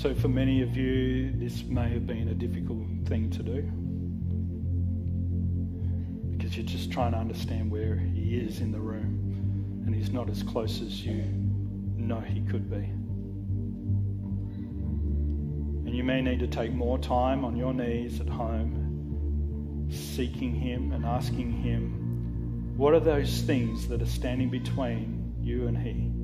So, 0.00 0.14
for 0.14 0.28
many 0.28 0.62
of 0.62 0.74
you, 0.78 1.30
this 1.32 1.64
may 1.64 1.90
have 1.90 2.06
been 2.06 2.28
a 2.28 2.34
difficult 2.34 2.86
thing 3.04 3.28
to 3.32 3.42
do 3.42 3.60
because 6.30 6.56
you're 6.56 6.64
just 6.64 6.90
trying 6.90 7.12
to 7.12 7.18
understand 7.18 7.70
where 7.70 7.96
He 7.96 8.38
is 8.38 8.60
in 8.60 8.72
the 8.72 8.80
room 8.80 9.82
and 9.84 9.94
He's 9.94 10.10
not 10.10 10.30
as 10.30 10.42
close 10.42 10.80
as 10.80 11.04
you 11.04 11.22
know 11.98 12.18
He 12.18 12.40
could 12.40 12.70
be. 12.70 12.76
And 15.86 15.94
you 15.94 16.02
may 16.02 16.22
need 16.22 16.38
to 16.38 16.48
take 16.48 16.72
more 16.72 16.98
time 16.98 17.44
on 17.44 17.54
your 17.54 17.74
knees 17.74 18.22
at 18.22 18.28
home, 18.30 19.86
seeking 19.90 20.54
Him 20.54 20.92
and 20.92 21.04
asking 21.04 21.52
Him, 21.52 22.72
what 22.78 22.94
are 22.94 23.00
those 23.00 23.42
things 23.42 23.86
that 23.88 24.00
are 24.00 24.06
standing 24.06 24.48
between 24.48 25.34
you 25.42 25.66
and 25.66 25.76
He? 25.76 26.19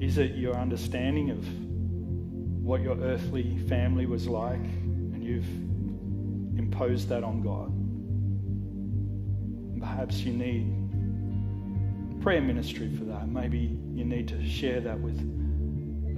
Is 0.00 0.18
it 0.18 0.34
your 0.36 0.54
understanding 0.54 1.30
of 1.30 1.46
what 2.62 2.80
your 2.80 2.98
earthly 2.98 3.58
family 3.68 4.06
was 4.06 4.26
like 4.26 4.54
and 4.54 5.22
you've 5.22 5.48
imposed 6.58 7.08
that 7.08 7.24
on 7.24 7.42
God? 7.42 7.72
perhaps 9.86 10.20
you 10.20 10.32
need 10.32 10.72
prayer 12.20 12.40
ministry 12.40 12.90
for 12.96 13.04
that. 13.04 13.28
Maybe 13.28 13.78
you 13.94 14.04
need 14.04 14.26
to 14.28 14.44
share 14.46 14.80
that 14.80 14.98
with 14.98 15.16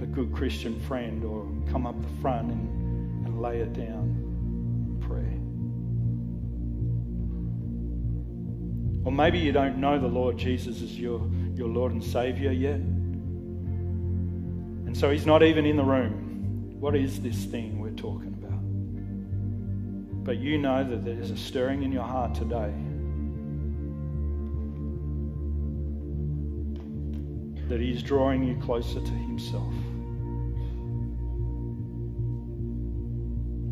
a 0.01 0.05
good 0.07 0.33
Christian 0.33 0.79
friend 0.81 1.23
or 1.23 1.47
come 1.71 1.85
up 1.85 2.01
the 2.01 2.21
front 2.21 2.51
and, 2.51 3.25
and 3.27 3.41
lay 3.41 3.59
it 3.59 3.73
down 3.73 4.15
in 4.87 4.99
prayer. 5.07 5.37
Or 9.05 9.11
maybe 9.11 9.37
you 9.37 9.51
don't 9.51 9.77
know 9.77 9.99
the 9.99 10.07
Lord 10.07 10.37
Jesus 10.37 10.81
as 10.81 10.97
your, 10.99 11.29
your 11.53 11.67
Lord 11.67 11.91
and 11.91 12.03
Savior 12.03 12.51
yet. 12.51 12.79
And 14.89 14.97
so 14.97 15.11
he's 15.11 15.27
not 15.27 15.43
even 15.43 15.67
in 15.67 15.77
the 15.77 15.83
room. 15.83 16.73
What 16.79 16.95
is 16.95 17.21
this 17.21 17.45
thing 17.45 17.79
we're 17.79 17.91
talking 17.91 18.35
about? 18.41 20.23
But 20.23 20.39
you 20.39 20.57
know 20.57 20.83
that 20.83 21.05
there's 21.05 21.29
a 21.29 21.37
stirring 21.37 21.83
in 21.83 21.91
your 21.91 22.01
heart 22.01 22.33
today. 22.33 22.73
That 27.67 27.79
he's 27.79 28.01
drawing 28.01 28.43
you 28.43 28.55
closer 28.63 28.99
to 28.99 29.11
himself. 29.11 29.71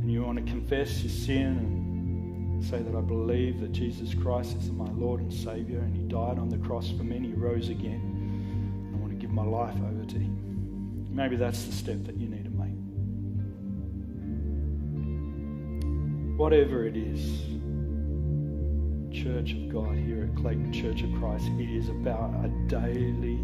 And 0.04 0.12
you 0.12 0.22
want 0.22 0.38
to 0.38 0.44
confess 0.52 1.02
your 1.02 1.10
sin 1.10 2.54
and 2.54 2.64
say 2.64 2.78
that 2.78 2.96
I 2.96 3.02
believe 3.02 3.60
that 3.62 3.72
Jesus 3.72 4.14
Christ 4.14 4.56
is 4.58 4.70
my 4.70 4.92
Lord 4.92 5.22
and 5.22 5.34
Savior 5.34 5.80
and 5.80 5.98
he 5.98 6.04
died 6.04 6.38
on 6.38 6.50
the 6.50 6.60
cross 6.60 6.92
for 6.92 7.04
me 7.04 7.16
and 7.16 7.26
he 7.26 7.34
rose 7.34 7.70
again. 7.70 8.94
I 8.94 8.98
want 9.00 9.14
to 9.14 9.18
give 9.18 9.32
my 9.32 9.46
life 9.46 9.78
over 9.78 10.06
to 10.06 10.16
him. 10.20 10.47
Maybe 11.18 11.36
that's 11.36 11.64
the 11.64 11.72
step 11.72 12.04
that 12.04 12.16
you 12.16 12.30
need 12.30 12.44
to 12.44 12.52
make. 12.52 12.78
Whatever 16.38 16.86
it 16.86 16.96
is, 16.96 17.42
Church 19.12 19.54
of 19.54 19.68
God 19.74 19.96
here 19.96 20.30
at 20.32 20.36
Clayton 20.40 20.72
Church 20.72 21.02
of 21.02 21.12
Christ, 21.16 21.48
it 21.58 21.72
is 21.72 21.90
about 21.90 22.46
a 22.46 22.50
daily 22.68 23.40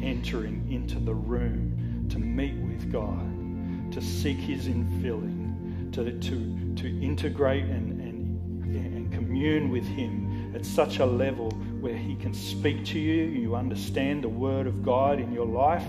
entering 0.00 0.64
into 0.70 1.00
the 1.00 1.12
room 1.12 2.06
to 2.10 2.20
meet 2.20 2.54
with 2.54 2.92
God, 2.92 3.90
to 3.90 4.00
seek 4.00 4.36
His 4.36 4.68
infilling, 4.68 5.92
to, 5.92 6.12
to, 6.12 6.74
to 6.76 7.02
integrate 7.02 7.64
and, 7.64 8.00
and, 8.00 8.72
and 8.72 9.12
commune 9.12 9.68
with 9.72 9.84
Him 9.84 10.54
at 10.54 10.64
such 10.64 11.00
a 11.00 11.06
level 11.06 11.50
where 11.80 11.96
He 11.96 12.14
can 12.14 12.32
speak 12.32 12.84
to 12.84 13.00
you, 13.00 13.24
you 13.24 13.56
understand 13.56 14.22
the 14.22 14.28
Word 14.28 14.68
of 14.68 14.84
God 14.84 15.18
in 15.18 15.32
your 15.32 15.46
life 15.46 15.82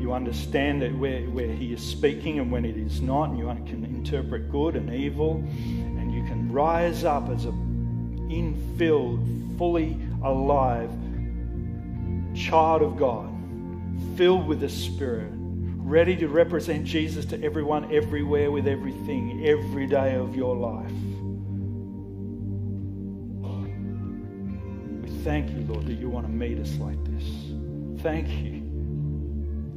you 0.00 0.12
understand 0.12 0.82
that 0.82 0.96
where, 0.96 1.22
where 1.22 1.52
He 1.52 1.72
is 1.72 1.82
speaking 1.82 2.38
and 2.38 2.50
when 2.50 2.64
it 2.64 2.76
is 2.76 3.00
not, 3.00 3.30
and 3.30 3.38
you 3.38 3.46
can 3.66 3.84
interpret 3.84 4.50
good 4.50 4.76
and 4.76 4.92
evil, 4.92 5.36
and 5.36 6.12
you 6.12 6.24
can 6.24 6.52
rise 6.52 7.04
up 7.04 7.28
as 7.28 7.44
a 7.44 7.52
infilled, 8.30 9.58
fully 9.58 9.96
alive 10.22 10.90
child 12.34 12.82
of 12.82 12.96
God, 12.96 13.28
filled 14.16 14.46
with 14.46 14.60
the 14.60 14.68
Spirit, 14.68 15.30
ready 15.32 16.16
to 16.16 16.28
represent 16.28 16.84
Jesus 16.84 17.24
to 17.26 17.42
everyone, 17.42 17.92
everywhere, 17.92 18.50
with 18.50 18.66
everything, 18.66 19.44
every 19.44 19.86
day 19.86 20.14
of 20.14 20.36
your 20.36 20.56
life. 20.56 20.90
We 25.02 25.10
thank 25.24 25.50
you, 25.50 25.64
Lord, 25.68 25.86
that 25.86 25.94
you 25.94 26.08
want 26.08 26.26
to 26.26 26.32
meet 26.32 26.58
us 26.58 26.74
like 26.76 27.02
this. 27.04 28.02
Thank 28.02 28.28
you. 28.28 28.59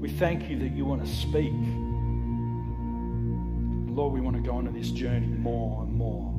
We 0.04 0.10
thank 0.10 0.50
you 0.50 0.60
that 0.60 0.74
you 0.74 0.84
want 0.84 1.06
to 1.06 1.10
speak. 1.10 1.54
Lord, 3.96 4.12
we 4.12 4.20
want 4.20 4.36
to 4.36 4.42
go 4.42 4.58
on 4.58 4.70
this 4.74 4.90
journey 4.92 5.28
more 5.28 5.82
and 5.82 5.94
more 5.94 6.33